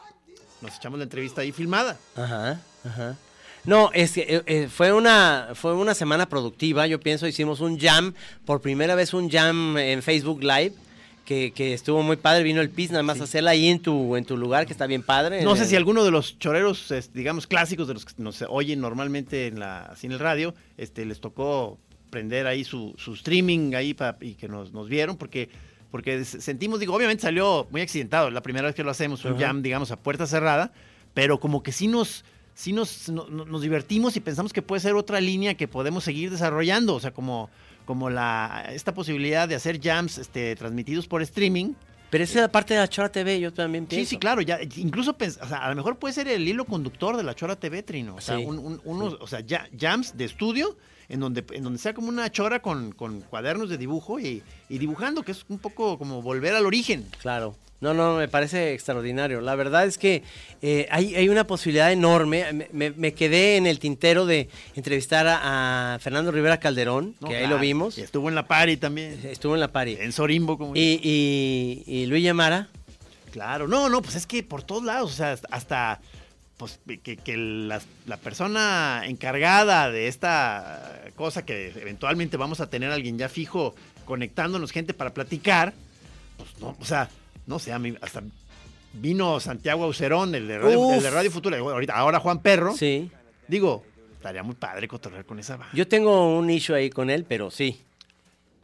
nos 0.61 0.75
echamos 0.77 0.99
la 0.99 1.03
entrevista 1.03 1.41
ahí 1.41 1.51
filmada. 1.51 1.97
Ajá, 2.15 2.61
ajá. 2.85 3.17
No, 3.65 3.89
es 3.93 4.13
que 4.13 4.21
eh, 4.21 4.43
eh, 4.45 4.67
fue 4.71 4.93
una 4.93 5.49
fue 5.53 5.73
una 5.73 5.93
semana 5.93 6.29
productiva, 6.29 6.87
yo 6.87 6.99
pienso, 6.99 7.27
hicimos 7.27 7.59
un 7.59 7.77
jam, 7.79 8.13
por 8.45 8.61
primera 8.61 8.95
vez 8.95 9.13
un 9.13 9.29
jam 9.29 9.77
en 9.77 10.01
Facebook 10.01 10.41
Live, 10.41 10.73
que, 11.29 11.51
que 11.51 11.75
estuvo 11.75 12.01
muy 12.01 12.15
padre, 12.17 12.41
vino 12.41 12.59
el 12.59 12.71
PIS 12.71 12.89
nada 12.89 13.03
más 13.03 13.21
a 13.21 13.25
hacerla 13.25 13.51
ahí 13.51 13.67
en 13.67 13.79
tu, 13.79 14.15
en 14.15 14.25
tu 14.25 14.35
lugar, 14.35 14.65
que 14.65 14.71
está 14.73 14.87
bien 14.87 15.03
padre. 15.03 15.43
No 15.43 15.55
sé 15.55 15.63
Eh, 15.63 15.67
si 15.67 15.75
alguno 15.75 16.03
de 16.03 16.09
los 16.09 16.39
choreros, 16.39 16.91
digamos, 17.13 17.45
clásicos 17.45 17.87
de 17.87 17.93
los 17.93 18.03
que 18.03 18.13
nos 18.17 18.41
oyen 18.49 18.81
normalmente 18.81 19.45
en 19.45 19.59
la, 19.59 19.81
así 19.83 20.07
en 20.07 20.13
el 20.13 20.17
radio, 20.19 20.55
este, 20.77 21.05
les 21.05 21.19
tocó 21.19 21.77
prender 22.09 22.47
ahí 22.47 22.63
su, 22.63 22.95
su 22.97 23.13
streaming 23.13 23.75
ahí 23.75 23.93
pa- 23.93 24.17
y 24.21 24.33
que 24.33 24.47
nos, 24.47 24.73
nos 24.73 24.89
vieron, 24.89 25.17
porque, 25.17 25.49
porque 25.91 26.25
sentimos, 26.25 26.79
digo, 26.79 26.95
obviamente 26.95 27.21
salió 27.21 27.67
muy 27.69 27.81
accidentado, 27.81 28.31
la 28.31 28.41
primera 28.41 28.65
vez 28.65 28.73
que 28.75 28.83
lo 28.83 28.89
hacemos, 28.89 29.23
un 29.23 29.33
Ajá. 29.33 29.41
jam, 29.49 29.61
digamos, 29.61 29.91
a 29.91 29.97
puerta 29.97 30.25
cerrada, 30.25 30.71
pero 31.13 31.39
como 31.39 31.61
que 31.61 31.71
sí 31.71 31.87
nos, 31.87 32.25
sí 32.55 32.73
nos, 32.73 33.07
no- 33.07 33.27
no- 33.29 33.45
nos 33.45 33.61
divertimos 33.61 34.17
y 34.17 34.19
pensamos 34.19 34.51
que 34.51 34.63
puede 34.63 34.79
ser 34.79 34.95
otra 34.95 35.21
línea 35.21 35.53
que 35.53 35.67
podemos 35.67 36.03
seguir 36.03 36.31
desarrollando, 36.31 36.95
o 36.95 36.99
sea, 36.99 37.11
como, 37.11 37.51
como 37.89 38.11
la, 38.11 38.65
esta 38.71 38.93
posibilidad 38.93 39.47
de 39.49 39.55
hacer 39.55 39.81
jams 39.81 40.19
este, 40.19 40.55
transmitidos 40.55 41.07
por 41.07 41.23
streaming, 41.23 41.73
Pero 42.11 42.23
esa 42.23 42.33
es 42.37 42.41
la 42.43 42.51
parte 42.51 42.75
de 42.75 42.79
la 42.81 42.87
Chora 42.87 43.11
TV, 43.11 43.39
yo 43.39 43.51
también 43.51 43.85
Sí, 43.85 43.95
pienso. 43.95 44.09
sí, 44.11 44.17
claro, 44.19 44.41
ya, 44.41 44.59
incluso 44.77 45.17
pens- 45.17 45.39
o 45.41 45.47
sea, 45.47 45.65
a 45.65 45.69
lo 45.69 45.75
mejor 45.75 45.97
puede 45.97 46.13
ser 46.13 46.27
el 46.27 46.47
hilo 46.47 46.65
conductor 46.65 47.17
de 47.17 47.23
la 47.23 47.33
Chora 47.33 47.55
TV, 47.55 47.81
Trino. 47.81 48.13
O 48.15 48.21
sea, 48.21 48.37
Sí. 48.37 48.43
un- 48.45 48.59
un- 48.59 48.79
unos, 48.85 49.17
o 49.19 49.25
sea, 49.25 49.39
ya- 49.39 49.67
jams 49.75 50.15
de 50.15 50.25
estudio 50.25 50.77
en 51.09 51.19
donde, 51.19 51.43
en 51.51 51.63
donde 51.63 51.79
sea 51.79 51.93
como 51.93 52.07
una 52.09 52.31
chora 52.31 52.61
con, 52.61 52.91
con 52.93 53.21
cuadernos 53.21 53.69
de 53.69 53.77
dibujo 53.77 54.19
y, 54.19 54.41
y 54.69 54.77
dibujando, 54.77 55.23
que 55.23 55.31
es 55.33 55.43
un 55.49 55.59
poco 55.59 55.97
como 55.97 56.21
volver 56.21 56.53
al 56.55 56.65
origen. 56.65 57.05
Claro. 57.21 57.55
No, 57.81 57.93
no, 57.93 58.15
me 58.17 58.27
parece 58.27 58.73
extraordinario. 58.73 59.39
La 59.39 59.55
verdad 59.55 59.85
es 59.85 59.97
que 59.97 60.21
eh, 60.61 60.85
hay, 60.91 61.15
hay 61.15 61.29
una 61.29 61.47
posibilidad 61.47 61.89
enorme. 61.93 62.51
Me, 62.51 62.67
me- 62.73 62.91
me 62.91 63.13
quedé 63.13 63.55
en 63.55 63.65
el 63.67 63.79
tintero 63.79 64.25
de 64.25 64.49
entrevistar 64.75 65.25
a, 65.27 65.95
a 65.95 65.99
Fernando 65.99 66.29
Rivera 66.31 66.59
Calderón, 66.59 67.15
¿no? 67.21 67.29
que 67.29 67.37
ahí 67.37 67.47
lo 67.47 67.57
vimos. 67.57 67.97
y 67.97 68.01
estuvo 68.01 68.27
en 68.27 68.35
la 68.35 68.47
pari 68.47 68.75
también. 68.75 69.17
Estuvo 69.23 69.53
en 69.53 69.61
la 69.61 69.71
pari. 69.71 69.97
En 69.97 70.11
Sorimbo, 70.11 70.57
como 70.57 70.75
Y, 70.75 70.99
y, 71.01 71.83
y 71.87 72.05
Luis 72.07 72.21
Yamara. 72.23 72.67
Claro, 73.31 73.67
no, 73.67 73.87
no, 73.89 74.01
pues 74.01 74.15
es 74.15 74.25
que 74.25 74.43
por 74.43 74.63
todos 74.63 74.83
lados, 74.83 75.11
o 75.11 75.15
sea, 75.15 75.37
hasta 75.51 76.01
pues 76.59 76.79
que, 77.01 77.15
que 77.15 77.37
la, 77.37 77.81
la 78.05 78.17
persona 78.17 79.03
encargada 79.05 79.89
de 79.89 80.07
esta 80.09 81.01
cosa 81.15 81.45
que 81.45 81.69
eventualmente 81.69 82.35
vamos 82.35 82.59
a 82.59 82.69
tener 82.69 82.91
alguien 82.91 83.17
ya 83.17 83.29
fijo 83.29 83.73
conectándonos 84.03 84.71
gente 84.73 84.93
para 84.93 85.13
platicar, 85.13 85.73
pues 86.37 86.49
no, 86.59 86.75
o 86.77 86.83
sea, 86.85 87.09
no 87.47 87.59
sé, 87.59 87.71
a 87.71 87.79
mí 87.79 87.95
hasta 88.01 88.21
vino 88.91 89.39
Santiago 89.39 89.85
Aucerón, 89.85 90.35
el 90.35 90.47
de 90.49 90.59
Radio, 90.59 90.93
el 90.93 91.01
de 91.01 91.09
Radio 91.09 91.31
Futura, 91.31 91.57
ahorita, 91.57 91.93
ahora 91.95 92.19
Juan 92.19 92.41
Perro, 92.41 92.75
Sí. 92.75 93.09
digo, 93.47 93.85
estaría 94.15 94.43
muy 94.43 94.55
padre 94.55 94.87
cotorrear 94.89 95.23
con 95.25 95.39
esa 95.39 95.55
banda. 95.55 95.71
Yo 95.73 95.87
tengo 95.87 96.37
un 96.37 96.47
nicho 96.47 96.75
ahí 96.75 96.89
con 96.89 97.09
él, 97.09 97.23
pero 97.27 97.51
sí. 97.51 97.81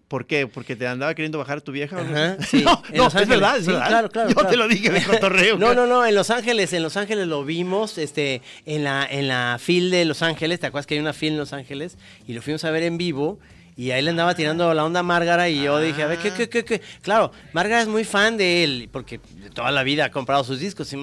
¿Por 0.07 0.27
qué? 0.27 0.45
¿Porque 0.45 0.75
te 0.75 0.85
andaba 0.85 1.15
queriendo 1.15 1.39
bajar 1.39 1.61
tu 1.61 1.71
vieja? 1.71 1.99
Ajá, 1.99 2.37
sí, 2.47 2.63
No, 2.93 3.07
es 3.07 3.27
verdad, 3.27 3.57
es 3.57 3.65
Sí, 3.65 3.71
verdad. 3.71 3.87
claro, 3.87 4.09
claro, 4.09 4.29
Yo 4.29 4.35
claro. 4.35 4.49
te 4.49 4.55
lo 4.57 4.67
dije 4.67 4.89
de 4.91 5.03
cotorreo. 5.03 5.57
No, 5.59 5.73
no, 5.73 5.87
no, 5.87 6.05
en 6.05 6.13
Los 6.13 6.29
Ángeles, 6.29 6.73
en 6.73 6.83
Los 6.83 6.95
Ángeles 6.95 7.27
lo 7.27 7.43
vimos, 7.43 7.97
este, 7.97 8.41
en 8.67 8.83
la, 8.83 9.07
en 9.09 9.27
la 9.27 9.57
fil 9.59 9.89
de 9.89 10.05
Los 10.05 10.21
Ángeles, 10.21 10.59
¿te 10.59 10.67
acuerdas 10.67 10.85
que 10.85 10.93
hay 10.93 10.99
una 10.99 11.13
fil 11.13 11.33
en 11.33 11.39
Los 11.39 11.53
Ángeles? 11.53 11.97
Y 12.27 12.33
lo 12.33 12.41
fuimos 12.43 12.63
a 12.65 12.71
ver 12.71 12.83
en 12.83 12.97
vivo. 12.97 13.39
Y 13.77 13.91
ahí 13.91 14.01
le 14.01 14.11
andaba 14.11 14.35
tirando 14.35 14.73
la 14.73 14.85
onda 14.85 15.01
a 15.01 15.03
Márgara 15.03 15.49
y 15.49 15.61
yo 15.61 15.77
dije, 15.81 16.01
a 16.03 16.07
ver, 16.07 16.17
¿qué, 16.19 16.31
qué, 16.31 16.47
qué, 16.47 16.63
qué? 16.63 16.81
Claro, 17.01 17.33
Márgara 17.51 17.81
es 17.81 17.89
muy 17.89 18.05
fan 18.05 18.37
de 18.37 18.63
él, 18.63 18.87
porque 18.89 19.19
toda 19.53 19.69
la 19.71 19.83
vida 19.83 20.05
ha 20.05 20.11
comprado 20.11 20.45
sus 20.45 20.61
discos. 20.61 20.93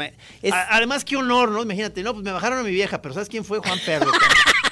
es- 0.40 0.52
A- 0.54 0.76
Además, 0.76 1.04
qué 1.04 1.18
honor, 1.18 1.50
¿no? 1.50 1.60
Imagínate, 1.62 2.02
no, 2.02 2.14
pues 2.14 2.24
me 2.24 2.32
bajaron 2.32 2.60
a 2.60 2.62
mi 2.62 2.70
vieja, 2.70 3.02
pero 3.02 3.12
¿sabes 3.12 3.28
quién 3.28 3.44
fue? 3.44 3.58
Juan 3.58 3.78
Perro. 3.84 4.10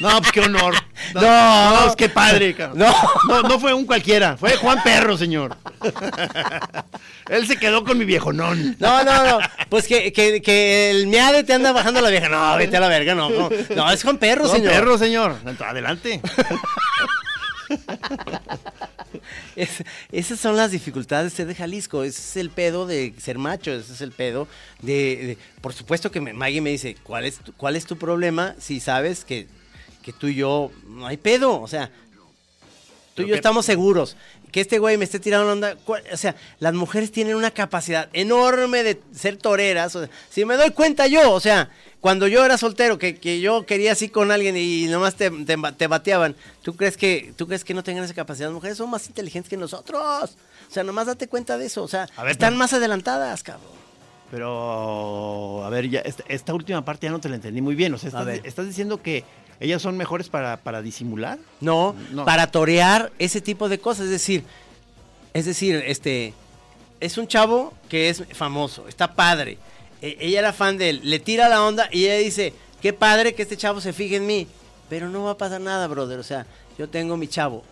No, 0.01 0.19
pues 0.21 0.33
qué 0.33 0.41
honor. 0.41 0.75
No, 1.15 1.21
No. 1.23 1.71
no, 1.77 1.83
pues 1.85 1.97
qué 1.97 2.09
padre, 2.11 2.55
cabrón. 2.55 2.79
No. 2.79 2.95
no, 3.27 3.43
no 3.43 3.59
fue 3.59 3.73
un 3.75 3.87
cualquiera, 3.87 4.37
fue 4.37 4.55
Juan 4.57 4.83
Perro, 4.85 5.17
señor. 5.17 5.57
Él 7.29 7.47
se 7.47 7.57
quedó 7.57 7.85
con 7.85 7.97
mi 7.99 8.05
viejo, 8.05 8.33
no. 8.33 8.55
No, 8.55 9.03
no, 9.03 9.25
no. 9.25 9.39
Pues 9.71 9.87
que, 9.89 10.13
que, 10.13 10.43
que 10.43 10.91
el 10.91 11.07
miade 11.07 11.43
te 11.43 11.53
anda 11.55 11.73
bajando 11.73 12.01
la 12.03 12.11
vieja. 12.11 12.29
No, 12.29 12.57
vete 12.59 12.77
a 12.77 12.81
la 12.81 12.89
verga, 12.89 13.15
no. 13.15 13.31
No, 13.31 13.49
no 13.75 13.91
es 13.91 14.03
Juan 14.03 14.19
Perro, 14.19 14.45
Juan 14.47 14.59
señor. 14.59 14.73
Perro, 14.73 14.99
señor. 14.99 15.37
Adelante. 15.67 16.21
Es- 19.57 19.85
esas 20.13 20.39
son 20.41 20.57
las 20.57 20.71
dificultades 20.71 21.33
de 21.33 21.37
ser 21.37 21.47
de 21.47 21.55
Jalisco. 21.55 22.05
Ese 22.05 22.21
es 22.21 22.37
el 22.37 22.51
pedo 22.51 22.87
de 22.87 23.15
ser 23.19 23.39
macho. 23.39 23.73
Ese 23.73 23.93
es 23.93 24.01
el 24.01 24.13
pedo 24.13 24.47
de. 24.83 24.93
de- 24.93 25.39
por 25.61 25.73
supuesto 25.73 26.11
que 26.11 26.21
me- 26.21 26.33
Maggie 26.33 26.61
me 26.61 26.71
dice: 26.71 26.97
¿cuál 27.03 27.25
es, 27.25 27.39
tu, 27.39 27.53
¿Cuál 27.55 27.77
es 27.77 27.87
tu 27.87 27.97
problema 27.97 28.55
si 28.59 28.81
sabes 28.81 29.25
que, 29.25 29.47
que 30.03 30.13
tú 30.13 30.27
y 30.29 30.35
yo 30.35 30.71
no 30.87 31.07
hay 31.07 31.17
pedo? 31.17 31.61
O 31.61 31.69
sea, 31.69 31.91
tú 33.15 33.23
y 33.23 33.29
yo 33.29 33.35
estamos 33.35 33.67
seguros. 33.67 34.17
que 34.53 34.61
este 34.61 34.79
güey 34.81 34.97
me 34.97 35.05
esté 35.05 35.21
tirando 35.21 35.47
la 35.47 35.53
onda. 35.53 35.77
O 36.13 36.17
sea, 36.17 36.35
las 36.59 36.75
mujeres 36.75 37.13
tienen 37.13 37.37
una 37.37 37.51
capacidad 37.53 38.09
enorme 38.13 38.83
de 38.83 39.01
ser 39.15 39.37
toreras. 39.37 39.95
o 39.95 40.01
sea, 40.01 40.11
si 40.31 40.45
me 40.45 40.57
doy 40.57 40.71
cuenta 40.71 41.07
yo, 41.07 41.33
o 41.33 41.41
sea, 41.41 41.71
cuando 42.01 42.27
yo 42.27 42.45
era 42.45 42.57
soltero, 42.59 42.99
que, 42.99 43.17
que 43.17 43.41
yo 43.41 43.65
quería 43.67 43.93
así 43.93 44.09
con 44.09 44.31
alguien 44.33 44.57
y 44.57 44.87
nomás 44.87 45.15
te, 45.17 45.31
te, 45.31 45.57
te 45.77 45.87
bateaban, 45.87 46.35
¿tú 46.63 46.75
crees, 46.75 46.97
que, 46.97 47.33
¿tú 47.37 47.47
crees 47.47 47.63
que 47.63 47.75
no 47.75 47.85
tengan 47.85 48.05
esa 48.05 48.15
capacidad? 48.15 48.49
Las 48.49 48.55
mujeres 48.55 48.79
son 48.79 48.91
más 48.91 49.07
inteligentes 49.07 49.51
que 49.51 49.57
nosotros. 49.57 50.37
O 50.69 50.73
sea, 50.73 50.83
nomás 50.83 51.07
date 51.07 51.29
cuenta 51.29 51.59
de 51.59 51.67
eso. 51.67 51.83
O 51.83 51.89
sea, 51.89 52.09
ver, 52.17 52.31
están 52.31 52.51
pero- 52.51 52.59
más 52.59 52.73
adelantadas, 52.73 53.43
cabrón. 53.43 53.81
Pero, 54.31 55.65
a 55.65 55.71
ver, 55.71 55.91
ya 55.91 56.01
esta, 56.01 56.23
esta 56.29 56.55
última 56.55 56.85
parte 56.85 57.07
ya 57.07 57.11
no 57.11 57.21
te 57.21 57.29
la 57.29 57.35
entendí 57.35 57.61
muy 57.61 57.75
bien. 57.75 57.93
O 57.95 57.99
sea, 57.99 58.11
estás 58.45 58.67
diciendo 58.67 59.03
que 59.03 59.25
ellas 59.61 59.81
son 59.83 59.97
mejores 59.97 60.29
para, 60.29 60.57
para 60.57 60.83
disimular. 60.83 61.39
No, 61.61 61.95
No. 62.13 62.25
para 62.25 62.47
torear 62.49 63.13
ese 63.19 63.41
tipo 63.41 63.69
de 63.69 63.79
cosas. 63.79 64.07
Es 64.07 64.11
decir, 64.11 64.45
es 65.35 65.45
decir, 65.47 65.83
este 65.87 66.35
es 66.99 67.17
un 67.19 67.29
chavo 67.29 67.73
que 67.89 68.09
es 68.09 68.25
famoso, 68.33 68.89
está 68.89 69.15
padre. 69.15 69.59
E- 70.03 70.17
ella 70.21 70.39
era 70.41 70.53
fan 70.53 70.77
de 70.79 70.91
él, 70.91 71.01
le 71.05 71.19
tira 71.19 71.49
la 71.49 71.63
onda 71.65 71.89
y 71.93 72.05
ella 72.07 72.17
dice, 72.17 72.53
qué 72.83 72.93
padre 72.93 73.35
que 73.35 73.43
este 73.43 73.57
chavo 73.57 73.81
se 73.81 73.93
fije 73.93 74.17
en 74.17 74.27
mí. 74.27 74.47
Pero 74.89 75.09
no 75.09 75.23
va 75.25 75.33
a 75.33 75.39
pasar 75.39 75.61
nada, 75.61 75.87
brother. 75.87 76.19
O 76.19 76.25
sea, 76.25 76.47
yo 76.79 76.89
tengo 76.89 77.17
mi 77.17 77.29
chavo. 77.29 77.63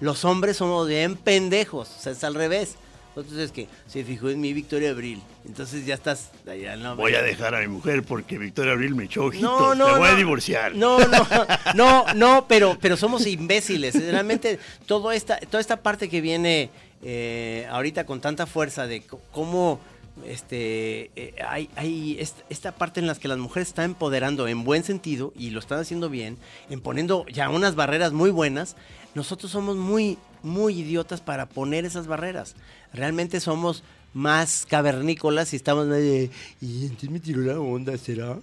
Los 0.00 0.24
hombres 0.24 0.56
somos 0.58 0.86
bien 0.86 1.16
pendejos. 1.16 1.88
O 1.98 2.00
sea, 2.00 2.12
es 2.12 2.22
al 2.22 2.34
revés. 2.34 2.76
Entonces 3.16 3.38
es 3.38 3.52
que 3.52 3.66
se 3.88 4.04
fijó 4.04 4.30
en 4.30 4.40
mí 4.40 4.52
Victoria 4.52 4.90
Abril. 4.90 5.20
Entonces 5.44 5.84
ya 5.84 5.94
estás. 5.94 6.30
no- 6.78 6.96
Voy 6.96 7.14
a 7.14 7.22
dejar 7.22 7.54
a 7.54 7.60
mi 7.60 7.68
mujer 7.68 8.02
porque 8.04 8.38
Victoria 8.38 8.72
Abril 8.72 8.94
me 8.94 9.04
echó 9.04 9.24
ojitos. 9.24 9.42
no, 9.42 9.74
no, 9.74 9.86
Me 9.86 9.92
voy 9.98 10.08
no. 10.08 10.14
a 10.14 10.14
divorciar. 10.14 10.74
No, 10.76 10.98
no, 11.00 11.26
no, 11.74 12.04
no, 12.14 12.46
pero, 12.48 12.78
pero 12.80 12.96
somos 12.96 13.26
imbéciles. 13.26 13.94
Realmente 13.94 14.58
todo 14.86 15.10
esta, 15.12 15.38
toda 15.40 15.60
esta 15.60 15.82
parte 15.82 16.08
que 16.08 16.20
viene 16.20 16.70
eh, 17.02 17.66
ahorita 17.70 18.06
con 18.06 18.20
tanta 18.20 18.46
fuerza 18.46 18.86
de 18.86 19.02
cómo 19.32 19.80
este 20.26 21.10
eh, 21.16 21.34
hay, 21.48 21.70
hay 21.76 22.16
est- 22.20 22.40
esta 22.50 22.72
parte 22.72 23.00
en 23.00 23.06
las 23.06 23.18
que 23.18 23.28
las 23.28 23.38
mujeres 23.38 23.68
están 23.68 23.86
empoderando 23.86 24.48
en 24.48 24.64
buen 24.64 24.84
sentido 24.84 25.32
y 25.36 25.50
lo 25.50 25.60
están 25.60 25.78
haciendo 25.80 26.08
bien, 26.10 26.36
en 26.68 26.80
poniendo 26.80 27.24
ya 27.32 27.48
unas 27.48 27.74
barreras 27.74 28.12
muy 28.12 28.30
buenas. 28.30 28.76
Nosotros 29.14 29.50
somos 29.50 29.76
muy, 29.76 30.18
muy 30.42 30.80
idiotas 30.80 31.20
para 31.20 31.46
poner 31.46 31.84
esas 31.84 32.06
barreras. 32.06 32.54
Realmente 32.92 33.40
somos 33.40 33.82
más 34.14 34.66
cavernícolas 34.68 35.52
y 35.52 35.56
estamos 35.56 35.88
de, 35.88 36.30
y 36.60 36.82
entonces 36.82 37.10
me 37.10 37.20
tiró 37.20 37.40
la 37.40 37.58
onda, 37.58 37.96
¿será? 37.96 38.38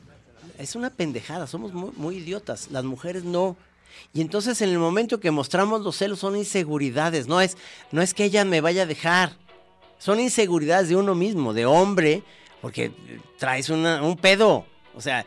Es 0.58 0.76
una 0.76 0.90
pendejada, 0.90 1.48
somos 1.48 1.74
muy, 1.74 1.92
muy 1.96 2.18
idiotas, 2.18 2.70
las 2.72 2.84
mujeres 2.84 3.24
no. 3.24 3.56
Y 4.14 4.22
entonces 4.22 4.62
en 4.62 4.70
el 4.70 4.80
momento 4.80 5.20
que 5.20 5.32
mostramos 5.32 5.82
los 5.82 5.98
celos 5.98 6.20
son 6.20 6.36
inseguridades, 6.36 7.28
no 7.28 7.42
es, 7.42 7.58
no 7.92 8.02
es 8.02 8.14
que 8.14 8.26
ella 8.26 8.46
me 8.46 8.62
vaya 8.62 8.84
a 8.84 8.88
dejar, 8.88 9.34
son 10.00 10.20
inseguridades 10.20 10.90
de 10.90 10.96
uno 10.96 11.16
mismo, 11.16 11.54
de 11.54 11.66
hombre, 11.66 12.24
porque 12.62 12.92
traes 13.38 13.70
un 13.70 14.18
pedo. 14.22 14.66
O 14.96 15.02
sea, 15.02 15.26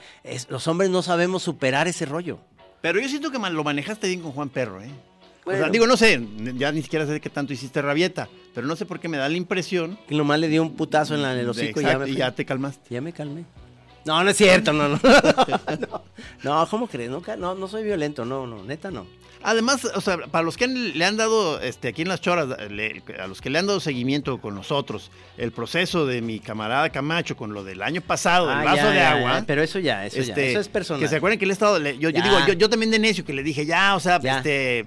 los 0.48 0.66
hombres 0.66 0.90
no 0.90 1.02
sabemos 1.02 1.42
superar 1.42 1.86
ese 1.86 2.04
rollo. 2.04 2.38
Pero 2.80 2.98
yo 2.98 3.08
siento 3.08 3.30
que 3.30 3.38
lo 3.38 3.64
manejaste 3.64 4.08
bien 4.08 4.20
con 4.20 4.32
Juan 4.32 4.48
Perro, 4.48 4.82
¿eh? 4.82 4.90
O 5.44 5.50
sea, 5.50 5.58
Bueno. 5.60 5.72
digo, 5.72 5.86
no 5.86 5.96
sé, 5.96 6.20
ya 6.56 6.70
ni 6.72 6.82
siquiera 6.82 7.06
sé 7.06 7.20
qué 7.20 7.30
tanto 7.30 7.52
hiciste 7.52 7.80
rabieta, 7.82 8.28
pero 8.54 8.66
no 8.66 8.76
sé 8.76 8.84
por 8.86 9.00
qué 9.00 9.08
me 9.08 9.16
da 9.16 9.28
la 9.28 9.36
impresión. 9.36 9.98
Y 10.08 10.16
nomás 10.16 10.38
le 10.38 10.48
dio 10.48 10.62
un 10.62 10.74
putazo 10.76 11.14
en, 11.14 11.22
la, 11.22 11.32
en 11.32 11.38
el 11.40 11.48
hocico 11.48 11.80
y 11.80 11.84
ya 11.84 11.98
me 11.98 12.10
y 12.10 12.16
ya 12.16 12.34
te 12.34 12.44
calmaste. 12.44 12.94
Ya 12.94 13.00
me 13.00 13.12
calmé. 13.12 13.44
No, 14.04 14.22
no 14.24 14.30
es 14.30 14.36
cierto, 14.36 14.72
no, 14.72 14.88
no. 14.88 15.00
No, 15.02 16.02
no, 16.60 16.66
¿cómo 16.68 16.86
crees? 16.88 17.10
No, 17.10 17.20
ca- 17.20 17.36
no, 17.36 17.54
no 17.54 17.68
soy 17.68 17.82
violento, 17.84 18.24
no, 18.24 18.46
no, 18.46 18.62
neta 18.64 18.90
no. 18.90 19.06
Además, 19.42 19.86
o 19.94 20.00
sea, 20.02 20.18
para 20.30 20.44
los 20.44 20.58
que 20.58 20.64
han- 20.64 20.98
le 20.98 21.02
han 21.04 21.16
dado, 21.16 21.60
este, 21.62 21.88
aquí 21.88 22.02
en 22.02 22.08
las 22.08 22.20
choras, 22.20 22.46
le- 22.70 23.02
a 23.18 23.26
los 23.26 23.40
que 23.40 23.48
le 23.48 23.58
han 23.58 23.66
dado 23.66 23.80
seguimiento 23.80 24.38
con 24.38 24.54
nosotros, 24.54 25.10
el 25.38 25.50
proceso 25.50 26.04
de 26.04 26.20
mi 26.20 26.40
camarada 26.40 26.90
Camacho 26.90 27.36
con 27.38 27.54
lo 27.54 27.64
del 27.64 27.82
año 27.82 28.02
pasado, 28.02 28.48
del 28.48 28.58
Ah, 28.58 28.64
vaso 28.64 28.76
ya, 28.76 28.90
de 28.90 29.00
agua. 29.02 29.38
ya, 29.40 29.44
pero 29.46 29.62
eso 29.62 29.78
ya, 29.78 30.04
eso 30.04 30.16
ya, 30.16 30.22
este, 30.22 30.50
eso 30.50 30.60
es 30.60 30.68
personal. 30.68 31.00
Que 31.00 31.08
se 31.08 31.16
acuerdan 31.16 31.38
que 31.38 31.46
le 31.46 31.52
he 31.52 31.54
estado, 31.54 31.78
le- 31.78 31.96
yo, 31.98 32.10
digo, 32.12 32.26
yo, 32.46 32.52
yo 32.52 32.68
también 32.68 32.90
de 32.90 32.98
necio 32.98 33.24
que 33.24 33.32
le 33.32 33.42
dije, 33.42 33.64
ya, 33.64 33.96
o 33.96 34.00
sea, 34.00 34.16
este, 34.16 34.86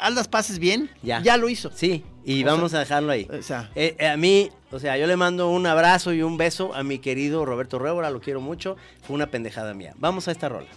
haz 0.00 0.12
las 0.14 0.28
pases 0.28 0.58
bien, 0.58 0.90
Ya. 1.02 1.22
ya, 1.22 1.38
lo 1.38 1.48
hizo. 1.48 1.70
Sí, 1.74 2.04
y 2.26 2.42
O 2.44 2.46
vamos 2.46 2.72
sea, 2.72 2.80
a 2.80 2.84
dejarlo 2.84 3.10
ahí. 3.12 3.26
o 3.30 3.42
sea. 3.42 3.70
Eh, 3.74 3.96
eh, 3.98 4.06
a 4.08 4.18
mí, 4.18 4.50
o 4.70 4.78
sea, 4.78 4.96
yo 4.96 5.06
le 5.06 5.16
mando 5.16 5.50
un 5.50 5.66
abrazo 5.66 6.12
y 6.12 6.22
un 6.22 6.36
beso 6.36 6.74
a 6.74 6.82
mi 6.82 6.98
querido 6.98 7.44
Roberto 7.44 7.78
Révora, 7.78 8.10
lo 8.10 8.20
quiero 8.20 8.40
mucho. 8.40 8.76
Fue 9.02 9.14
una 9.14 9.30
pendejada 9.30 9.74
mía. 9.74 9.94
Vamos 9.98 10.28
a 10.28 10.32
esta 10.32 10.48
rola. 10.48 10.68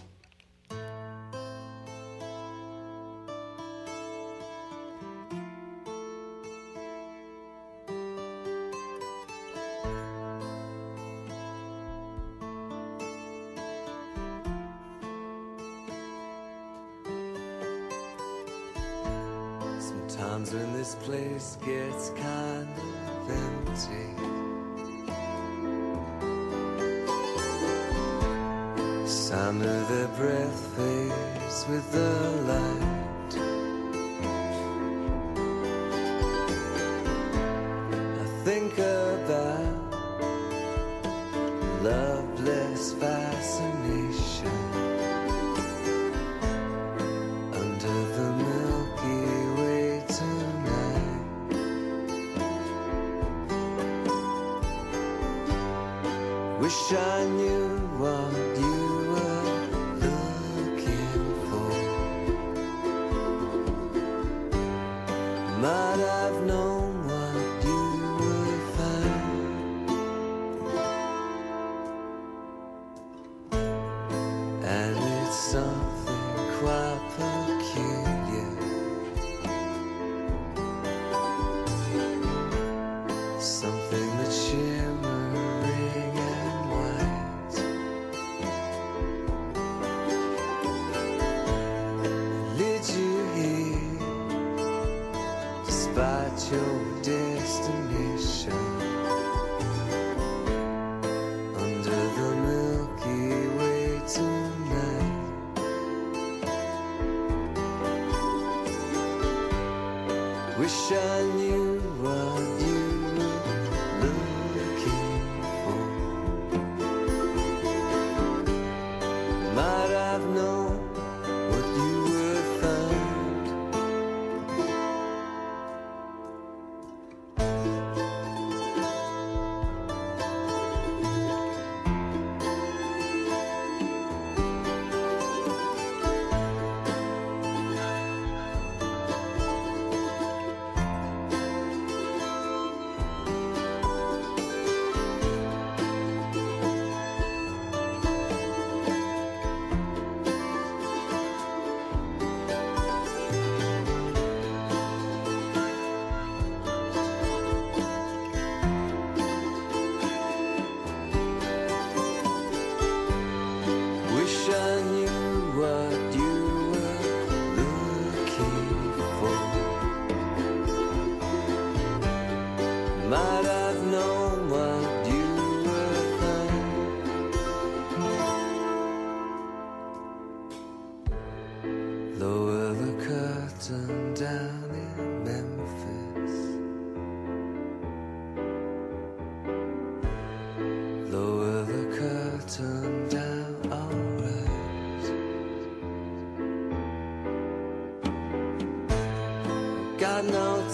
your 96.40 97.02
destiny. 97.02 98.11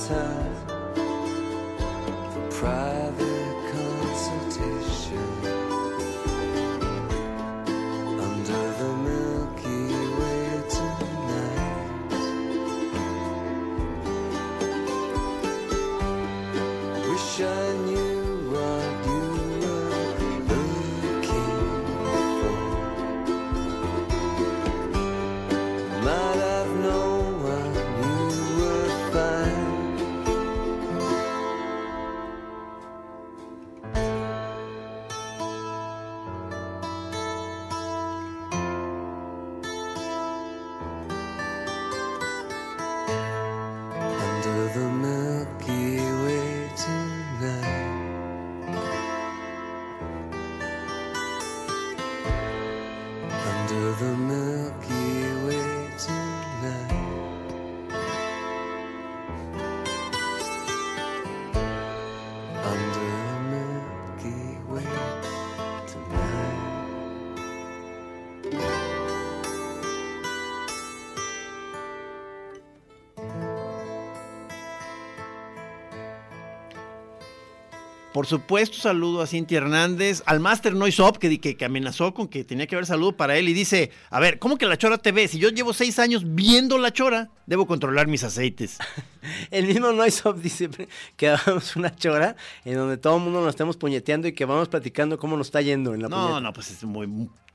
Time 0.09 0.38
Por 78.19 78.27
supuesto, 78.27 78.79
saludo 78.79 79.23
a 79.23 79.29
Cintia 79.29 79.59
Hernández, 79.59 80.25
al 80.27 80.41
Master 80.41 80.75
Noise 80.75 81.01
Up, 81.03 81.19
que, 81.21 81.39
que, 81.41 81.57
que 81.57 81.65
amenazó 81.65 82.13
con 82.15 82.27
que 82.27 82.43
tenía 82.43 82.67
que 82.67 82.75
haber 82.75 82.85
saludo 82.85 83.17
para 83.17 83.37
él 83.39 83.49
y 83.49 83.53
dice, 83.53 83.93
a 84.11 84.19
ver, 84.19 84.41
¿cómo 84.41 84.59
que 84.59 84.67
la 84.67 84.77
Chora 84.77 84.99
TV? 84.99 85.29
Si 85.29 85.39
yo 85.39 85.51
llevo 85.51 85.73
seis 85.73 86.01
años 86.01 86.23
viendo 86.35 86.79
la 86.79 86.93
Chora, 86.93 87.31
debo 87.47 87.69
controlar 87.69 88.09
mis 88.09 88.25
aceites. 88.25 88.79
El 89.53 89.67
mismo 89.69 89.93
Noise 89.93 90.29
Up 90.29 90.43
dice 90.43 90.69
que 91.17 91.29
hagamos 91.29 91.77
una 91.77 91.95
chora 91.95 92.35
en 92.65 92.75
donde 92.75 92.97
todo 92.97 93.19
el 93.19 93.23
mundo 93.23 93.41
nos 93.41 93.51
estemos 93.51 93.77
puñeteando 93.77 94.27
y 94.27 94.33
que 94.33 94.45
vamos 94.45 94.69
platicando 94.69 95.17
cómo 95.17 95.37
nos 95.37 95.47
está 95.47 95.61
yendo 95.63 95.95
en 95.95 96.03
la 96.03 96.09
No, 96.09 96.17
puñeta. 96.21 96.41
no, 96.41 96.53
pues 96.53 96.73
es 96.73 96.83
muy 96.83 97.07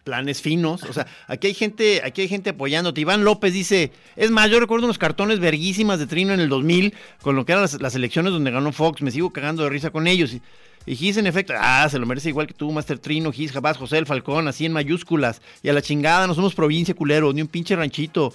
planes 0.04 0.42
finos. 0.42 0.84
O 0.84 0.94
sea, 0.94 1.08
aquí 1.28 1.48
hay 1.48 1.54
gente, 1.54 2.02
aquí 2.04 2.22
hay 2.22 2.28
gente 2.28 2.52
apoyándote. 2.52 3.02
Iván 3.02 3.24
López 3.24 3.54
dice, 3.54 3.92
es 4.16 4.32
más, 4.32 4.50
yo 4.50 4.60
recuerdo 4.60 4.86
unos 4.86 4.98
cartones 4.98 5.40
verguísimas 5.40 6.00
de 6.00 6.08
Trino 6.08 6.34
en 6.34 6.40
el 6.40 6.50
2000, 6.50 6.94
con 7.22 7.36
lo 7.36 7.46
que 7.46 7.54
eran 7.54 7.68
las, 7.80 7.96
elecciones 7.96 8.34
donde 8.34 8.52
ganó 8.52 8.72
Fox, 8.72 9.02
me 9.02 9.12
sigo 9.12 9.32
cagando 9.32 9.64
de 9.64 9.70
risa 9.70 9.92
con 9.92 10.08
ellos. 10.08 10.34
Y, 10.34 10.42
y 10.86 10.96
Gis, 10.96 11.18
en 11.18 11.28
efecto, 11.28 11.54
ah, 11.58 11.88
se 11.90 12.00
lo 12.00 12.06
merece 12.06 12.30
igual 12.30 12.48
que 12.48 12.54
tú, 12.54 12.72
Master 12.72 13.00
Trino, 13.00 13.32
Gis, 13.32 13.52
Jabás, 13.52 13.78
José 13.78 13.98
el 13.98 14.06
Falcón, 14.06 14.48
así 14.48 14.66
en 14.66 14.74
mayúsculas. 14.74 15.42
Y 15.62 15.70
a 15.70 15.74
la 15.74 15.82
chingada, 15.82 16.28
no 16.28 16.34
somos 16.34 16.54
provincia 16.54 16.94
culero, 16.94 17.32
ni 17.32 17.42
un 17.42 17.48
pinche 17.48 17.76
ranchito. 17.76 18.34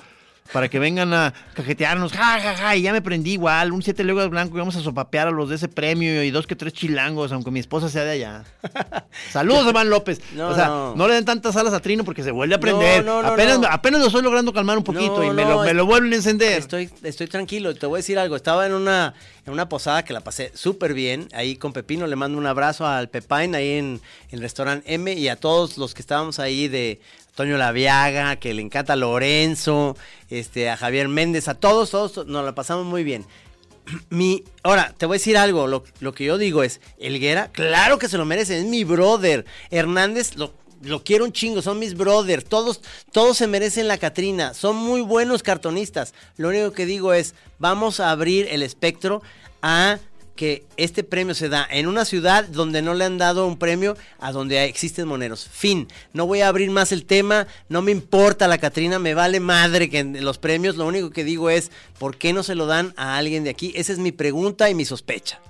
Para 0.52 0.68
que 0.70 0.78
vengan 0.78 1.12
a 1.12 1.34
cajetearnos, 1.52 2.12
ja, 2.12 2.40
ja, 2.40 2.54
ja, 2.56 2.74
y 2.76 2.80
ya 2.80 2.92
me 2.92 3.02
prendí 3.02 3.32
igual, 3.32 3.70
un 3.70 3.82
siete 3.82 4.02
leguas 4.02 4.30
blanco 4.30 4.56
y 4.56 4.58
vamos 4.60 4.76
a 4.76 4.80
sopapear 4.80 5.28
a 5.28 5.30
los 5.30 5.50
de 5.50 5.56
ese 5.56 5.68
premio 5.68 6.22
y 6.24 6.30
dos 6.30 6.46
que 6.46 6.56
tres 6.56 6.72
chilangos, 6.72 7.32
aunque 7.32 7.50
mi 7.50 7.60
esposa 7.60 7.90
sea 7.90 8.04
de 8.04 8.12
allá. 8.12 8.44
Saludos, 9.30 9.66
Iván 9.68 9.90
López. 9.90 10.20
No, 10.34 10.48
o 10.48 10.54
sea, 10.54 10.66
no. 10.68 10.94
no. 10.96 11.08
le 11.08 11.14
den 11.14 11.24
tantas 11.26 11.54
alas 11.56 11.74
a 11.74 11.80
Trino 11.80 12.02
porque 12.02 12.22
se 12.22 12.30
vuelve 12.30 12.54
a 12.54 12.60
prender. 12.60 13.04
No, 13.04 13.20
no, 13.20 13.28
no, 13.28 13.34
apenas, 13.34 13.58
apenas 13.70 14.00
lo 14.00 14.06
estoy 14.06 14.22
logrando 14.22 14.52
calmar 14.52 14.78
un 14.78 14.84
poquito 14.84 15.22
y 15.22 15.30
me, 15.30 15.44
lo, 15.44 15.62
me 15.62 15.70
es- 15.70 15.76
lo 15.76 15.84
vuelven 15.84 16.12
a 16.14 16.16
encender. 16.16 16.58
Estoy, 16.58 16.90
estoy 17.02 17.26
tranquilo, 17.26 17.74
te 17.74 17.84
voy 17.86 17.98
a 17.98 18.00
decir 18.00 18.18
algo. 18.18 18.34
Estaba 18.34 18.64
en 18.66 18.72
una, 18.72 19.12
en 19.44 19.52
una 19.52 19.68
posada 19.68 20.02
que 20.04 20.12
la 20.14 20.20
pasé 20.20 20.50
súper 20.54 20.94
bien, 20.94 21.28
ahí 21.34 21.56
con 21.56 21.72
Pepino. 21.74 22.06
Le 22.06 22.16
mando 22.16 22.38
un 22.38 22.46
abrazo 22.46 22.86
al 22.86 23.10
Pepain, 23.10 23.54
ahí 23.54 23.72
en 23.72 24.00
el 24.30 24.40
restaurante 24.40 24.94
M, 24.94 25.12
y 25.12 25.28
a 25.28 25.36
todos 25.36 25.76
los 25.76 25.92
que 25.92 26.00
estábamos 26.00 26.38
ahí 26.38 26.68
de 26.68 27.00
Toño 27.38 27.56
Laviaga, 27.56 28.34
que 28.34 28.52
le 28.52 28.62
encanta 28.62 28.96
Lorenzo, 28.96 29.96
este, 30.28 30.68
a 30.70 30.76
Javier 30.76 31.06
Méndez, 31.06 31.46
a 31.46 31.54
todos, 31.54 31.90
todos, 31.90 32.26
nos 32.26 32.44
la 32.44 32.52
pasamos 32.56 32.84
muy 32.84 33.04
bien. 33.04 33.24
Mi, 34.10 34.42
ahora, 34.64 34.92
te 34.98 35.06
voy 35.06 35.14
a 35.14 35.18
decir 35.20 35.38
algo, 35.38 35.68
lo, 35.68 35.84
lo 36.00 36.12
que 36.12 36.24
yo 36.24 36.36
digo 36.36 36.64
es, 36.64 36.80
Elguera, 36.98 37.52
claro 37.52 38.00
que 38.00 38.08
se 38.08 38.18
lo 38.18 38.24
merece, 38.24 38.58
es 38.58 38.64
mi 38.64 38.82
brother. 38.82 39.44
Hernández, 39.70 40.34
lo, 40.34 40.52
lo 40.82 41.04
quiero 41.04 41.24
un 41.24 41.32
chingo, 41.32 41.62
son 41.62 41.78
mis 41.78 41.96
brothers, 41.96 42.44
todos, 42.44 42.80
todos 43.12 43.36
se 43.36 43.46
merecen 43.46 43.86
la 43.86 43.98
Catrina, 43.98 44.52
son 44.52 44.74
muy 44.74 45.00
buenos 45.00 45.44
cartonistas. 45.44 46.14
Lo 46.38 46.48
único 46.48 46.72
que 46.72 46.86
digo 46.86 47.12
es, 47.12 47.36
vamos 47.60 48.00
a 48.00 48.10
abrir 48.10 48.48
el 48.50 48.64
espectro 48.64 49.22
a 49.62 50.00
que 50.38 50.62
este 50.76 51.02
premio 51.02 51.34
se 51.34 51.48
da 51.48 51.66
en 51.68 51.88
una 51.88 52.04
ciudad 52.04 52.44
donde 52.44 52.80
no 52.80 52.94
le 52.94 53.04
han 53.04 53.18
dado 53.18 53.44
un 53.44 53.58
premio 53.58 53.96
a 54.20 54.30
donde 54.30 54.62
existen 54.66 55.08
moneros. 55.08 55.48
Fin. 55.50 55.88
No 56.12 56.28
voy 56.28 56.42
a 56.42 56.48
abrir 56.48 56.70
más 56.70 56.92
el 56.92 57.06
tema, 57.06 57.48
no 57.68 57.82
me 57.82 57.90
importa 57.90 58.46
la 58.46 58.58
Catrina, 58.58 59.00
me 59.00 59.14
vale 59.14 59.40
madre 59.40 59.90
que 59.90 60.04
los 60.04 60.38
premios, 60.38 60.76
lo 60.76 60.86
único 60.86 61.10
que 61.10 61.24
digo 61.24 61.50
es, 61.50 61.72
¿por 61.98 62.16
qué 62.16 62.32
no 62.32 62.44
se 62.44 62.54
lo 62.54 62.66
dan 62.66 62.94
a 62.96 63.16
alguien 63.16 63.42
de 63.42 63.50
aquí? 63.50 63.72
Esa 63.74 63.92
es 63.92 63.98
mi 63.98 64.12
pregunta 64.12 64.70
y 64.70 64.76
mi 64.76 64.84
sospecha. 64.84 65.40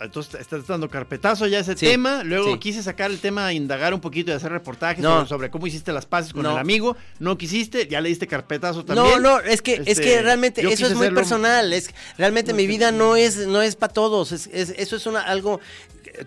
Entonces 0.00 0.40
estás 0.40 0.66
dando 0.66 0.88
carpetazo 0.90 1.46
ya 1.46 1.58
a 1.58 1.60
ese 1.62 1.76
Sí, 1.76 1.86
tema. 1.86 2.22
Luego 2.24 2.52
sí. 2.52 2.58
quise 2.58 2.82
sacar 2.82 3.10
el 3.10 3.18
tema, 3.20 3.52
indagar 3.52 3.94
un 3.94 4.00
poquito 4.00 4.30
y 4.30 4.34
hacer 4.34 4.52
reportajes 4.52 5.02
No. 5.02 5.14
sobre, 5.20 5.28
sobre 5.28 5.50
cómo 5.50 5.66
hiciste 5.66 5.92
las 5.92 6.04
paces 6.04 6.32
con 6.34 6.42
No. 6.42 6.52
el 6.52 6.58
amigo. 6.58 6.96
No 7.18 7.38
quisiste, 7.38 7.86
ya 7.88 8.00
le 8.00 8.10
diste 8.10 8.26
carpetazo 8.26 8.84
también. 8.84 9.22
No, 9.22 9.38
no, 9.38 9.40
es 9.40 9.62
que, 9.62 9.74
es 9.74 9.80
Este, 9.86 10.02
que 10.04 10.22
realmente 10.22 10.62
yo 10.62 10.68
eso 10.68 10.86
es 10.86 10.94
muy 10.94 11.10
personal. 11.10 11.72
Es, 11.72 11.90
realmente 12.18 12.52
mi 12.52 12.66
vida 12.66 12.92
no 12.92 13.16
es, 13.16 13.46
no 13.46 13.62
es 13.62 13.76
para 13.76 13.92
todos. 13.92 14.32
Es, 14.32 14.48
es- 14.52 14.74
eso 14.76 14.96
es 14.96 15.06
una, 15.06 15.22
algo. 15.22 15.60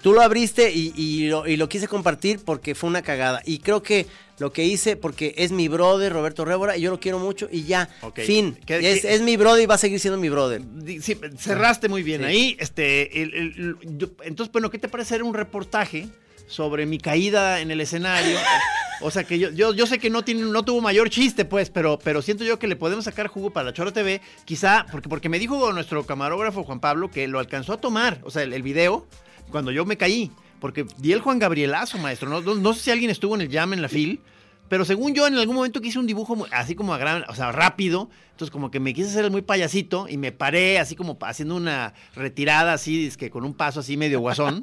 Tú 0.01 0.13
lo 0.13 0.21
abriste 0.21 0.71
y, 0.71 0.93
y 0.95 1.27
lo, 1.29 1.47
y 1.47 1.57
lo 1.57 1.69
quise 1.69 1.87
compartir 1.87 2.39
porque 2.43 2.75
fue 2.75 2.89
una 2.89 3.01
cagada. 3.01 3.41
Y 3.45 3.59
creo 3.59 3.83
que 3.83 4.07
lo 4.39 4.51
que 4.51 4.65
hice, 4.65 4.95
porque 4.97 5.33
es 5.37 5.51
mi 5.51 5.67
brother, 5.67 6.11
Roberto 6.11 6.43
Révora, 6.43 6.75
y 6.75 6.81
yo 6.81 6.91
lo 6.91 6.99
quiero 6.99 7.19
mucho, 7.19 7.47
y 7.51 7.63
ya. 7.63 7.87
Fin. 8.15 8.57
¿Qué- 8.65 8.91
es, 8.91 9.01
qué- 9.03 9.13
es 9.13 9.21
mi 9.21 9.37
brother 9.37 9.63
y 9.63 9.65
va 9.65 9.75
a 9.75 9.77
seguir 9.77 9.99
siendo 9.99 10.19
mi 10.19 10.29
brother. 10.29 10.61
Sí, 11.01 11.17
cerraste 11.37 11.87
muy 11.89 12.03
bien 12.03 12.21
Sí. 12.21 12.27
ahí. 12.27 12.57
Este, 12.59 13.21
el- 13.21 13.33
el- 13.33 13.77
yo- 13.97 14.09
entonces, 14.23 14.51
bueno, 14.51 14.69
¿qué 14.69 14.77
te 14.79 14.87
parece 14.89 15.13
hacer 15.15 15.23
un 15.23 15.33
reportaje 15.33 16.07
sobre 16.47 16.85
mi 16.85 16.97
caída 16.97 17.59
en 17.61 17.71
el 17.71 17.79
escenario? 17.81 18.37
O 19.01 19.11
sea 19.11 19.23
que 19.25 19.37
yo, 19.39 19.49
yo, 19.51 19.73
yo 19.73 19.85
sé 19.87 19.99
que 19.99 20.09
no 20.09 20.23
tiene, 20.23 20.41
no 20.41 20.63
tuvo 20.63 20.79
mayor 20.81 21.09
chiste, 21.09 21.43
pues, 21.45 21.69
pero, 21.69 21.99
pero 22.01 22.21
siento 22.21 22.43
yo 22.45 22.57
que 22.59 22.67
le 22.67 22.75
podemos 22.77 23.05
sacar 23.05 23.27
jugo 23.27 23.49
para 23.51 23.65
la 23.65 23.73
Chora 23.73 23.91
TV, 23.91 24.21
quizá, 24.45 24.85
porque, 24.91 25.09
porque 25.09 25.27
me 25.29 25.37
dijo 25.37 25.71
nuestro 25.73 26.05
camarógrafo 26.05 26.63
Juan 26.63 26.79
Pablo 26.79 27.11
que 27.11 27.27
lo 27.27 27.39
alcanzó 27.39 27.73
a 27.73 27.77
tomar, 27.77 28.19
o 28.23 28.31
sea, 28.31 28.43
el, 28.43 28.53
el 28.53 28.63
video, 28.63 29.05
cuando 29.51 29.71
yo 29.71 29.85
me 29.85 29.97
caí, 29.97 30.31
porque 30.59 30.85
di 30.97 31.11
el 31.13 31.21
Juan 31.21 31.39
Gabrielazo, 31.39 31.97
maestro. 31.97 32.29
No, 32.29 32.41
no, 32.41 32.55
no 32.55 32.73
sé 32.73 32.79
si 32.81 32.91
alguien 32.91 33.11
estuvo 33.11 33.35
en 33.35 33.41
el 33.41 33.51
jam 33.51 33.73
en 33.73 33.81
la 33.81 33.89
fil, 33.89 34.19
pero 34.69 34.83
según 34.85 35.13
yo, 35.13 35.27
en 35.27 35.35
algún 35.35 35.55
momento 35.55 35.79
quise 35.81 35.99
un 35.99 36.07
dibujo 36.07 36.35
muy- 36.35 36.49
así 36.51 36.73
como 36.75 36.93
a 36.93 36.97
gran, 36.97 37.23
o 37.29 37.35
sea, 37.35 37.51
rápido. 37.51 38.09
Entonces, 38.31 38.51
como 38.51 38.69
que 38.71 38.79
me 38.81 38.93
quise 38.93 39.09
hacer 39.09 39.23
el 39.25 39.31
muy 39.31 39.41
payasito 39.43 40.07
y 40.09 40.17
me 40.17 40.31
paré 40.33 40.79
así 40.79 40.95
como 40.95 41.17
haciendo 41.21 41.55
una 41.55 41.93
retirada 42.15 42.73
así, 42.73 43.09
que 43.17 43.29
con 43.29 43.45
un 43.45 43.53
paso 43.53 43.79
así 43.79 43.95
medio 43.95 44.19
guasón. 44.19 44.61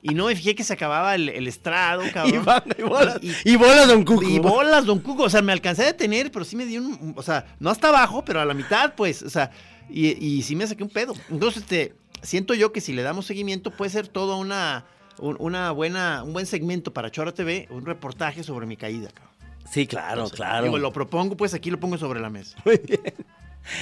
Y 0.00 0.14
no 0.14 0.26
me 0.26 0.34
fijé 0.36 0.54
que 0.54 0.64
se 0.64 0.72
acababa 0.72 1.14
el, 1.14 1.28
el 1.28 1.46
estrado, 1.46 2.02
cabrón. 2.12 2.34
Y 2.34 2.38
van- 2.44 2.62
y 2.78 2.82
bolas. 2.82 3.18
Y- 3.20 3.52
Y 3.52 3.56
bolas, 3.56 3.86
don 3.88 4.04
Cuco. 4.04 4.22
Y 4.28 4.38
bolas, 4.38 4.86
don 4.86 5.00
Cuco. 5.00 5.24
O 5.24 5.30
sea, 5.30 5.42
me 5.42 5.52
alcancé 5.52 5.82
a 5.82 5.86
detener, 5.86 6.30
pero 6.32 6.44
sí 6.44 6.56
me 6.56 6.64
dio 6.64 6.80
un. 6.80 7.12
O 7.16 7.22
sea, 7.22 7.44
no 7.60 7.68
hasta 7.70 7.88
abajo, 7.88 8.24
pero 8.24 8.40
a 8.40 8.44
la 8.44 8.54
mitad, 8.54 8.94
pues. 8.96 9.22
O 9.22 9.30
sea, 9.30 9.50
y, 9.90 10.08
y 10.24 10.42
sí 10.42 10.56
me 10.56 10.66
saqué 10.66 10.82
un 10.82 10.88
pedo. 10.90 11.14
Entonces, 11.30 11.62
este, 11.62 11.94
siento 12.22 12.54
yo 12.54 12.72
que 12.72 12.80
si 12.80 12.92
le 12.92 13.02
damos 13.02 13.26
seguimiento, 13.26 13.70
puede 13.70 13.90
ser 13.90 14.08
todo 14.08 14.36
una, 14.38 14.84
un- 15.18 15.36
una 15.38 15.70
buena, 15.72 16.22
un 16.22 16.32
buen 16.32 16.46
segmento 16.46 16.92
para 16.92 17.10
Chora 17.10 17.32
TV, 17.32 17.66
un 17.70 17.84
reportaje 17.86 18.42
sobre 18.42 18.66
mi 18.66 18.76
caída, 18.76 19.08
cabrón. 19.12 19.32
Sí, 19.70 19.86
claro, 19.86 20.12
Entonces, 20.24 20.36
claro. 20.36 20.64
Digo, 20.64 20.78
lo 20.78 20.92
propongo, 20.92 21.36
pues 21.36 21.54
aquí 21.54 21.70
lo 21.70 21.78
pongo 21.80 21.96
sobre 21.98 22.20
la 22.20 22.28
mesa. 22.30 22.56
Muy 22.64 22.78
bien. 22.78 23.00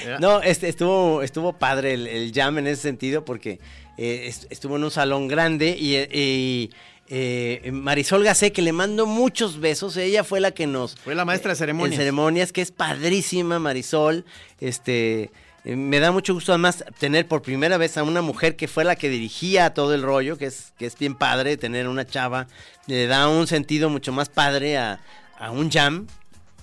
¿Verdad? 0.05 0.19
No, 0.19 0.41
este, 0.43 0.69
estuvo, 0.69 1.21
estuvo 1.23 1.53
padre 1.53 1.93
el, 1.95 2.05
el 2.07 2.31
jam 2.33 2.57
en 2.59 2.67
ese 2.67 2.83
sentido 2.83 3.25
porque 3.25 3.59
eh, 3.97 4.25
est- 4.27 4.45
estuvo 4.51 4.75
en 4.77 4.83
un 4.83 4.91
salón 4.91 5.27
grande 5.27 5.75
y, 5.77 5.95
eh, 5.95 6.07
y, 6.13 6.69
eh, 7.09 7.71
Marisol 7.73 8.23
Gacé, 8.23 8.51
que 8.53 8.61
le 8.61 8.71
mando 8.73 9.05
muchos 9.07 9.59
besos, 9.59 9.97
ella 9.97 10.23
fue 10.23 10.39
la 10.39 10.51
que 10.51 10.67
nos... 10.67 10.95
Fue 10.97 11.15
la 11.15 11.25
maestra 11.25 11.49
de 11.49 11.53
en 11.53 11.57
ceremonias. 11.57 11.95
ceremonias, 11.97 12.51
que 12.53 12.61
es 12.61 12.71
padrísima 12.71 13.57
Marisol, 13.59 14.23
este... 14.59 15.31
eh, 15.65 15.75
Me 15.75 15.99
da 15.99 16.11
mucho 16.11 16.33
gusto 16.33 16.51
además 16.51 16.83
tener 16.99 17.27
por 17.27 17.41
primera 17.41 17.77
vez 17.77 17.97
a 17.97 18.03
una 18.03 18.21
mujer 18.21 18.55
que 18.55 18.67
fue 18.67 18.83
la 18.83 18.95
que 18.95 19.09
dirigía 19.09 19.73
todo 19.73 19.93
el 19.93 20.01
rollo, 20.03 20.37
que 20.37 20.45
es, 20.45 20.73
que 20.77 20.85
es 20.85 20.97
bien 20.97 21.15
padre 21.15 21.57
tener 21.57 21.87
una 21.87 22.05
chava, 22.05 22.47
le 22.87 23.07
da 23.07 23.27
un 23.27 23.47
sentido 23.47 23.89
mucho 23.89 24.11
más 24.11 24.29
padre 24.29 24.77
a, 24.77 24.99
a 25.39 25.51
un 25.51 25.69
jam, 25.71 26.07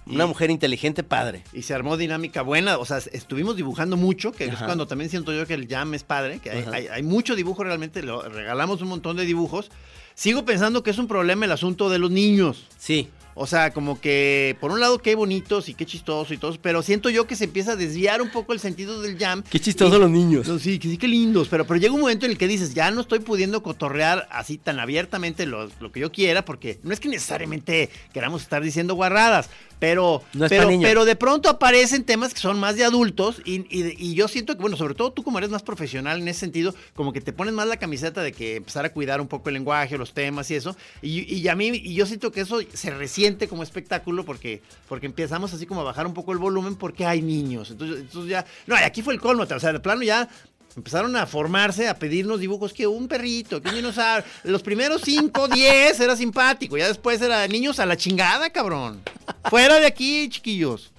una 0.06 0.24
Y- 0.24 0.28
mujer 0.28 0.50
inteligente 0.50 1.02
padre. 1.02 1.44
Y 1.52 1.62
se 1.62 1.74
armó 1.74 1.96
dinámica 1.96 2.42
buena, 2.42 2.78
o 2.78 2.84
sea, 2.86 2.98
estuvimos 3.12 3.56
dibujando 3.56 3.96
mucho, 3.96 4.32
que 4.32 4.46
es 4.46 4.56
cuando 4.56 4.86
también 4.86 5.10
siento 5.10 5.32
yo 5.32 5.46
que 5.46 5.54
el 5.54 5.68
jam 5.68 5.92
es 5.94 6.02
padre, 6.02 6.38
que 6.38 6.50
hay, 6.50 6.64
hay- 6.72 6.86
hay 6.88 7.02
mucho 7.02 7.36
dibujo 7.36 7.62
realmente, 7.64 8.02
lo, 8.02 8.22
regalamos 8.22 8.80
un 8.82 8.88
montón 8.88 9.16
de 9.16 9.24
dibujos. 9.26 9.70
Sigo 10.14 10.44
pensando 10.44 10.82
que 10.82 10.90
es 10.90 10.98
un 10.98 11.06
problema 11.06 11.44
el 11.44 11.52
asunto 11.52 11.90
de 11.90 11.98
los 12.00 12.10
niños. 12.10 12.66
Sí, 12.78 13.08
O 13.40 13.46
sea, 13.46 13.72
como 13.72 14.00
que 14.00 14.56
por 14.60 14.72
un 14.72 14.80
lado 14.80 14.98
qué 14.98 15.14
bonitos 15.14 15.68
y 15.68 15.74
qué 15.74 15.86
chistoso 15.86 16.34
y 16.34 16.38
todo, 16.38 16.56
pero 16.60 16.82
siento 16.82 17.08
yo 17.10 17.26
que 17.26 17.36
se 17.36 17.44
empieza 17.44 17.72
a 17.72 17.76
desviar 17.76 18.20
un 18.20 18.30
poco 18.30 18.52
el 18.52 18.60
sentido 18.60 19.00
del 19.00 19.16
jam. 19.18 19.42
Qué 19.48 19.60
chistosos 19.60 19.96
Y- 19.96 20.00
los 20.00 20.10
niños. 20.10 20.48
No, 20.48 20.58
sí, 20.58 20.78
que 20.78 20.88
sí, 20.88 20.98
qué 20.98 21.08
lindos, 21.08 21.48
pero, 21.48 21.66
pero 21.66 21.78
llega 21.78 21.94
un 21.94 22.00
momento 22.00 22.26
en 22.26 22.32
el 22.32 22.38
que 22.38 22.48
dices, 22.48 22.74
ya 22.74 22.90
no 22.90 23.00
estoy 23.00 23.20
pudiendo 23.20 23.62
cotorrear 23.62 24.26
así 24.30 24.58
tan 24.58 24.80
abiertamente 24.80 25.46
lo, 25.46 25.68
lo 25.80 25.92
que 25.92 26.00
yo 26.00 26.10
quiera, 26.12 26.44
porque 26.44 26.78
no 26.82 26.92
es 26.92 27.00
que 27.00 27.08
necesariamente 27.08 27.90
queramos 28.12 28.42
estar 28.42 28.62
diciendo 28.62 28.94
guarradas, 28.94 29.48
pero, 29.78 30.24
No 30.32 30.48
pero 30.48 31.04
de 31.04 31.14
pronto 31.14 31.48
aparecen 31.48 32.02
temas 32.02 32.34
que 32.34 32.40
son 32.40 32.58
más 32.58 32.74
de 32.74 32.82
adultos 32.84 33.40
y, 33.44 33.60
y- 33.70 33.94
y 33.96 34.14
yo 34.14 34.26
siento 34.26 34.56
que, 34.56 34.60
bueno, 34.62 34.76
sobre 34.76 34.94
todo 34.94 35.12
tú 35.12 35.22
como 35.22 35.38
eres 35.38 35.50
más 35.50 35.62
profesional 35.62 36.20
en 36.20 36.26
ese 36.26 36.40
sentido, 36.40 36.74
como 36.96 37.12
que 37.12 37.20
te 37.20 37.32
pones 37.32 37.54
más 37.54 37.68
la 37.68 37.76
camiseta 37.76 38.22
de 38.22 38.32
que 38.32 38.56
empezar 38.56 38.84
a 38.84 38.92
cuidar 38.92 39.20
un 39.20 39.28
poco 39.28 39.50
el 39.50 39.54
lenguaje, 39.54 39.96
los 39.96 40.12
temas 40.14 40.50
y 40.50 40.56
eso, 40.56 40.76
y, 41.00 41.32
y 41.32 41.46
a 41.46 41.54
mí, 41.54 41.68
y 41.68 41.94
yo 41.94 42.06
siento 42.06 42.32
que 42.32 42.40
eso 42.40 42.58
se 42.74 42.90
resiente 42.90 43.27
como 43.48 43.62
espectáculo 43.62 44.24
porque, 44.24 44.62
porque 44.88 45.06
empezamos 45.06 45.52
así 45.52 45.66
como 45.66 45.82
a 45.82 45.84
bajar 45.84 46.06
un 46.06 46.14
poco 46.14 46.32
el 46.32 46.38
volumen 46.38 46.76
porque 46.76 47.04
hay 47.04 47.22
niños, 47.22 47.70
entonces, 47.70 48.00
entonces 48.00 48.30
ya, 48.30 48.46
no, 48.66 48.76
y 48.76 48.82
aquí 48.82 49.02
fue 49.02 49.14
el 49.14 49.20
colmo, 49.20 49.42
o 49.42 49.60
sea, 49.60 49.72
de 49.72 49.80
plano 49.80 50.02
ya 50.02 50.28
empezaron 50.76 51.14
a 51.16 51.26
formarse, 51.26 51.88
a 51.88 51.98
pedirnos 51.98 52.40
dibujos 52.40 52.72
que 52.72 52.86
un 52.86 53.08
perrito, 53.08 53.60
que 53.60 53.68
un 53.68 53.74
dinosaurio. 53.74 54.24
Los 54.44 54.62
primeros 54.62 55.02
5, 55.04 55.48
10 55.48 56.00
era 56.00 56.16
simpático, 56.16 56.76
ya 56.76 56.88
después 56.88 57.20
era 57.20 57.46
niños 57.48 57.78
a 57.80 57.86
la 57.86 57.96
chingada, 57.96 58.50
cabrón. 58.50 59.02
Fuera 59.50 59.80
de 59.80 59.86
aquí, 59.86 60.28
chiquillos. 60.28 60.92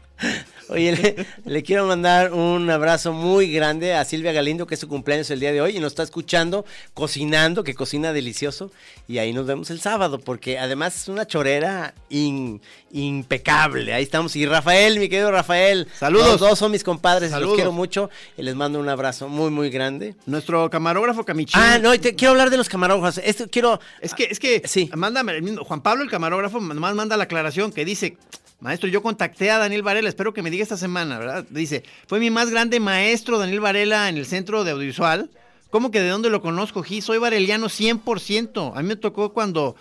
Oye, 0.69 0.91
le, 0.95 1.25
le 1.51 1.63
quiero 1.63 1.85
mandar 1.87 2.31
un 2.33 2.69
abrazo 2.69 3.11
muy 3.11 3.51
grande 3.51 3.93
a 3.95 4.05
Silvia 4.05 4.31
Galindo, 4.31 4.67
que 4.67 4.75
es 4.75 4.79
su 4.79 4.87
cumpleaños 4.87 5.29
el 5.31 5.39
día 5.39 5.51
de 5.51 5.61
hoy 5.61 5.75
y 5.77 5.79
nos 5.79 5.93
está 5.93 6.03
escuchando, 6.03 6.63
cocinando, 6.93 7.63
que 7.63 7.73
cocina 7.73 8.13
delicioso. 8.13 8.71
Y 9.07 9.17
ahí 9.17 9.33
nos 9.33 9.47
vemos 9.47 9.69
el 9.71 9.81
sábado, 9.81 10.19
porque 10.19 10.59
además 10.59 10.95
es 10.95 11.07
una 11.07 11.25
chorera 11.25 11.95
in- 12.09 12.61
impecable. 12.91 13.93
Ahí 13.93 14.03
estamos. 14.03 14.35
Y 14.35 14.45
Rafael, 14.45 14.99
mi 14.99 15.09
querido 15.09 15.31
Rafael. 15.31 15.87
Saludos. 15.97 16.27
Los 16.27 16.39
dos 16.39 16.59
son 16.59 16.71
mis 16.71 16.83
compadres, 16.83 17.31
Saludos. 17.31 17.49
los 17.51 17.55
quiero 17.55 17.71
mucho. 17.71 18.09
Y 18.37 18.43
les 18.43 18.55
mando 18.55 18.79
un 18.79 18.89
abrazo 18.89 19.27
muy, 19.27 19.49
muy 19.49 19.69
grande. 19.69 20.15
Nuestro 20.25 20.69
camarógrafo 20.69 21.25
Camichín. 21.25 21.59
Ah, 21.59 21.79
no, 21.79 21.97
te, 21.99 22.15
quiero 22.15 22.31
hablar 22.31 22.49
de 22.51 22.57
los 22.57 22.69
camarógrafos. 22.69 23.19
Esto 23.23 23.45
quiero. 23.49 23.79
Es 24.01 24.13
que, 24.13 24.25
es 24.25 24.39
que, 24.39 24.61
Sí. 24.65 24.89
mándame. 24.95 25.39
Juan 25.57 25.81
Pablo, 25.81 26.03
el 26.03 26.09
camarógrafo, 26.11 26.59
nomás 26.59 26.93
manda 26.95 27.17
la 27.17 27.23
aclaración 27.23 27.71
que 27.71 27.85
dice. 27.85 28.17
Maestro, 28.59 28.89
yo 28.89 29.01
contacté 29.01 29.51
a 29.51 29.57
Daniel 29.57 29.83
Varela, 29.83 30.09
espero 30.09 30.33
que 30.33 30.41
me 30.41 30.49
diga 30.49 30.63
esta 30.63 30.75
semana, 30.75 31.17
¿verdad? 31.17 31.45
Dice, 31.49 31.83
fue 32.07 32.19
mi 32.19 32.29
más 32.29 32.49
grande 32.49 32.81
maestro 32.81 33.37
Daniel 33.37 33.61
Varela 33.61 34.09
en 34.09 34.17
el 34.17 34.25
centro 34.25 34.65
de 34.65 34.71
audiovisual. 34.71 35.29
¿Cómo 35.69 35.91
que 35.91 36.01
de 36.01 36.09
dónde 36.09 36.29
lo 36.29 36.41
conozco, 36.41 36.83
Gi? 36.83 37.01
Soy 37.01 37.19
vareliano 37.19 37.67
100%. 37.67 38.73
A 38.75 38.81
mí 38.81 38.87
me 38.87 38.95
tocó 38.95 39.33
cuando 39.33 39.75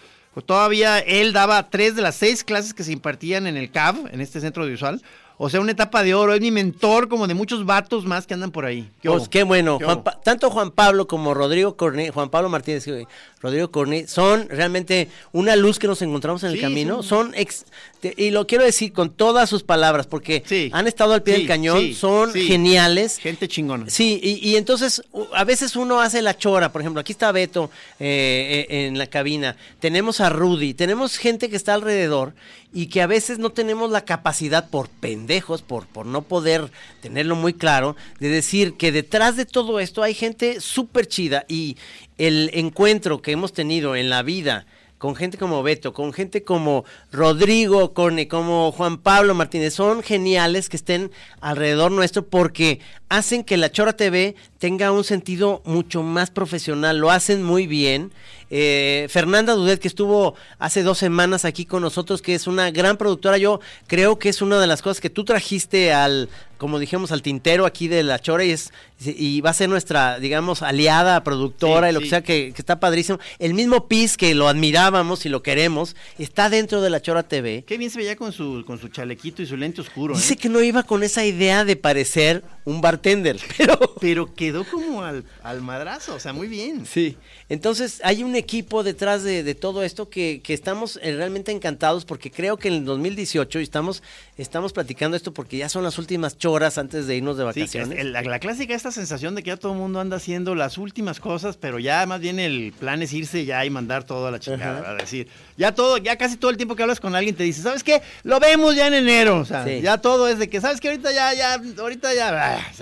todavía 0.45 0.99
él 0.99 1.33
daba 1.33 1.71
tres 1.71 1.97
de 1.97 2.03
las 2.03 2.15
seis 2.15 2.45
clases 2.45 2.75
que 2.75 2.85
se 2.85 2.93
impartían 2.93 3.47
en 3.47 3.57
el 3.57 3.71
CAV, 3.71 4.07
en 4.13 4.21
este 4.21 4.41
centro 4.41 4.63
audiovisual. 4.63 5.03
O 5.41 5.49
sea, 5.49 5.61
una 5.61 5.71
etapa 5.73 6.03
de 6.03 6.15
oro. 6.15 6.35
Es 6.35 6.41
mi 6.41 6.51
mentor 6.51 7.09
como 7.09 7.27
de 7.29 7.35
muchos 7.35 7.65
vatos 7.65 8.05
más 8.05 8.27
que 8.27 8.35
andan 8.35 8.51
por 8.51 8.65
ahí. 8.65 8.89
Pues 9.03 9.23
hubo? 9.23 9.31
qué 9.31 9.45
bueno. 9.45 9.79
¿Qué 9.79 9.85
Juan 9.85 10.03
tanto 10.25 10.51
Juan 10.51 10.71
Pablo 10.73 11.07
como 11.07 11.33
Rodrigo 11.33 11.77
Cornet, 11.77 12.13
Juan 12.13 12.29
Pablo 12.29 12.49
Martínez 12.49 12.87
y 12.89 13.07
Rodrigo 13.41 13.71
Cornet 13.71 14.09
son 14.09 14.49
realmente 14.49 15.09
una 15.31 15.55
luz 15.55 15.79
que 15.79 15.87
nos 15.87 16.03
encontramos 16.03 16.43
en 16.43 16.51
el 16.51 16.57
Sí, 16.57 16.61
camino. 16.61 17.03
sí. 17.05 17.09
Son 17.09 17.33
ex- 17.37 17.67
te- 18.01 18.15
y 18.17 18.31
lo 18.31 18.49
quiero 18.49 18.65
decir 18.65 18.93
con 18.93 19.11
todas 19.11 19.49
sus 19.49 19.63
palabras 19.63 20.09
porque 20.09 20.43
Sí. 20.45 20.71
han 20.73 20.89
estado 20.89 21.13
al 21.15 21.23
pie 21.23 21.35
del 21.35 21.47
cañón, 21.47 21.79
sí, 21.79 21.95
son 21.95 22.33
sí. 22.33 22.41
geniales. 22.43 23.19
Gente 23.19 23.47
chingona. 23.47 23.89
Sí, 23.89 24.19
y, 24.21 24.49
y 24.51 24.57
entonces 24.57 25.03
a 25.35 25.45
veces 25.45 25.77
uno 25.77 26.01
hace 26.01 26.21
la 26.21 26.37
chora, 26.37 26.73
por 26.73 26.81
ejemplo, 26.83 27.01
aquí 27.01 27.13
está 27.13 27.31
Beto 27.31 27.71
eh, 28.01 28.67
eh, 28.69 28.87
en 28.89 28.99
la 28.99 29.07
cabina, 29.07 29.55
tenemos 29.79 30.21
a 30.21 30.31
Rudy, 30.31 30.75
tenemos 30.75 31.17
gente 31.17 31.49
que 31.49 31.55
está 31.57 31.75
alrededor 31.75 32.35
y 32.73 32.87
que 32.87 33.03
a 33.03 33.07
veces 33.07 33.39
no 33.39 33.51
tenemos 33.51 33.91
la 33.91 34.05
capacidad 34.05 34.69
por 34.69 34.89
pendejos, 34.89 35.63
por, 35.63 35.87
por 35.87 36.07
no 36.07 36.23
poder 36.23 36.71
tenerlo 37.01 37.35
muy 37.35 37.55
claro, 37.55 37.97
de 38.21 38.29
decir 38.29 38.75
que 38.75 38.93
detrás 38.93 39.37
de 39.37 39.47
todo 39.47 39.81
esto 39.81 40.03
hay 40.03 40.15
gente 40.15 40.61
súper 40.61 41.07
chida 41.07 41.45
y 41.49 41.77
el 42.19 42.51
encuentro 42.53 43.23
que 43.23 43.33
hemos 43.33 43.53
tenido 43.53 43.97
en 43.97 44.11
la 44.11 44.23
vida 44.23 44.67
con 44.99 45.15
gente 45.15 45.39
como 45.39 45.63
Beto, 45.63 45.93
con 45.93 46.13
gente 46.13 46.43
como 46.43 46.85
Rodrigo 47.13 47.95
Corne, 47.95 48.27
como 48.27 48.73
Juan 48.73 48.99
Pablo 48.99 49.35
Martínez, 49.35 49.75
son 49.75 50.03
geniales 50.03 50.69
que 50.69 50.77
estén 50.77 51.13
alrededor 51.41 51.93
nuestro 51.93 52.27
porque 52.27 52.81
hacen 53.09 53.45
que 53.45 53.57
la 53.57 53.71
Chora 53.71 53.95
TV 53.95 54.35
tenga 54.59 54.91
un 54.91 55.05
sentido 55.05 55.63
mucho 55.65 56.03
más 56.03 56.31
profesional, 56.31 56.99
lo 56.99 57.11
hacen 57.11 57.45
muy 57.45 57.67
bien. 57.67 58.13
Eh, 58.51 59.07
Fernanda 59.11 59.55
Dudet, 59.55 59.81
que 59.81 59.89
estuvo 59.89 60.35
hace 60.59 60.83
dos 60.83 60.99
semanas 60.99 61.45
aquí 61.45 61.65
con 61.65 61.83
nosotros, 61.83 62.23
que 62.23 62.35
es 62.35 62.47
una 62.47 62.71
gran 62.71 62.97
productora, 62.97 63.39
yo 63.39 63.61
creo 63.87 64.19
que 64.19 64.29
es 64.29 64.43
una 64.43 64.61
de 64.61 64.67
las 64.67 64.83
cosas 64.83 65.01
que 65.01 65.11
tú 65.11 65.25
trajiste 65.25 65.93
al, 65.93 66.29
como 66.59 66.79
dijimos, 66.79 67.13
al 67.13 67.23
tintero 67.23 67.67
aquí 67.67 67.89
de 67.89 68.03
la 68.03 68.19
Chora 68.19 68.45
y, 68.45 68.51
es, 68.51 68.73
y 69.05 69.41
va 69.41 69.51
a 69.51 69.55
ser 69.55 69.69
nuestra, 69.69 70.19
digamos, 70.19 70.63
aliada, 70.63 71.23
productora 71.23 71.89
Sí, 71.89 71.91
y 71.91 71.93
lo 71.95 72.01
sí. 72.01 72.05
que 72.05 72.11
sea 72.11 72.23
que, 72.23 72.53
que 72.55 72.63
está 72.63 72.81
padrísimo. 72.81 73.19
El 73.39 73.55
mismo 73.55 73.87
Piz 73.87 74.17
que 74.17 74.35
lo 74.35 74.49
admirábamos 74.49 75.25
y 75.25 75.29
lo 75.29 75.43
queremos, 75.43 75.95
está 76.19 76.51
dentro 76.51 76.81
de 76.83 76.91
la 76.91 77.01
Chora 77.01 77.23
TV. 77.23 77.65
Qué 77.67 77.79
bien 77.79 77.91
se 77.91 77.99
veía 77.99 78.17
con 78.17 78.33
su, 78.33 78.65
con 78.67 78.79
su 78.79 78.89
chalequito 78.89 79.41
y 79.43 79.47
su 79.47 79.57
lente 79.57 79.81
oscuro. 79.81 80.15
Dice 80.15 80.35
¿eh? 80.35 80.37
que 80.37 80.49
no 80.49 80.61
iba 80.63 80.83
con 80.83 81.03
esa 81.03 81.25
idea 81.25 81.65
de 81.65 81.77
parecer 81.77 82.43
un 82.65 82.81
bartender, 82.81 83.39
pero... 83.57 83.79
Pero 84.01 84.35
quedó 84.35 84.65
como 84.65 85.03
al, 85.03 85.25
al 85.43 85.63
madrazo, 85.63 86.15
o 86.15 86.21
sea, 86.21 86.33
muy 86.33 86.49
bien. 86.49 86.87
Sí, 86.87 87.17
entonces 87.49 88.01
hay 88.05 88.23
un 88.23 88.37
equipo 88.39 88.83
detrás 88.83 89.23
de, 89.25 89.43
de 89.43 89.55
todo 89.55 89.83
esto 89.83 90.09
que, 90.09 90.41
que 90.43 90.55
estamos 90.55 90.99
eh, 91.03 91.15
realmente 91.17 91.53
encantados 91.53 92.05
porque 92.05 92.31
creo 92.31 92.57
que 92.57 92.69
en 92.69 92.75
el 92.75 92.85
2018 92.85 93.61
y 93.61 93.63
estamos, 93.63 94.03
estamos 94.37 94.73
platicando 94.73 95.17
esto 95.17 95.33
porque 95.35 95.57
ya 95.59 95.69
son 95.69 95.83
las 95.85 95.99
últimas 95.99 96.39
choras 96.39 96.79
antes 96.79 97.07
de 97.07 97.17
irnos 97.17 97.37
de 97.37 97.43
es 97.49 97.57
vacaciones. 97.57 98.05
la, 98.07 98.23
la 98.23 98.39
clásica 98.39 98.75
esta 98.75 98.91
sensación 98.93 99.35
de 99.35 99.43
que 99.43 99.49
ya 99.49 99.57
todo 99.57 99.73
el 99.73 99.79
mundo 99.79 100.01
anda 100.01 100.17
haciendo 100.17 100.55
las 100.55 100.79
últimas 100.79 101.21
cosas, 101.21 101.57
pero 101.57 101.79
ya 101.79 102.07
más 102.07 102.21
bien 102.21 102.39
el 102.39 102.73
plan 102.79 103.03
es 103.03 103.13
irse 103.13 103.45
ya 103.45 103.65
y 103.65 103.71
mandar 103.71 104.05
todo 104.05 104.27
a 104.27 104.31
la 104.31 104.39
chingada. 104.41 104.81
¿verdad? 104.81 104.99
decir, 104.99 105.29
ya 105.57 105.75
todo, 105.75 105.99
ya 105.99 106.17
casi 106.17 106.37
todo 106.37 106.51
el 106.51 106.57
tiempo 106.57 106.77
que 106.77 106.83
hablas 106.83 107.01
con 107.01 107.15
alguien 107.15 107.35
te 107.35 107.43
dice, 107.43 107.63
¿sabes 107.63 107.83
qué? 107.85 108.01
Lo 108.23 108.41
vemos 108.41 108.75
ya 108.77 108.87
en 108.87 108.95
enero, 108.95 109.39
o 109.41 109.45
sea, 109.45 109.65
Sí. 109.65 109.81
ya 109.83 109.99
todo 109.99 110.29
es 110.29 110.39
de 110.39 110.49
que, 110.49 110.61
¿sabes 110.61 110.81
qué? 110.81 110.89
Ahorita 110.89 111.13
ya, 111.13 111.35
ya, 111.35 111.61
ahorita 111.79 112.15
ya, 112.15 112.73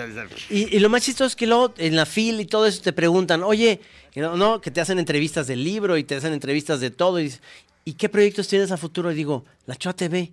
Y, 0.50 0.76
y 0.76 0.78
lo 0.78 0.88
más 0.90 1.02
chistoso 1.02 1.26
es 1.28 1.36
que 1.36 1.46
luego 1.46 1.72
en 1.78 1.96
la 1.96 2.07
fila 2.07 2.42
y 2.42 2.46
todo 2.46 2.66
eso 2.66 2.82
te 2.82 2.92
preguntan, 2.92 3.42
oye, 3.42 3.80
no, 4.21 4.37
no, 4.37 4.61
que 4.61 4.71
te 4.71 4.81
hacen 4.81 4.99
entrevistas 4.99 5.47
del 5.47 5.62
libro 5.64 5.97
y 5.97 6.05
te 6.05 6.14
hacen 6.17 6.33
entrevistas 6.33 6.81
de 6.81 6.91
todo. 6.91 7.21
Y, 7.21 7.33
¿y 7.85 7.95
qué 7.95 8.09
proyectos 8.09 8.49
tienes 8.49 8.71
a 8.73 8.77
futuro? 8.77 9.11
Y 9.12 9.14
digo, 9.14 9.45
la 9.67 9.77
Choa 9.77 9.93
TV. 9.95 10.33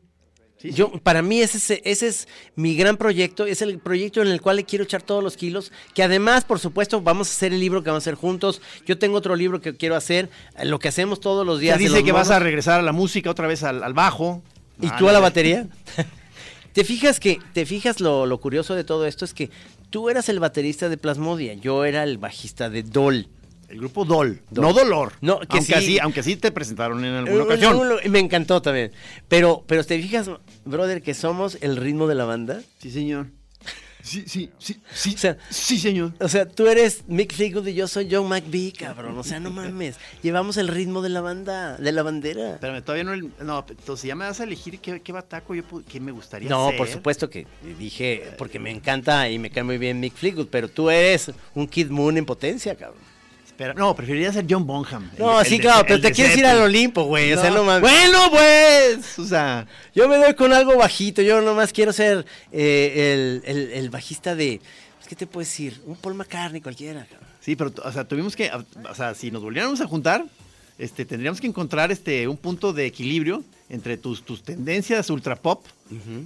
Yo, 0.62 0.92
para 1.04 1.22
mí 1.22 1.42
ese, 1.42 1.58
es- 1.58 1.82
ese 1.84 2.08
es 2.08 2.28
mi 2.56 2.74
gran 2.78 2.96
proyecto, 2.96 3.46
es 3.46 3.62
el 3.62 3.80
proyecto 3.80 4.22
en 4.22 4.30
el 4.30 4.40
cual 4.40 4.56
le 4.56 4.64
quiero 4.64 4.86
echar 4.86 5.02
todos 5.02 5.22
los 5.22 5.36
kilos, 5.36 5.74
que 5.94 6.04
además, 6.04 6.46
por 6.46 6.58
supuesto, 6.58 7.02
vamos 7.02 7.28
a 7.28 7.32
hacer 7.34 7.52
el 7.52 7.60
libro 7.60 7.84
que 7.84 7.90
vamos 7.90 8.04
a 8.04 8.06
hacer 8.06 8.16
juntos. 8.16 8.62
Yo 8.86 8.98
tengo 8.98 9.18
otro 9.18 9.36
libro 9.36 9.60
que 9.60 9.76
quiero 9.76 9.98
hacer, 9.98 10.30
eh, 10.58 10.64
lo 10.64 10.80
que 10.80 10.88
hacemos 10.88 11.20
todos 11.20 11.46
los 11.46 11.60
días. 11.60 11.78
de 11.78 11.84
dice 11.84 12.04
que 12.06 12.14
vas 12.14 12.30
a 12.30 12.40
regresar 12.40 12.80
a 12.80 12.84
la 12.84 12.94
música 12.94 13.30
otra 13.30 13.46
vez 13.48 13.62
al, 13.64 13.84
al 13.84 13.94
bajo. 13.94 14.42
¿Y 14.82 14.88
Ah, 14.88 14.96
tú 14.98 15.10
a 15.10 15.12
la 15.12 15.20
batería? 15.20 15.68
¿Te 16.72 16.86
fijas 16.86 17.20
que, 17.20 17.40
te 17.54 17.66
fijas 17.66 18.00
lo, 18.00 18.26
lo 18.26 18.40
curioso 18.40 18.74
de 18.74 18.86
todo 18.86 19.06
esto 19.06 19.26
es 19.26 19.34
que 19.34 19.50
tú 19.90 20.10
eras 20.10 20.30
el 20.30 20.40
baterista 20.40 20.88
de 20.88 20.98
Plasmodia, 20.98 21.54
yo 21.56 21.84
era 21.84 22.04
el 22.04 22.18
bajista 22.18 22.70
de 22.70 22.84
Dol. 22.84 23.28
El 23.74 23.80
grupo 23.80 24.05
Dol, 24.05 24.39
Dol. 24.51 24.63
no 24.65 24.71
Dolor. 24.74 25.13
No, 25.21 25.39
que 25.39 25.47
aunque, 25.57 25.65
sí. 25.65 25.74
así, 25.74 25.99
aunque 25.99 26.21
sí 26.21 26.36
te 26.36 26.51
presentaron 26.51 27.03
en 27.03 27.15
alguna 27.15 27.38
Eh, 27.43 27.45
ocasión. 27.45 27.78
no, 27.89 27.95
Me 28.09 28.19
encantó 28.19 28.61
también. 28.61 28.91
Pero, 29.28 29.63
pero 29.67 29.84
te 29.84 29.99
fijas, 29.99 30.30
brother, 30.63 31.01
que 31.01 31.15
somos 31.15 31.57
el 31.61 31.76
ritmo 31.78 32.05
de 32.07 32.13
la 32.15 32.26
banda. 32.26 32.61
Sí, 32.78 32.91
señor. 32.91 33.28
Sí, 34.03 34.26
sí, 34.28 34.51
sí, 34.59 34.82
sí. 34.93 35.15
O 35.15 35.17
sea, 35.17 35.38
sí, 35.49 35.80
señor. 35.80 36.11
O 36.19 36.28
sea, 36.28 36.45
tú 36.45 36.67
eres 36.67 37.05
Mick 37.07 37.34
Fleetwood 37.34 37.65
y 37.67 37.74
yo 37.74 37.88
soy 37.88 38.09
John 38.11 38.28
McVie, 38.28 38.74
cabrón. 38.74 39.17
O 39.17 39.24
sea, 39.24 39.39
no 39.39 39.49
mames. 39.49 39.95
Llevamos 40.21 40.57
el 40.57 40.67
ritmo 40.67 41.01
de 41.01 41.07
la 41.07 41.21
banda, 41.21 41.78
de 41.78 41.91
la 41.93 42.03
bandera. 42.03 42.55
Espérame, 42.55 42.82
todavía 42.84 43.05
no. 43.05 43.13
el- 43.13 43.32
No, 43.41 43.65
entonces 43.69 44.05
ya 44.07 44.13
me 44.15 44.26
vas 44.26 44.41
a 44.41 44.43
elegir 44.43 44.80
qué, 44.82 45.01
qué 45.01 45.11
bataco 45.13 45.55
yo 45.55 45.63
qué 45.89 46.01
me 46.01 46.11
gustaría 46.11 46.49
No, 46.49 46.67
ser. 46.67 46.78
por 46.78 46.89
supuesto 46.89 47.30
que 47.30 47.47
dije, 47.80 48.34
porque 48.38 48.59
me 48.59 48.71
encanta 48.71 49.30
y 49.30 49.39
me 49.39 49.49
cae 49.49 49.63
muy 49.63 49.78
bien 49.78 50.01
Mick 50.01 50.13
Fleetwood, 50.15 50.47
pero 50.51 50.67
tú 50.67 50.89
eres 50.89 51.32
un 51.55 51.65
Kid 51.65 51.89
Moon 51.89 52.17
en 52.17 52.26
potencia, 52.26 52.76
cabrón. 52.76 52.99
Pero, 53.58 53.74
no, 53.76 53.95
preferiría 53.95 54.34
ser 54.34 54.45
John 54.49 54.66
Bonham. 54.66 55.10
el- 55.14 55.20
No, 55.20 55.39
el 55.39 55.45
sí, 55.45 55.58
de- 55.58 55.62
claro, 55.64 55.86
pero 55.88 56.01
te 56.01 56.12
quieres 56.12 56.36
ir 56.38 56.45
al. 56.45 56.58
Olimpo, 56.62 57.04
güey. 57.04 57.32
O 57.34 57.39
sea, 57.41 57.51
no 57.51 57.64
mames. 57.64 57.82
Bueno, 57.82 58.30
pues. 58.32 59.20
O 59.20 59.26
sea, 59.26 59.68
Yo 59.93 60.08
me 60.08 60.18
doy 60.18 60.34
con 60.34 60.51
algo 60.54 60.76
bajito. 60.78 61.22
Yo 61.22 61.41
nomás 61.41 61.72
quiero 61.72 61.93
ser 61.93 62.26
eh, 62.51 63.41
el, 63.45 63.72
el- 63.74 63.89
bajista 63.89 64.36
de. 64.36 64.60
pues, 64.97 65.08
¿Qué 65.08 65.16
te 65.16 65.28
puedo 65.28 65.43
decir? 65.45 65.82
Un 65.86 65.95
Paul 65.95 66.16
McCartney 66.16 66.62
cualquiera. 66.62 67.06
cabrón. 67.06 67.28
sí, 67.41 67.56
pero, 67.56 67.72
o 67.84 67.91
sea, 67.91 68.06
tuvimos 68.08 68.36
que, 68.36 68.49
o 68.89 68.95
sea, 68.95 69.14
si 69.14 69.30
nos 69.30 69.43
volviéramos 69.43 69.80
a 69.82 69.88
juntar, 69.88 70.26
este, 70.78 71.05
tendríamos 71.05 71.39
que 71.39 71.47
encontrar 71.47 71.91
este, 71.91 72.28
un 72.28 72.38
punto 72.38 72.74
de 72.74 72.86
equilibrio 72.86 73.43
entre 73.69 73.97
tus, 73.97 74.24
tus 74.24 74.43
tendencias 74.43 75.09
ultra 75.09 75.36
pop, 75.36 75.65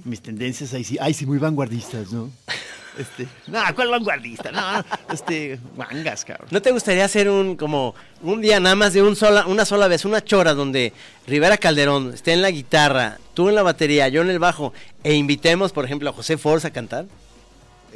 mis 0.04 0.20
tendencias 0.20 0.72
ahí 0.74 0.84
sí, 0.84 1.26
muy 1.26 1.38
vanguardistas, 1.38 2.12
¿no? 2.12 2.30
Este, 2.98 3.28
no, 3.46 3.60
¿cuál 3.76 3.90
vanguardista? 3.90 4.50
No, 4.50 4.84
este, 5.12 5.60
mangas, 5.76 6.24
cabrón. 6.24 6.48
¿No 6.50 6.60
te 6.60 6.72
gustaría 6.72 7.04
hacer 7.04 7.30
un 7.30 7.54
como 7.54 7.94
un 8.22 8.40
día 8.40 8.58
nada 8.58 8.74
más 8.74 8.92
de 8.92 9.02
un 9.02 9.14
sola, 9.14 9.46
una 9.46 9.64
sola 9.64 9.86
vez, 9.86 10.04
una 10.04 10.24
chora 10.24 10.52
donde 10.52 10.92
Rivera 11.24 11.58
Calderón 11.58 12.12
esté 12.12 12.32
en 12.32 12.42
la 12.42 12.50
guitarra, 12.50 13.18
tú 13.34 13.48
en 13.48 13.54
la 13.54 13.62
batería, 13.62 14.08
yo 14.08 14.22
en 14.22 14.30
el 14.30 14.40
bajo, 14.40 14.72
e 15.04 15.14
invitemos, 15.14 15.70
por 15.70 15.84
ejemplo, 15.84 16.10
a 16.10 16.12
José 16.12 16.38
Force 16.38 16.66
a 16.66 16.72
cantar? 16.72 17.06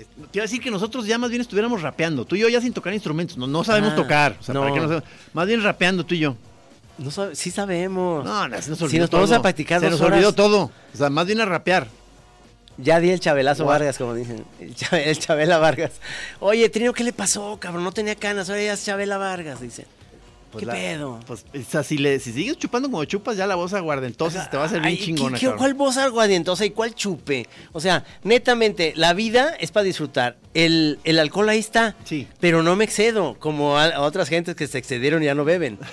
Te 0.04 0.38
iba 0.38 0.42
a 0.42 0.46
decir 0.46 0.60
que 0.60 0.70
nosotros 0.70 1.06
ya 1.06 1.18
más 1.18 1.30
bien 1.30 1.42
estuviéramos 1.42 1.82
rapeando. 1.82 2.24
Tú 2.24 2.36
y 2.36 2.40
yo 2.40 2.48
ya 2.48 2.60
sin 2.60 2.72
tocar 2.72 2.92
instrumentos. 2.94 3.36
No, 3.36 3.46
no 3.46 3.64
sabemos 3.64 3.92
Ah, 3.92 3.96
tocar. 3.96 4.36
O 4.40 4.42
sea, 4.42 4.54
¿para 4.54 4.72
qué 4.72 4.80
no 4.80 4.86
sabemos? 4.88 5.04
Más 5.32 5.46
bien 5.46 5.62
rapeando 5.62 6.04
tú 6.04 6.14
y 6.14 6.18
yo. 6.20 6.36
No 6.98 7.10
sabe- 7.10 7.34
sí 7.34 7.50
sabemos. 7.50 8.24
No, 8.24 8.48
no, 8.48 8.62
se 8.62 8.70
nos 8.70 8.78
si 8.78 8.84
olvidó 8.84 9.02
nos 9.04 9.10
vamos 9.10 9.30
todo. 9.30 9.38
a 9.38 9.42
practicar 9.42 9.80
Se 9.80 9.88
dos 9.90 10.00
nos 10.00 10.10
olvidó 10.10 10.32
todo. 10.32 10.70
O 10.94 10.96
sea, 10.96 11.10
más 11.10 11.26
bien 11.26 11.40
a 11.40 11.44
rapear. 11.46 11.88
Ya 12.78 13.00
di 13.00 13.10
el 13.10 13.20
Chabelazo. 13.20 13.64
Vargas, 13.66 13.98
como 13.98 14.14
dicen. 14.14 14.44
El, 14.60 14.74
Chabe- 14.74 15.06
el 15.08 15.18
Chabela 15.18 15.58
Vargas. 15.58 15.92
Oye, 16.40 16.68
Trino, 16.68 16.92
¿qué 16.92 17.04
le 17.04 17.12
pasó, 17.12 17.58
cabrón? 17.60 17.84
No 17.84 17.92
tenía 17.92 18.14
canas, 18.14 18.48
ahora 18.48 18.62
ya 18.62 18.72
es 18.72 18.84
Chabela 18.84 19.18
Vargas, 19.18 19.60
dice. 19.60 19.86
Pues 20.52 20.60
¿Qué 20.60 20.66
la- 20.66 20.72
pedo? 20.74 21.18
Pues, 21.26 21.44
o 21.54 21.70
sea, 21.70 21.82
si, 21.82 21.96
le, 21.98 22.20
si 22.20 22.32
sigues 22.32 22.58
chupando 22.58 22.90
como 22.90 23.02
chupas, 23.06 23.36
ya 23.38 23.46
la 23.46 23.54
voz 23.54 23.72
aguardentosa 23.72 24.50
te 24.50 24.56
va 24.58 24.64
a 24.64 24.68
ser 24.68 24.80
bien 24.80 24.90
Ay, 24.92 24.98
¿qué- 24.98 25.04
chingona, 25.06 25.38
qué-. 25.38 25.50
¿Cuál 25.52 25.72
voz 25.74 25.96
aguardientosa 25.96 26.64
y 26.66 26.70
cuál 26.70 26.94
chupe? 26.94 27.48
O 27.72 27.80
sea, 27.80 28.04
netamente, 28.22 28.92
la 28.94 29.14
vida 29.14 29.54
es 29.58 29.70
para 29.72 29.84
disfrutar. 29.84 30.36
El, 30.54 30.98
el 31.04 31.18
alcohol 31.18 31.48
ahí 31.48 31.58
está. 31.58 31.96
Sí. 32.04 32.28
Pero 32.38 32.62
no 32.62 32.76
me 32.76 32.84
excedo, 32.84 33.36
como 33.38 33.78
a, 33.78 33.86
a 33.86 34.00
otras 34.02 34.28
gentes 34.28 34.54
que 34.54 34.66
se 34.66 34.76
excedieron 34.78 35.22
y 35.22 35.26
ya 35.26 35.34
no 35.34 35.44
beben. 35.44 35.78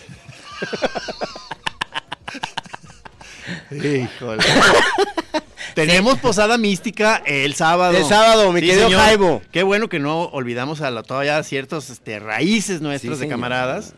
Híjole. 3.71 4.43
Tenemos 5.75 6.19
posada 6.19 6.57
mística 6.57 7.21
el 7.25 7.53
sábado. 7.55 7.95
El 7.97 8.03
sábado, 8.05 8.51
mi 8.51 8.59
querido 8.59 8.85
señor. 8.85 8.99
Jaibo. 9.01 9.41
Qué 9.51 9.63
bueno 9.63 9.87
que 9.87 9.99
no 9.99 10.23
olvidamos 10.25 10.81
a 10.81 10.91
la, 10.91 11.03
todavía 11.03 11.41
ciertos 11.43 11.89
este, 11.89 12.19
raíces 12.19 12.81
nuestras 12.81 13.01
Sí, 13.01 13.19
de 13.19 13.25
señor. 13.25 13.31
camaradas. 13.37 13.93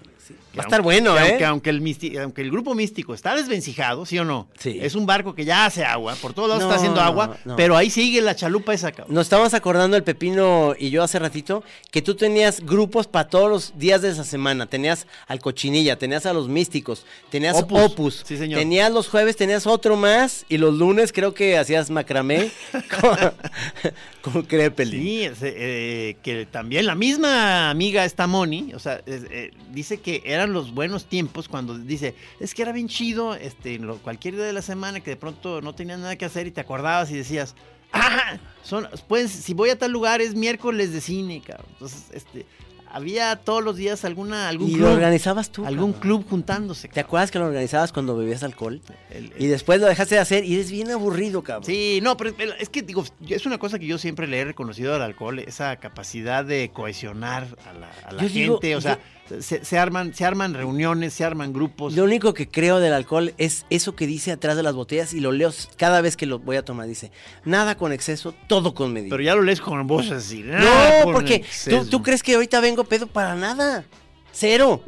Va 0.58 0.64
a 0.64 0.66
estar 0.66 0.82
bueno, 0.82 1.16
que 1.16 1.20
¿eh? 1.22 1.30
Aunque, 1.30 1.46
aunque 1.46 1.70
el 1.70 1.82
misti- 1.82 2.20
aunque 2.22 2.42
el 2.42 2.52
grupo 2.52 2.76
místico 2.76 3.14
está 3.14 3.36
desvencijado, 3.36 4.06
¿sí 4.06 4.20
o 4.20 4.26
no? 4.26 4.50
Sí. 4.60 4.78
Es 4.82 4.96
un 4.96 5.06
barco 5.06 5.34
que 5.34 5.46
ya 5.46 5.66
hace 5.66 5.86
agua, 5.86 6.16
por 6.22 6.34
todos 6.34 6.50
lados 6.50 6.64
No, 6.64 6.70
está 6.70 6.78
haciendo 6.78 7.00
agua, 7.00 7.38
no. 7.46 7.56
pero 7.56 7.78
ahí 7.78 7.90
sigue 7.90 8.20
la 8.22 8.36
chalupa 8.36 8.74
esa, 8.74 8.92
cabrón. 8.92 9.16
Nos 9.16 9.28
estábamos 9.28 9.54
acordando 9.54 9.96
el 9.96 10.04
Pepino 10.04 10.76
y 10.78 10.90
yo 10.90 11.04
hace 11.04 11.20
ratito 11.20 11.64
que 11.90 12.02
tú 12.02 12.16
tenías 12.16 12.60
grupos 12.66 13.08
para 13.08 13.30
todos 13.30 13.50
los 13.50 13.80
días 13.80 14.02
de 14.02 14.10
esa 14.10 14.26
semana. 14.26 14.66
Tenías 14.68 15.08
al 15.28 15.40
Cochinilla, 15.40 15.98
tenías 15.98 16.26
a 16.26 16.34
los 16.34 16.50
Místicos, 16.50 17.06
tenías 17.30 17.56
Opus. 17.58 17.80
Opus. 17.84 18.24
Sí, 18.26 18.38
señor. 18.38 18.60
Tenías 18.60 18.92
los 18.92 19.08
jueves, 19.08 19.38
tenías 19.38 19.66
otro 19.66 19.96
más 19.96 20.46
y 20.50 20.58
los 20.58 20.74
lunes 20.74 21.14
creo 21.14 21.34
que 21.34 21.58
hacías 21.58 21.90
macramé 21.90 22.52
con, 24.22 24.44
Crepelin. 24.44 25.02
Sí, 25.02 25.24
es, 25.24 25.38
eh, 25.42 26.18
que 26.24 26.46
también 26.46 26.86
la 26.86 26.96
misma 26.96 27.70
amiga 27.70 28.06
esta 28.06 28.28
Moni, 28.28 28.74
o 28.74 28.80
sea, 28.80 29.02
eh, 29.06 29.52
dice 29.72 30.00
que 30.00 30.22
eran 30.26 30.54
los 30.54 30.74
buenos 30.74 31.06
tiempos 31.06 31.48
cuando 31.48 31.78
dice, 31.78 32.16
es 32.40 32.54
que 32.54 32.62
era 32.62 32.72
bien 32.72 32.88
chido, 32.88 33.36
este, 33.36 33.78
lo- 33.80 33.98
cualquier 33.98 34.36
día 34.36 34.46
de 34.46 34.54
la 34.54 34.62
semana 34.62 35.00
que 35.00 35.12
de 35.12 35.18
pronto 35.18 35.62
no 35.62 35.74
tenías 35.74 36.00
nada 36.00 36.16
que 36.16 36.26
hacer 36.26 36.48
y 36.48 36.52
te 36.52 36.62
acordabas 36.62 37.10
y 37.12 37.16
decías, 37.16 37.56
ah, 37.94 38.38
son, 38.64 38.88
pues 39.08 39.32
si 39.32 39.54
voy 39.54 39.70
a 39.70 39.78
tal 39.78 39.92
lugar 39.92 40.22
es 40.22 40.36
miércoles 40.36 40.94
de 40.94 41.02
cine, 41.02 41.42
cabrón. 41.46 41.68
Entonces, 41.74 42.06
este, 42.14 42.46
había 42.92 43.36
todos 43.38 43.64
los 43.64 43.76
días 43.76 44.04
alguna, 44.06 44.48
algún 44.50 44.70
Y 44.70 44.74
club, 44.74 44.88
lo 44.88 44.94
organizabas 44.94 45.50
tú. 45.52 45.66
algún 45.66 45.94
cabrón. 45.94 46.02
club 46.02 46.30
juntándose. 46.30 46.88
¿Te 46.90 47.00
acuerdas 47.00 47.32
que 47.32 47.40
lo 47.40 47.46
organizabas 47.46 47.92
cuando 47.92 48.16
bebías 48.18 48.44
alcohol? 48.44 48.82
El- 49.10 49.32
Y 49.38 49.48
después 49.48 49.80
lo 49.80 49.88
dejaste 49.88 50.16
de 50.16 50.22
hacer 50.22 50.44
y 50.46 50.54
eres 50.56 50.72
bien 50.72 50.92
aburrido, 50.92 51.42
cabrón. 51.44 51.66
Sí, 51.66 52.00
no, 52.04 52.18
pero 52.18 52.34
es 52.60 52.70
que 52.70 52.82
digo, 52.82 53.04
es 53.28 53.46
una 53.46 53.58
cosa 53.58 53.80
que 53.80 53.86
yo 53.88 53.98
siempre 53.98 54.28
le 54.28 54.40
he 54.40 54.46
reconocido 54.46 54.94
al 54.96 55.02
alcohol, 55.02 55.40
esa 55.40 55.76
capacidad 55.78 56.44
de 56.46 56.72
cohesionar 56.74 57.48
a 57.70 57.74
la, 57.74 57.90
a 58.08 58.12
la 58.14 58.22
Yo 58.24 58.30
digo, 58.30 58.54
gente, 58.56 58.76
o 58.76 58.82
sea, 58.82 59.00
se, 59.40 59.64
se 59.64 59.78
arman, 59.78 60.14
se 60.14 60.26
arman 60.26 60.54
reuniones, 60.54 61.14
se 61.14 61.24
arman 61.24 61.54
grupos. 61.54 61.94
Lo 61.96 62.04
único 62.04 62.34
que 62.34 62.48
creo 62.48 62.80
del 62.80 62.94
alcohol 62.94 63.34
es 63.38 63.66
eso 63.70 63.96
que 63.96 64.08
dice 64.08 64.32
atrás 64.32 64.58
de 64.58 64.64
las 64.64 64.74
botellas 64.76 65.14
y 65.14 65.20
lo 65.20 65.32
leo 65.32 65.52
cada 65.78 66.02
vez 66.02 66.18
que 66.18 66.26
lo 66.26 66.40
voy 66.40 66.58
a 66.58 66.66
tomar. 66.66 66.88
Dice, 66.88 67.12
nada 67.46 67.78
con 67.78 67.92
exceso, 67.94 68.34
todo 68.48 68.74
con 68.74 68.92
medida. 68.94 69.12
pero 69.12 69.24
ya 69.24 69.36
lo 69.36 69.42
lees 69.44 69.62
con 69.62 69.86
voz 69.88 70.12
así. 70.12 70.44
no, 70.44 70.58
"Ah, 70.68 71.02
con 71.04 71.14
porque 71.14 71.36
exceso". 71.36 71.84
tú, 71.84 71.90
tú 71.90 72.04
crees 72.04 72.24
que 72.24 72.34
ahorita 72.36 72.60
vengo 72.60 72.84
pedo 72.84 73.08
para 73.08 73.36
nada. 73.36 73.86
Cero. 74.32 74.82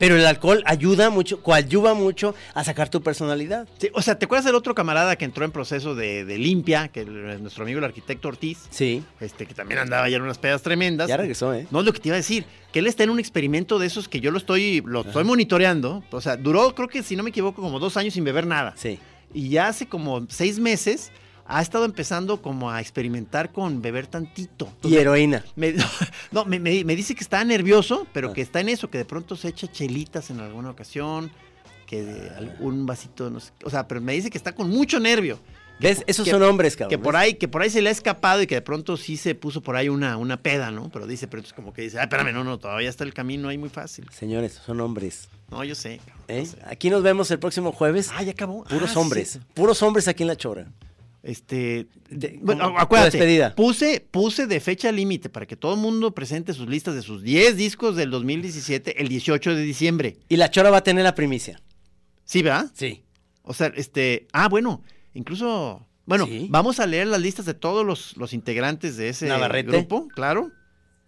Pero 0.00 0.16
el 0.16 0.26
alcohol 0.26 0.62
ayuda 0.66 1.10
mucho, 1.10 1.42
coadyuva 1.42 1.94
mucho 1.94 2.34
a 2.54 2.64
sacar 2.64 2.88
tu 2.88 3.02
personalidad. 3.02 3.68
Sí, 3.78 3.90
o 3.92 4.02
sea, 4.02 4.18
¿te 4.18 4.24
acuerdas 4.24 4.46
del 4.46 4.54
otro 4.56 4.74
camarada 4.74 5.14
que 5.14 5.24
entró 5.26 5.44
en 5.44 5.52
proceso 5.52 5.94
de, 5.94 6.24
de 6.24 6.38
limpia, 6.38 6.88
que 6.88 7.02
el- 7.02 7.40
nuestro 7.42 7.62
amigo 7.64 7.78
el 7.78 7.84
arquitecto 7.84 8.26
Ortiz, 8.28 8.58
Sí. 8.70 9.04
este, 9.20 9.44
que 9.46 9.54
también 9.54 9.78
andaba 9.78 10.08
ya 10.08 10.16
en 10.16 10.22
unas 10.22 10.38
pedas 10.38 10.62
tremendas? 10.62 11.06
Ya 11.06 11.16
regresó, 11.18 11.54
¿eh? 11.54 11.66
No 11.70 11.80
es 11.80 11.86
lo 11.86 11.92
que 11.92 12.00
te 12.00 12.08
iba 12.08 12.14
a 12.14 12.16
decir, 12.16 12.46
que 12.72 12.78
él 12.80 12.86
está 12.86 13.04
en 13.04 13.10
un 13.10 13.20
experimento 13.20 13.78
de 13.78 13.86
esos 13.86 14.08
que 14.08 14.20
yo 14.20 14.30
lo 14.30 14.38
estoy, 14.38 14.82
lo 14.86 15.02
estoy 15.02 15.22
monitoreando. 15.22 16.02
O 16.10 16.20
sea, 16.22 16.36
duró, 16.36 16.74
creo 16.74 16.88
que 16.88 17.02
si 17.02 17.14
no 17.14 17.22
me 17.22 17.28
equivoco, 17.30 17.60
como 17.62 17.78
dos 17.78 17.96
años 17.98 18.14
sin 18.14 18.24
beber 18.24 18.46
nada. 18.46 18.72
Sí. 18.76 18.98
Y 19.34 19.50
ya 19.50 19.68
hace 19.68 19.86
como 19.86 20.26
seis 20.30 20.58
meses 20.58 21.12
ha 21.52 21.62
estado 21.62 21.84
empezando 21.84 22.40
como 22.42 22.70
a 22.70 22.80
experimentar 22.80 23.52
con 23.52 23.82
beber 23.82 24.06
tantito. 24.06 24.72
Y 24.82 24.96
heroína. 24.96 25.44
me, 25.56 25.74
no, 26.32 26.44
me, 26.44 26.58
me- 26.60 26.84
me 26.84 26.96
dice 26.96 27.14
que 27.14 27.22
está 27.24 27.44
nervioso, 27.44 28.06
pero 28.12 28.30
Ah. 28.30 28.32
que 28.32 28.40
está 28.42 28.60
en 28.60 28.68
eso, 28.68 28.88
que 28.90 28.98
de 28.98 29.04
pronto 29.04 29.36
se 29.36 29.48
echa 29.48 29.66
chelitas 29.70 30.30
en 30.30 30.40
alguna 30.40 30.70
ocasión, 30.70 31.30
que 31.86 32.02
de 32.04 32.30
algún 32.30 32.86
vasito, 32.86 33.30
no 33.30 33.40
sé. 33.40 33.52
O 33.64 33.70
sea, 33.70 33.88
pero 33.88 34.00
me 34.00 34.12
dice 34.12 34.30
que 34.30 34.38
está 34.38 34.54
con 34.54 34.70
mucho 34.70 35.00
nervio. 35.00 35.38
¿Ves? 35.80 36.04
Esos 36.06 36.26
que- 36.26 36.30
son 36.30 36.42
hombres, 36.42 36.76
cabrón. 36.76 36.90
Que 36.90 36.98
por 37.02 37.16
ahí, 37.16 37.34
que 37.34 37.48
por 37.48 37.62
ahí 37.62 37.70
se 37.70 37.80
le 37.80 37.88
ha 37.88 37.92
escapado 37.92 38.42
y 38.42 38.46
que 38.46 38.54
de 38.56 38.60
pronto 38.60 38.98
sí 38.98 39.16
se 39.16 39.34
puso 39.34 39.62
por 39.62 39.76
ahí 39.76 39.88
una, 39.88 40.18
una 40.18 40.36
peda, 40.42 40.70
¿no? 40.70 40.90
Pero 40.90 41.06
dice, 41.06 41.26
pero 41.26 41.42
es 41.42 41.54
como 41.54 41.72
que 41.72 41.80
dice, 41.82 41.98
ay, 41.98 42.04
espérame, 42.04 42.34
no, 42.34 42.44
no, 42.44 42.58
todavía 42.58 42.90
está 42.90 43.02
el 43.04 43.14
camino 43.14 43.48
ahí 43.48 43.56
muy 43.56 43.70
fácil. 43.70 44.06
Señores, 44.12 44.60
son 44.64 44.78
hombres. 44.82 45.30
No, 45.50 45.64
yo 45.64 45.74
sé. 45.74 45.98
cabrón, 46.06 46.24
¿eh? 46.28 46.44
sé. 46.46 46.58
Aquí 46.66 46.90
nos 46.90 47.02
vemos 47.02 47.30
el 47.30 47.38
próximo 47.38 47.72
jueves. 47.72 48.10
Ah, 48.14 48.22
ya 48.22 48.32
acabó. 48.32 48.62
Puros 48.64 48.90
Ah, 48.90 48.92
sí. 48.92 48.98
hombres. 48.98 49.38
Puros 49.54 49.82
hombres 49.82 50.06
aquí 50.06 50.22
en 50.22 50.26
La 50.28 50.36
Chora. 50.36 50.66
Este, 51.22 51.86
De- 52.08 52.38
bueno, 52.42 52.74
acuérdate. 52.78 53.50
Puse, 53.54 54.00
puse 54.10 54.46
de 54.46 54.58
fecha 54.60 54.90
límite 54.90 55.28
para 55.28 55.46
que 55.46 55.56
todo 55.56 55.74
el 55.74 55.80
mundo 55.80 56.14
presente 56.14 56.54
sus 56.54 56.68
listas 56.68 56.94
de 56.94 57.02
sus 57.02 57.22
10 57.22 57.56
discos 57.56 57.94
del 57.96 58.10
2017 58.10 59.02
el 59.02 59.08
18 59.08 59.54
de 59.54 59.62
diciembre. 59.62 60.16
Y 60.28 60.36
La 60.36 60.50
Chora 60.50 60.70
va 60.70 60.78
a 60.78 60.82
tener 60.82 61.04
la 61.04 61.14
primicia. 61.14 61.60
¿Sí, 62.24 62.42
verdad? 62.42 62.70
Sí. 62.74 63.02
O 63.42 63.52
sea, 63.52 63.72
este, 63.76 64.28
ah, 64.32 64.48
bueno, 64.48 64.82
incluso, 65.12 65.86
bueno, 66.06 66.26
Sí. 66.26 66.46
vamos 66.50 66.80
a 66.80 66.86
leer 66.86 67.06
las 67.08 67.20
listas 67.20 67.44
de 67.44 67.54
todos 67.54 67.84
los, 67.84 68.16
los 68.16 68.32
integrantes 68.32 68.96
de 68.96 69.08
ese 69.10 69.26
Navarrete. 69.28 69.70
grupo, 69.72 70.08
claro, 70.08 70.50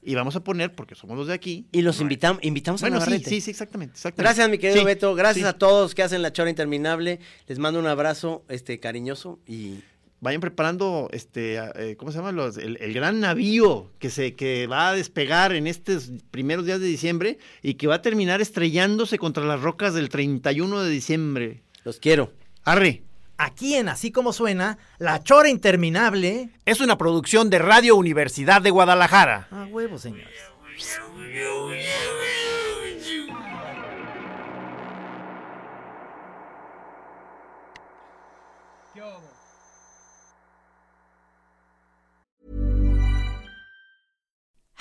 y 0.03 0.15
vamos 0.17 0.35
a 0.37 0.43
poner, 0.43 0.75
porque 0.75 0.95
somos 0.97 1.17
los 1.17 1.29
de 1.29 1.35
aquí. 1.35 1.69
Y 1.71 1.83
los 1.83 2.01
invitamos, 2.01 2.43
invitamos 2.45 2.81
Bueno, 2.81 2.97
a 2.97 3.01
sí, 3.01 3.07
Navarrete. 3.11 3.31
sí, 3.31 3.41
sí, 3.41 3.51
exactamente, 3.53 3.93
exactamente. 3.95 4.23
Gracias, 4.29 4.51
mi 4.51 4.59
querido 4.59 4.81
Sí, 4.81 4.85
Beto. 4.85 5.15
Gracias 5.15 5.45
sí. 5.45 5.49
a 5.49 5.53
todos 5.53 5.95
que 5.95 6.03
hacen 6.03 6.21
la 6.23 6.33
chora 6.33 6.51
interminable. 6.51 7.21
Les 7.47 7.59
mando 7.61 7.79
un 7.79 7.87
abrazo 7.87 8.45
este, 8.49 8.81
cariñoso 8.81 9.39
y 9.47 9.77
vayan 10.23 10.41
preparando 10.41 11.11
este 11.13 11.57
eh, 11.77 11.97
¿cómo 11.99 12.11
se 12.13 12.19
llama? 12.19 12.33
Los- 12.33 12.57
el, 12.57 12.79
el 12.81 12.95
gran 12.95 13.21
navío 13.21 13.91
que 13.99 14.09
se 14.09 14.35
que 14.35 14.67
va 14.67 14.89
a 14.89 14.93
despegar 14.95 15.53
en 15.53 15.67
estos 15.67 16.11
primeros 16.31 16.65
días 16.65 16.81
de 16.81 16.87
diciembre 16.87 17.39
y 17.63 17.75
que 17.75 17.89
va 17.89 17.97
a 17.97 18.03
terminar 18.03 18.41
estrellándose 18.41 19.19
contra 19.19 19.45
las 19.45 19.61
rocas 19.61 19.93
del 19.93 20.09
31 20.09 20.81
de 20.83 20.89
diciembre. 20.91 21.63
los 21.85 21.99
quiero. 21.99 22.33
Arre. 22.65 23.03
Aquí 23.37 23.75
en 23.75 23.89
Así 23.89 24.13
Como 24.13 24.33
Suena, 24.33 24.79
La 24.99 25.23
Chora 25.25 25.49
Interminable. 25.51 26.51
Es 26.65 26.81
una 26.81 26.97
producción 26.97 27.51
de 27.51 27.59
Radio 27.59 27.97
Universidad 27.97 28.63
de 28.63 28.71
Guadalajara. 28.71 29.49
A 29.51 29.65
huevo, 29.67 29.99
señores. 29.99 30.29